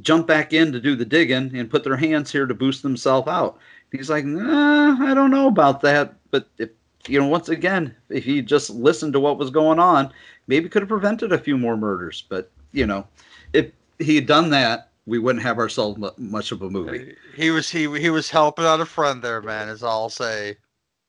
jump 0.00 0.26
back 0.26 0.52
in 0.52 0.72
to 0.72 0.80
do 0.80 0.96
the 0.96 1.04
digging 1.04 1.54
and 1.54 1.70
put 1.70 1.84
their 1.84 1.96
hands 1.96 2.32
here 2.32 2.46
to 2.46 2.54
boost 2.54 2.82
themselves 2.82 3.28
out. 3.28 3.58
He's 3.92 4.10
like, 4.10 4.24
nah, 4.24 4.96
I 5.00 5.14
don't 5.14 5.30
know 5.30 5.48
about 5.48 5.82
that. 5.82 6.14
But 6.30 6.48
if 6.58 6.70
you 7.08 7.18
know, 7.18 7.26
once 7.26 7.48
again, 7.48 7.94
if 8.08 8.24
he 8.24 8.42
just 8.42 8.70
listened 8.70 9.12
to 9.14 9.20
what 9.20 9.38
was 9.38 9.50
going 9.50 9.78
on, 9.78 10.12
maybe 10.46 10.68
could 10.68 10.82
have 10.82 10.88
prevented 10.88 11.32
a 11.32 11.38
few 11.38 11.56
more 11.56 11.76
murders. 11.76 12.24
But 12.28 12.50
you 12.72 12.86
know, 12.86 13.06
if 13.52 13.70
he 13.98 14.16
had 14.16 14.26
done 14.26 14.50
that, 14.50 14.90
we 15.06 15.18
wouldn't 15.18 15.44
have 15.44 15.58
ourselves 15.58 15.98
mu- 15.98 16.10
much 16.18 16.52
of 16.52 16.62
a 16.62 16.70
movie. 16.70 17.16
He 17.34 17.50
was 17.50 17.70
he 17.70 17.98
he 17.98 18.10
was 18.10 18.30
helping 18.30 18.64
out 18.64 18.80
a 18.80 18.86
friend 18.86 19.22
there, 19.22 19.42
man. 19.42 19.68
Is 19.68 19.82
all 19.82 20.04
I'll 20.04 20.10
say. 20.10 20.56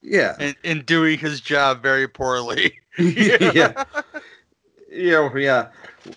Yeah. 0.02 0.36
And, 0.40 0.56
and 0.64 0.86
doing 0.86 1.20
his 1.20 1.42
job 1.42 1.82
very 1.82 2.08
poorly. 2.08 2.80
yeah. 2.98 3.84
Yeah, 4.90 5.36
yeah. 5.36 5.68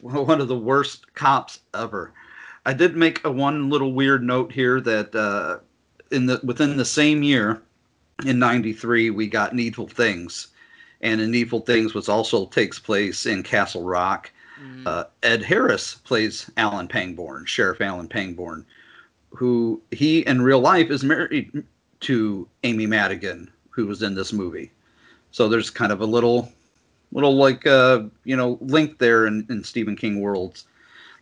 One 0.00 0.40
of 0.40 0.48
the 0.48 0.58
worst 0.58 1.14
cops 1.14 1.60
ever. 1.74 2.12
I 2.66 2.72
did 2.72 2.96
make 2.96 3.24
a 3.24 3.30
one 3.30 3.68
little 3.68 3.92
weird 3.92 4.22
note 4.22 4.50
here 4.50 4.80
that 4.80 5.14
uh, 5.14 5.58
in 6.10 6.26
the 6.26 6.40
within 6.42 6.76
the 6.76 6.84
same 6.84 7.22
year, 7.22 7.62
in 8.24 8.38
'93, 8.38 9.10
we 9.10 9.26
got 9.26 9.54
Needful 9.54 9.88
Things, 9.88 10.48
and 11.00 11.20
in 11.20 11.30
Needful 11.30 11.60
Things, 11.60 11.94
which 11.94 12.08
also 12.08 12.46
takes 12.46 12.78
place 12.78 13.26
in 13.26 13.42
Castle 13.42 13.82
Rock. 13.82 14.30
Uh, 14.86 15.04
Ed 15.22 15.42
Harris 15.42 15.96
plays 15.96 16.50
Alan 16.56 16.88
Pangborn, 16.88 17.44
Sheriff 17.44 17.80
Alan 17.80 18.08
Pangborn, 18.08 18.64
who 19.30 19.82
he 19.90 20.20
in 20.20 20.42
real 20.42 20.60
life 20.60 20.90
is 20.90 21.02
married 21.02 21.64
to 22.00 22.48
Amy 22.62 22.86
Madigan, 22.86 23.50
who 23.70 23.86
was 23.86 24.02
in 24.02 24.14
this 24.14 24.32
movie. 24.32 24.70
So 25.32 25.48
there's 25.48 25.70
kind 25.70 25.90
of 25.90 26.00
a 26.00 26.06
little, 26.06 26.52
little 27.12 27.34
like 27.34 27.66
uh, 27.66 28.04
you 28.24 28.36
know 28.36 28.58
link 28.60 28.98
there 28.98 29.26
in, 29.26 29.46
in 29.50 29.64
Stephen 29.64 29.96
King 29.96 30.20
worlds. 30.20 30.66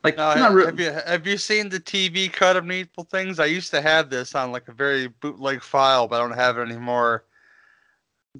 Like 0.05 0.17
Now, 0.17 0.35
not 0.35 0.53
re- 0.53 0.65
have 0.67 0.81
you 0.81 0.93
have 1.07 1.27
you 1.27 1.39
seen 1.39 1.69
the 1.69 1.79
TV 1.79 2.33
cut 2.33 2.57
of 2.57 2.65
Needful 2.65 3.05
Things? 3.05 3.39
I 3.39 3.47
used 3.47 3.71
to 3.71 3.81
have 3.81 4.11
this 4.11 4.35
on 4.35 4.51
like 4.51 4.69
a 4.69 4.73
very 4.73 5.07
bootleg 5.07 5.63
file, 5.63 6.09
but 6.09 6.17
I 6.17 6.19
don't 6.27 6.37
have 6.37 6.59
it 6.59 6.63
anymore. 6.63 7.25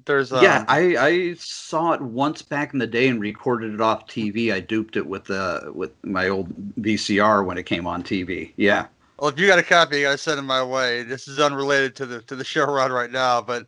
There's 0.05 0.33
um, 0.33 0.43
yeah, 0.43 0.65
I, 0.67 0.97
I 0.97 1.33
saw 1.35 1.93
it 1.93 2.01
once 2.01 2.41
back 2.41 2.73
in 2.73 2.79
the 2.79 2.87
day 2.87 3.07
and 3.07 3.21
recorded 3.21 3.73
it 3.73 3.79
off 3.79 4.07
TV. 4.07 4.51
I 4.51 4.59
duped 4.59 4.97
it 4.97 5.05
with 5.05 5.29
uh 5.29 5.71
with 5.73 5.91
my 6.03 6.27
old 6.27 6.49
VCR 6.81 7.45
when 7.45 7.57
it 7.57 7.65
came 7.65 7.87
on 7.87 8.03
TV. 8.03 8.51
Yeah. 8.57 8.87
Well, 9.19 9.29
if 9.29 9.39
you 9.39 9.47
got 9.47 9.59
a 9.59 9.63
copy, 9.63 9.97
you 9.99 10.03
gotta 10.03 10.17
send 10.17 10.39
it 10.39 10.43
my 10.43 10.63
way. 10.63 11.03
This 11.03 11.27
is 11.27 11.39
unrelated 11.39 11.95
to 11.97 12.05
the 12.05 12.21
to 12.23 12.35
the 12.35 12.43
show 12.43 12.67
we're 12.67 12.91
right 12.91 13.11
now, 13.11 13.41
but 13.41 13.67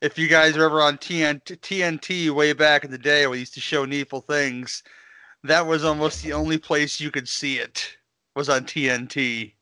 if 0.00 0.18
you 0.18 0.26
guys 0.26 0.56
are 0.56 0.64
ever 0.64 0.82
on 0.82 0.98
TNT, 0.98 1.60
TNT 1.60 2.30
way 2.30 2.52
back 2.52 2.84
in 2.84 2.90
the 2.90 2.98
day, 2.98 3.26
we 3.28 3.38
used 3.38 3.54
to 3.54 3.60
show 3.60 3.84
Needful 3.84 4.22
Things. 4.22 4.82
That 5.44 5.66
was 5.66 5.84
almost 5.84 6.22
the 6.22 6.32
only 6.32 6.58
place 6.58 7.00
you 7.00 7.10
could 7.10 7.28
see 7.28 7.58
it 7.58 7.96
was 8.36 8.48
on 8.48 8.64
TNT. 8.64 9.52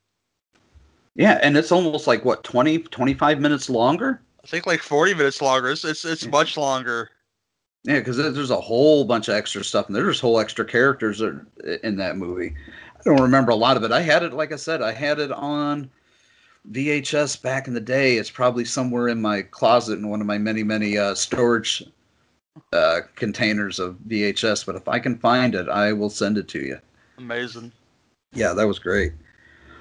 Yeah, 1.14 1.38
and 1.42 1.56
it's 1.56 1.72
almost 1.72 2.06
like 2.06 2.24
what 2.24 2.44
20, 2.44 2.78
25 2.78 3.40
minutes 3.40 3.70
longer. 3.70 4.20
I 4.42 4.46
think 4.46 4.66
like 4.66 4.80
40 4.80 5.14
minutes 5.14 5.42
longer. 5.42 5.70
It's 5.70 5.84
it's, 5.84 6.04
it's 6.04 6.26
much 6.26 6.56
longer. 6.56 7.10
Yeah, 7.84 7.98
because 7.98 8.18
there's 8.18 8.50
a 8.50 8.60
whole 8.60 9.04
bunch 9.04 9.28
of 9.28 9.34
extra 9.34 9.64
stuff, 9.64 9.86
and 9.86 9.96
there's 9.96 10.20
whole 10.20 10.38
extra 10.38 10.66
characters 10.66 11.22
in 11.22 11.96
that 11.96 12.18
movie. 12.18 12.54
I 12.98 13.02
don't 13.04 13.22
remember 13.22 13.52
a 13.52 13.56
lot 13.56 13.78
of 13.78 13.84
it. 13.84 13.92
I 13.92 14.02
had 14.02 14.22
it, 14.22 14.34
like 14.34 14.52
I 14.52 14.56
said, 14.56 14.82
I 14.82 14.92
had 14.92 15.18
it 15.18 15.32
on 15.32 15.90
VHS 16.70 17.40
back 17.40 17.68
in 17.68 17.74
the 17.74 17.80
day. 17.80 18.18
It's 18.18 18.30
probably 18.30 18.66
somewhere 18.66 19.08
in 19.08 19.22
my 19.22 19.40
closet 19.40 19.98
in 19.98 20.10
one 20.10 20.20
of 20.20 20.26
my 20.26 20.36
many, 20.36 20.62
many 20.62 20.98
uh, 20.98 21.14
storage 21.14 21.82
uh, 22.72 23.00
containers 23.16 23.78
of 23.78 23.96
VHS. 24.08 24.66
But 24.66 24.76
if 24.76 24.88
I 24.88 24.98
can 24.98 25.18
find 25.18 25.54
it, 25.54 25.68
I 25.68 25.92
will 25.92 26.10
send 26.10 26.38
it 26.38 26.48
to 26.48 26.58
you. 26.60 26.78
Amazing. 27.18 27.72
Yeah, 28.32 28.52
that 28.52 28.66
was 28.66 28.78
great. 28.78 29.12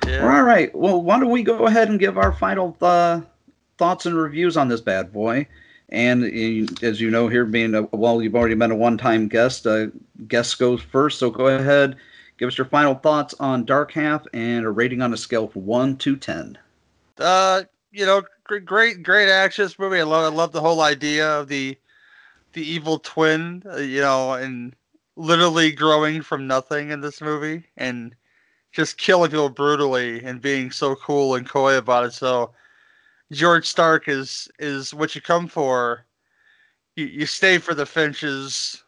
Yeah. 0.07 0.23
All 0.23 0.43
right. 0.43 0.73
Well, 0.75 1.01
why 1.01 1.19
don't 1.19 1.29
we 1.29 1.43
go 1.43 1.67
ahead 1.67 1.89
and 1.89 1.99
give 1.99 2.17
our 2.17 2.33
final 2.33 2.75
uh, 2.81 3.21
thoughts 3.77 4.05
and 4.05 4.15
reviews 4.15 4.57
on 4.57 4.67
this 4.67 4.81
bad 4.81 5.13
boy? 5.13 5.47
And 5.89 6.23
uh, 6.23 6.85
as 6.85 7.01
you 7.01 7.09
know, 7.09 7.27
here 7.27 7.45
being 7.45 7.75
a, 7.75 7.83
well, 7.83 8.21
you've 8.21 8.35
already 8.35 8.55
been 8.55 8.71
a 8.71 8.75
one-time 8.75 9.27
guest. 9.27 9.65
Uh, 9.65 9.87
guest 10.27 10.59
goes 10.59 10.81
first, 10.81 11.19
so 11.19 11.29
go 11.29 11.47
ahead, 11.47 11.95
give 12.37 12.47
us 12.47 12.57
your 12.57 12.65
final 12.65 12.95
thoughts 12.95 13.33
on 13.39 13.65
Dark 13.65 13.91
Half 13.91 14.25
and 14.33 14.65
a 14.65 14.69
rating 14.69 15.01
on 15.01 15.13
a 15.13 15.17
scale 15.17 15.47
from 15.47 15.65
one 15.65 15.97
to 15.97 16.15
ten. 16.15 16.57
Uh, 17.17 17.63
you 17.91 18.05
know, 18.05 18.21
great, 18.43 18.65
great, 18.65 19.03
great 19.03 19.29
action. 19.29 19.65
This 19.65 19.79
movie, 19.79 19.99
I 19.99 20.03
love, 20.03 20.31
I 20.31 20.35
love 20.35 20.51
the 20.51 20.61
whole 20.61 20.81
idea 20.81 21.27
of 21.39 21.47
the 21.47 21.77
the 22.53 22.61
evil 22.61 22.99
twin. 22.99 23.63
Uh, 23.65 23.77
you 23.77 24.01
know, 24.01 24.33
and 24.33 24.75
literally 25.15 25.71
growing 25.71 26.21
from 26.21 26.47
nothing 26.47 26.91
in 26.91 27.01
this 27.01 27.21
movie, 27.21 27.63
and 27.77 28.15
just 28.71 28.97
killing 28.97 29.31
people 29.31 29.49
brutally, 29.49 30.23
and 30.23 30.41
being 30.41 30.71
so 30.71 30.95
cool 30.95 31.35
and 31.35 31.49
coy 31.49 31.77
about 31.77 32.05
it. 32.05 32.13
So 32.13 32.51
George 33.31 33.67
Stark 33.67 34.07
is 34.07 34.49
is 34.59 34.93
what 34.93 35.15
you 35.15 35.21
come 35.21 35.47
for. 35.47 36.05
You, 36.95 37.05
you 37.05 37.25
stay 37.25 37.57
for 37.57 37.73
the 37.73 37.85
Finches. 37.85 38.83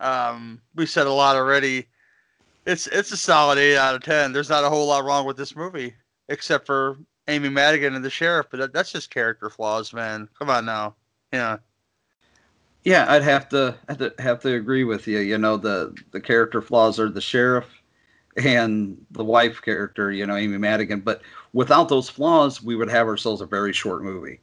Um, 0.00 0.60
we 0.74 0.86
said 0.86 1.06
a 1.06 1.12
lot 1.12 1.36
already. 1.36 1.86
It's 2.66 2.86
it's 2.88 3.12
a 3.12 3.16
solid 3.16 3.58
eight 3.58 3.76
out 3.76 3.94
of 3.94 4.02
ten. 4.02 4.32
There's 4.32 4.50
not 4.50 4.64
a 4.64 4.68
whole 4.68 4.86
lot 4.86 5.04
wrong 5.04 5.26
with 5.26 5.36
this 5.36 5.56
movie, 5.56 5.94
except 6.28 6.66
for 6.66 6.98
Amy 7.28 7.48
Madigan 7.48 7.94
and 7.94 8.04
the 8.04 8.10
sheriff. 8.10 8.46
But 8.50 8.58
that, 8.58 8.72
that's 8.72 8.92
just 8.92 9.10
character 9.10 9.48
flaws, 9.48 9.92
man. 9.92 10.28
Come 10.38 10.50
on 10.50 10.66
now, 10.66 10.94
yeah. 11.32 11.58
Yeah, 12.86 13.06
I'd 13.08 13.24
have 13.24 13.48
to 13.48 13.76
to 13.98 14.14
have 14.20 14.40
to 14.42 14.54
agree 14.54 14.84
with 14.84 15.08
you. 15.08 15.18
You 15.18 15.38
know, 15.38 15.56
the 15.56 15.92
the 16.12 16.20
character 16.20 16.62
flaws 16.62 17.00
are 17.00 17.10
the 17.10 17.20
sheriff 17.20 17.66
and 18.36 18.96
the 19.12 19.24
wife 19.24 19.60
character, 19.62 20.12
you 20.12 20.26
know, 20.26 20.36
Amy 20.36 20.58
Madigan. 20.58 21.00
But 21.00 21.22
without 21.52 21.88
those 21.88 22.08
flaws, 22.10 22.62
we 22.62 22.76
would 22.76 22.90
have 22.90 23.08
ourselves 23.08 23.42
a 23.42 23.46
very 23.46 23.72
short 23.72 24.04
movie. 24.04 24.40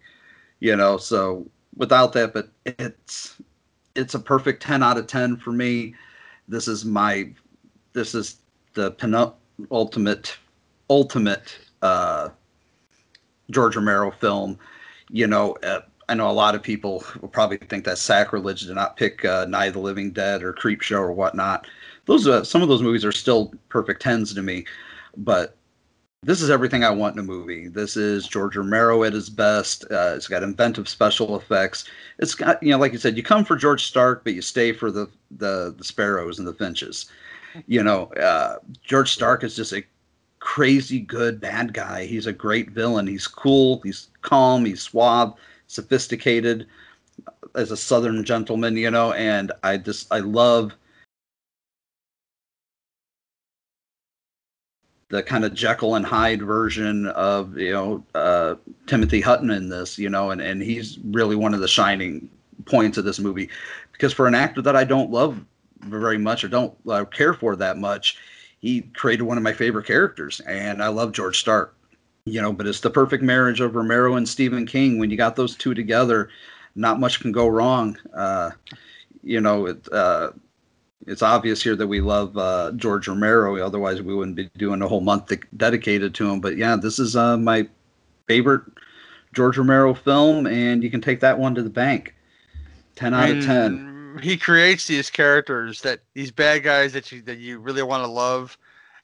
You 0.61 0.75
know, 0.75 0.97
so 0.97 1.49
without 1.77 2.13
that, 2.13 2.33
but 2.33 2.49
it's 2.65 3.41
it's 3.95 4.15
a 4.15 4.19
perfect 4.19 4.63
ten 4.63 4.83
out 4.83 4.97
of 4.97 5.07
ten 5.07 5.37
for 5.37 5.53
me. 5.53 5.95
This 6.47 6.67
is 6.67 6.85
my 6.85 7.31
this 7.93 8.15
is 8.15 8.39
the 8.75 8.91
penultimate 8.91 10.37
ultimate 10.89 11.59
uh, 11.83 12.29
George 13.51 13.75
Romero 13.75 14.11
film. 14.11 14.57
You 15.09 15.27
know, 15.27 15.53
uh, 15.63 15.81
I 16.09 16.15
know 16.15 16.29
a 16.29 16.31
lot 16.31 16.55
of 16.55 16.61
people 16.61 17.03
will 17.21 17.29
probably 17.29 17.57
think 17.57 17.85
that's 17.85 18.01
sacrilege 18.01 18.65
to 18.65 18.73
not 18.73 18.97
pick 18.97 19.23
uh, 19.25 19.45
Night 19.45 19.67
of 19.67 19.73
the 19.73 19.79
Living 19.79 20.11
Dead 20.11 20.43
or 20.43 20.53
Creepshow 20.53 20.99
or 20.99 21.13
whatnot. 21.13 21.67
Those 22.05 22.27
uh, 22.27 22.43
some 22.43 22.61
of 22.61 22.67
those 22.67 22.81
movies 22.81 23.05
are 23.05 23.11
still 23.11 23.53
perfect 23.69 24.01
tens 24.01 24.33
to 24.33 24.41
me, 24.41 24.65
but 25.17 25.55
this 26.23 26.41
is 26.41 26.49
everything 26.49 26.83
I 26.83 26.89
want 26.89 27.15
in 27.15 27.19
a 27.19 27.23
movie. 27.23 27.67
This 27.67 27.97
is 27.97 28.27
George 28.27 28.55
Romero 28.55 29.03
at 29.03 29.13
his 29.13 29.29
best. 29.29 29.83
Uh, 29.91 30.13
it's 30.15 30.27
got 30.27 30.43
inventive 30.43 30.87
special 30.87 31.35
effects. 31.37 31.85
It's 32.19 32.35
got 32.35 32.61
you 32.63 32.71
know, 32.71 32.79
like 32.79 32.93
you 32.93 32.97
said, 32.97 33.17
you 33.17 33.23
come 33.23 33.45
for 33.45 33.55
George 33.55 33.85
Stark, 33.85 34.23
but 34.23 34.33
you 34.33 34.41
stay 34.41 34.71
for 34.71 34.91
the 34.91 35.09
the, 35.31 35.73
the 35.77 35.83
Sparrows 35.83 36.39
and 36.39 36.47
the 36.47 36.53
Finches. 36.53 37.07
You 37.67 37.83
know, 37.83 38.05
uh, 38.13 38.57
George 38.83 39.11
Stark 39.11 39.43
is 39.43 39.55
just 39.55 39.73
a 39.73 39.83
crazy 40.39 40.99
good 40.99 41.39
bad 41.39 41.73
guy. 41.73 42.05
He's 42.05 42.27
a 42.27 42.33
great 42.33 42.71
villain. 42.71 43.07
He's 43.07 43.27
cool. 43.27 43.79
He's 43.83 44.09
calm. 44.21 44.65
He's 44.65 44.81
suave, 44.81 45.33
sophisticated 45.74 46.67
as 47.55 47.71
a 47.71 47.78
Southern 47.78 48.24
gentleman. 48.24 48.78
You 48.78 48.91
know, 48.91 49.13
and 49.13 49.51
I 49.63 49.78
just 49.78 50.11
I 50.11 50.19
love 50.19 50.74
the 55.13 55.21
kind 55.21 55.45
of 55.45 55.53
Jekyll 55.53 55.93
and 55.93 56.03
Hyde 56.03 56.41
version 56.41 57.05
of 57.07 57.55
you 57.55 57.71
know 57.71 58.03
uh, 58.15 58.55
Timothy 58.88 59.21
Hutton 59.21 59.51
in 59.51 59.69
this, 59.69 59.99
you 59.99 60.09
know, 60.09 60.32
and 60.32 60.41
and 60.41 60.61
he's 60.61 60.97
really 61.05 61.36
one 61.36 61.53
of 61.53 61.59
the 61.59 61.67
shining 61.67 62.30
points 62.65 62.97
of 62.97 63.05
this 63.05 63.19
movie 63.19 63.49
because 63.91 64.11
for 64.11 64.28
an 64.28 64.34
actor 64.34 64.61
that 64.63 64.76
I 64.76 64.84
don't 64.84 65.11
love 65.11 65.39
very 65.82 66.17
much 66.17 66.43
or 66.43 66.47
don't 66.47 66.74
uh, 66.89 67.05
care 67.05 67.36
for 67.36 67.55
that 67.55 67.78
much, 67.78 68.17
he 68.59 68.82
created 68.82 69.24
one 69.24 69.38
of 69.38 69.43
my 69.43 69.53
favorite 69.53 69.86
characters, 69.86 70.39
and 70.41 70.82
I 70.82 70.88
love 70.88 71.11
George 71.11 71.39
Stark. 71.39 71.76
You 72.26 72.41
know, 72.41 72.53
but 72.53 72.67
it's 72.67 72.80
the 72.80 72.89
perfect 72.89 73.21
marriage 73.21 73.59
of 73.59 73.76
Romero 73.76 74.15
and 74.15 74.28
Stephen 74.28 74.65
King. 74.65 74.97
When 74.97 75.11
you 75.11 75.17
got 75.17 75.36
those 75.36 75.55
two 75.55 75.74
together, 75.74 76.30
not 76.76 76.99
much 76.99 77.19
can 77.19 77.32
go 77.32 77.47
wrong. 77.47 77.97
Uh, 78.13 78.51
you 79.24 79.41
know, 79.41 79.65
it, 79.65 79.91
uh, 79.91 80.32
it's 81.05 81.21
obvious 81.21 81.61
here 81.61 81.76
that 81.76 81.88
we 81.88 81.99
love 81.99 82.38
uh, 82.38 82.71
George 82.78 83.07
Romero. 83.07 83.57
Otherwise, 83.63 84.01
we 84.01 84.15
wouldn't 84.15 84.38
be 84.38 84.49
doing 84.57 84.82
a 84.82 84.88
whole 84.88 85.01
month 85.01 85.34
dedicated 85.57 86.15
to 86.15 86.30
him. 86.30 86.39
But 86.39 86.55
yeah, 86.55 86.78
this 86.78 86.97
is 86.97 87.15
uh, 87.15 87.38
my 87.38 87.67
favorite 88.28 88.63
George 89.34 89.57
Romero 89.57 89.93
film, 89.93 90.47
and 90.47 90.84
you 90.84 90.89
can 90.89 91.01
take 91.01 91.19
that 91.19 91.38
one 91.38 91.55
to 91.55 91.63
the 91.63 91.69
bank. 91.69 92.15
Ten 92.95 93.13
out 93.13 93.32
of 93.32 93.43
ten. 93.43 94.19
He 94.21 94.38
creates 94.38 94.86
these 94.88 95.09
characters 95.09 95.82
that 95.82 96.01
these 96.13 96.32
bad 96.32 96.63
guys 96.63 96.93
that 96.93 97.11
you 97.11 97.21
that 97.24 97.39
you 97.39 97.59
really 97.59 97.84
want 97.84 98.03
to 98.03 98.07
love. 98.07 98.57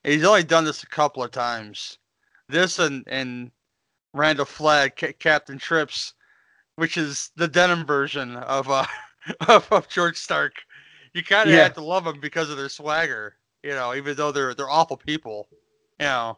And 0.04 0.14
he's 0.14 0.24
only 0.24 0.44
done 0.44 0.64
this 0.64 0.84
a 0.84 0.88
couple 0.88 1.24
of 1.24 1.32
times. 1.32 1.98
This 2.50 2.80
and 2.80 3.04
and 3.08 3.52
Randall 4.14 4.46
Flagg, 4.46 5.00
C- 5.00 5.14
Captain 5.14 5.58
Trips, 5.58 6.14
which 6.76 6.98
is 6.98 7.32
the 7.36 7.48
denim 7.48 7.86
version 7.86 8.36
of 8.36 8.70
uh 8.70 8.86
of, 9.48 9.72
of 9.72 9.88
George 9.88 10.18
Stark 10.18 10.56
you 11.14 11.24
kind 11.24 11.50
of 11.50 11.56
yeah. 11.56 11.64
have 11.64 11.74
to 11.74 11.84
love 11.84 12.06
them 12.06 12.20
because 12.20 12.50
of 12.50 12.58
their 12.58 12.70
swagger, 12.70 13.36
you 13.64 13.72
know, 13.72 13.94
even 13.94 14.16
though 14.16 14.32
they're 14.32 14.54
they're 14.54 14.70
awful 14.70 14.98
people, 14.98 15.48
you 16.00 16.06
know. 16.06 16.38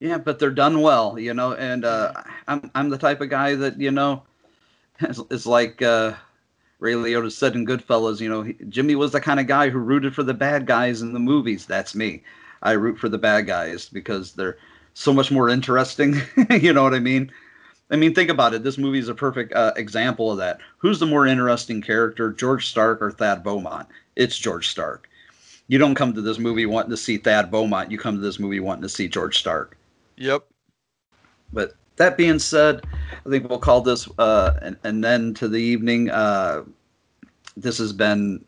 Yeah, 0.00 0.18
but 0.18 0.38
they're 0.38 0.50
done 0.50 0.80
well, 0.80 1.18
you 1.18 1.32
know, 1.32 1.54
and 1.54 1.84
uh, 1.84 2.12
I'm 2.48 2.70
I'm 2.74 2.90
the 2.90 2.98
type 2.98 3.20
of 3.20 3.30
guy 3.30 3.54
that 3.54 3.80
you 3.80 3.90
know, 3.90 4.22
is, 5.00 5.20
is 5.30 5.46
like 5.46 5.80
uh, 5.82 6.14
Ray 6.78 6.92
Liotta 6.92 7.32
said 7.32 7.54
in 7.54 7.66
Goodfellas, 7.66 8.20
you 8.20 8.28
know, 8.28 8.42
he, 8.42 8.56
Jimmy 8.68 8.94
was 8.94 9.12
the 9.12 9.20
kind 9.20 9.40
of 9.40 9.46
guy 9.46 9.70
who 9.70 9.78
rooted 9.78 10.14
for 10.14 10.22
the 10.22 10.34
bad 10.34 10.66
guys 10.66 11.00
in 11.00 11.12
the 11.12 11.20
movies. 11.20 11.66
That's 11.66 11.94
me. 11.94 12.22
I 12.62 12.72
root 12.72 12.98
for 12.98 13.08
the 13.08 13.18
bad 13.18 13.46
guys 13.46 13.88
because 13.88 14.32
they're 14.32 14.58
so 14.94 15.12
much 15.12 15.30
more 15.30 15.48
interesting. 15.48 16.20
you 16.50 16.72
know 16.72 16.82
what 16.82 16.94
I 16.94 17.00
mean? 17.00 17.30
I 17.90 17.96
mean, 17.96 18.14
think 18.14 18.30
about 18.30 18.54
it. 18.54 18.62
This 18.62 18.78
movie 18.78 18.98
is 18.98 19.08
a 19.08 19.14
perfect 19.14 19.52
uh, 19.52 19.72
example 19.76 20.32
of 20.32 20.38
that. 20.38 20.58
Who's 20.78 20.98
the 20.98 21.06
more 21.06 21.26
interesting 21.26 21.82
character, 21.82 22.32
George 22.32 22.68
Stark 22.68 23.02
or 23.02 23.10
Thad 23.10 23.44
Beaumont? 23.44 23.86
It's 24.16 24.38
George 24.38 24.68
Stark. 24.68 25.08
You 25.68 25.78
don't 25.78 25.94
come 25.94 26.14
to 26.14 26.20
this 26.22 26.38
movie 26.38 26.66
wanting 26.66 26.90
to 26.90 26.96
see 26.96 27.18
Thad 27.18 27.50
Beaumont. 27.50 27.90
You 27.90 27.98
come 27.98 28.14
to 28.14 28.20
this 28.20 28.38
movie 28.38 28.60
wanting 28.60 28.82
to 28.82 28.88
see 28.88 29.08
George 29.08 29.38
Stark. 29.38 29.76
Yep. 30.16 30.44
But 31.52 31.74
that 31.96 32.16
being 32.16 32.38
said, 32.38 32.82
I 33.26 33.28
think 33.28 33.48
we'll 33.48 33.58
call 33.58 33.80
this 33.80 34.08
uh, 34.18 34.54
an, 34.62 34.78
an 34.84 35.04
end 35.04 35.36
to 35.36 35.48
the 35.48 35.58
evening. 35.58 36.10
Uh, 36.10 36.64
this 37.56 37.78
has 37.78 37.92
been 37.92 38.44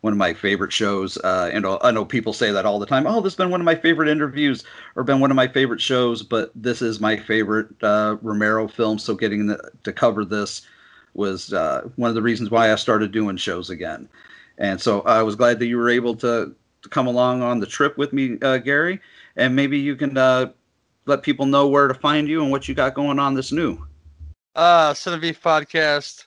one 0.00 0.12
of 0.12 0.16
my 0.16 0.32
favorite 0.32 0.72
shows. 0.72 1.16
Uh, 1.18 1.50
and 1.52 1.66
I 1.66 1.90
know 1.90 2.04
people 2.04 2.32
say 2.32 2.50
that 2.52 2.66
all 2.66 2.78
the 2.78 2.86
time. 2.86 3.06
Oh, 3.06 3.20
this 3.20 3.32
has 3.32 3.36
been 3.36 3.50
one 3.50 3.60
of 3.60 3.64
my 3.64 3.74
favorite 3.74 4.08
interviews 4.08 4.64
or 4.96 5.04
been 5.04 5.20
one 5.20 5.30
of 5.30 5.36
my 5.36 5.48
favorite 5.48 5.80
shows. 5.80 6.22
But 6.22 6.50
this 6.54 6.82
is 6.82 7.00
my 7.00 7.16
favorite 7.16 7.68
uh, 7.82 8.16
Romero 8.22 8.68
film. 8.68 8.98
So 8.98 9.14
getting 9.14 9.46
the, 9.46 9.70
to 9.84 9.92
cover 9.92 10.24
this 10.24 10.62
was 11.14 11.52
uh, 11.52 11.88
one 11.96 12.08
of 12.08 12.14
the 12.14 12.22
reasons 12.22 12.50
why 12.50 12.72
I 12.72 12.76
started 12.76 13.12
doing 13.12 13.36
shows 13.36 13.70
again. 13.70 14.08
And 14.58 14.80
so 14.80 15.02
I 15.02 15.22
was 15.22 15.36
glad 15.36 15.58
that 15.58 15.66
you 15.66 15.76
were 15.76 15.90
able 15.90 16.14
to, 16.16 16.54
to 16.82 16.88
come 16.88 17.06
along 17.06 17.42
on 17.42 17.60
the 17.60 17.66
trip 17.66 17.98
with 17.98 18.12
me, 18.12 18.38
uh, 18.42 18.58
Gary. 18.58 19.00
And 19.36 19.54
maybe 19.54 19.78
you 19.78 19.96
can 19.96 20.16
uh, 20.16 20.52
let 21.06 21.22
people 21.22 21.46
know 21.46 21.68
where 21.68 21.88
to 21.88 21.94
find 21.94 22.28
you 22.28 22.42
and 22.42 22.50
what 22.50 22.68
you 22.68 22.74
got 22.74 22.94
going 22.94 23.18
on 23.18 23.34
this 23.34 23.52
new. 23.52 23.78
Uh, 24.54 24.92
Cinebeef 24.92 25.40
Podcast 25.40 26.26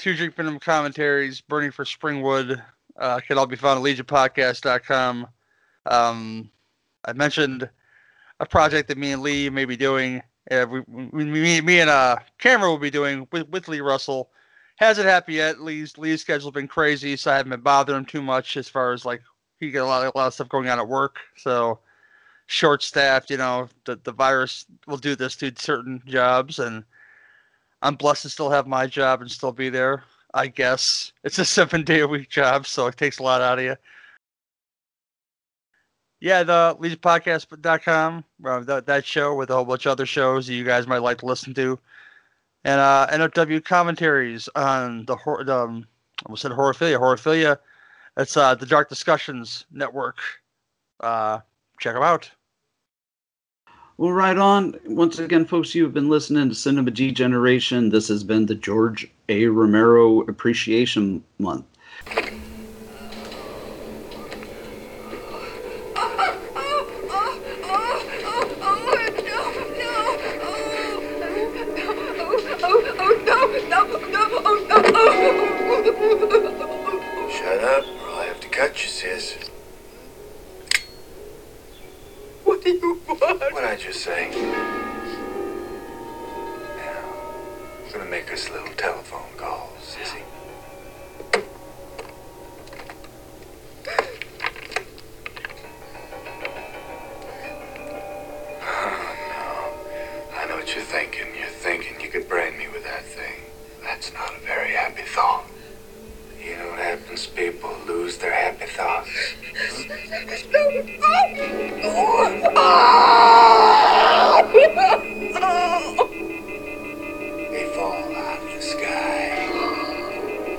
Two 0.00 0.16
Drink 0.16 0.38
Minimum 0.38 0.60
Commentaries, 0.60 1.42
Burning 1.42 1.70
for 1.70 1.84
Springwood, 1.84 2.62
uh, 3.00 3.20
can 3.20 3.38
all 3.38 3.46
be 3.46 3.56
found 3.56 3.78
at 3.78 3.84
legionpodcast.com. 3.84 5.26
Um, 5.86 6.50
I 7.04 7.12
mentioned 7.14 7.68
a 8.38 8.46
project 8.46 8.88
that 8.88 8.98
me 8.98 9.12
and 9.12 9.22
Lee 9.22 9.50
may 9.50 9.64
be 9.64 9.76
doing. 9.76 10.22
Uh, 10.50 10.66
we, 10.70 10.80
we, 10.86 11.24
me, 11.24 11.60
me 11.60 11.80
and 11.80 11.90
uh, 11.90 12.16
Cameron 12.38 12.70
will 12.70 12.78
be 12.78 12.90
doing 12.90 13.26
with, 13.32 13.48
with 13.48 13.68
Lee 13.68 13.80
Russell. 13.80 14.30
Hasn't 14.76 15.06
happened 15.06 15.36
yet. 15.36 15.60
Lee's 15.60 15.98
Lee's 15.98 16.20
schedule's 16.20 16.54
been 16.54 16.68
crazy, 16.68 17.16
so 17.16 17.30
I 17.30 17.36
haven't 17.36 17.50
been 17.50 17.60
bothering 17.60 17.98
him 17.98 18.04
too 18.06 18.22
much 18.22 18.56
as 18.56 18.68
far 18.68 18.92
as 18.92 19.04
like 19.04 19.22
he 19.58 19.70
got 19.70 19.84
a 19.84 19.86
lot, 19.86 20.06
a 20.06 20.18
lot 20.18 20.28
of 20.28 20.34
stuff 20.34 20.48
going 20.48 20.68
on 20.68 20.78
at 20.78 20.88
work. 20.88 21.18
So 21.36 21.80
short 22.46 22.82
staffed, 22.82 23.30
you 23.30 23.36
know, 23.36 23.68
the 23.84 23.96
the 24.04 24.12
virus 24.12 24.64
will 24.86 24.96
do 24.96 25.16
this 25.16 25.36
to 25.36 25.52
certain 25.56 26.02
jobs, 26.06 26.58
and 26.58 26.84
I'm 27.82 27.94
blessed 27.94 28.22
to 28.22 28.30
still 28.30 28.50
have 28.50 28.66
my 28.66 28.86
job 28.86 29.20
and 29.20 29.30
still 29.30 29.52
be 29.52 29.68
there. 29.68 30.02
I 30.34 30.46
guess 30.46 31.12
it's 31.24 31.38
a 31.38 31.44
seven 31.44 31.82
day 31.82 32.00
a 32.00 32.06
week 32.06 32.28
job, 32.28 32.66
so 32.66 32.86
it 32.86 32.96
takes 32.96 33.18
a 33.18 33.22
lot 33.22 33.40
out 33.40 33.58
of 33.58 33.64
you. 33.64 33.76
Yeah, 36.20 36.42
the 36.42 36.76
legionpodcast.com, 36.78 38.24
uh, 38.44 38.60
that, 38.60 38.86
that 38.86 39.06
show 39.06 39.34
with 39.34 39.50
a 39.50 39.54
whole 39.54 39.64
bunch 39.64 39.86
of 39.86 39.92
other 39.92 40.04
shows 40.04 40.46
that 40.46 40.54
you 40.54 40.64
guys 40.64 40.86
might 40.86 40.98
like 40.98 41.18
to 41.18 41.26
listen 41.26 41.54
to. 41.54 41.78
And 42.64 42.78
uh, 42.78 43.06
NOW 43.16 43.60
commentaries 43.60 44.48
on 44.54 45.06
the, 45.06 45.16
the 45.46 45.56
um, 45.56 45.86
I 46.20 46.26
almost 46.26 46.42
said 46.42 46.52
Horophilia. 46.52 47.00
Horophilia, 47.00 47.58
it's 48.18 48.36
uh, 48.36 48.54
the 48.54 48.66
Dark 48.66 48.90
Discussions 48.90 49.64
Network. 49.72 50.18
Uh, 51.00 51.40
check 51.80 51.94
them 51.94 52.02
out. 52.02 52.30
Well, 53.96 54.12
right 54.12 54.36
on. 54.36 54.78
Once 54.86 55.18
again, 55.18 55.46
folks, 55.46 55.74
you 55.74 55.84
have 55.84 55.94
been 55.94 56.10
listening 56.10 56.50
to 56.50 56.54
Cinema 56.54 56.90
Generation. 56.90 57.88
This 57.88 58.08
has 58.08 58.24
been 58.24 58.44
the 58.46 58.54
George 58.54 59.10
A. 59.30 59.46
Romero 59.46 60.22
Appreciation 60.22 61.22
Month. 61.38 61.64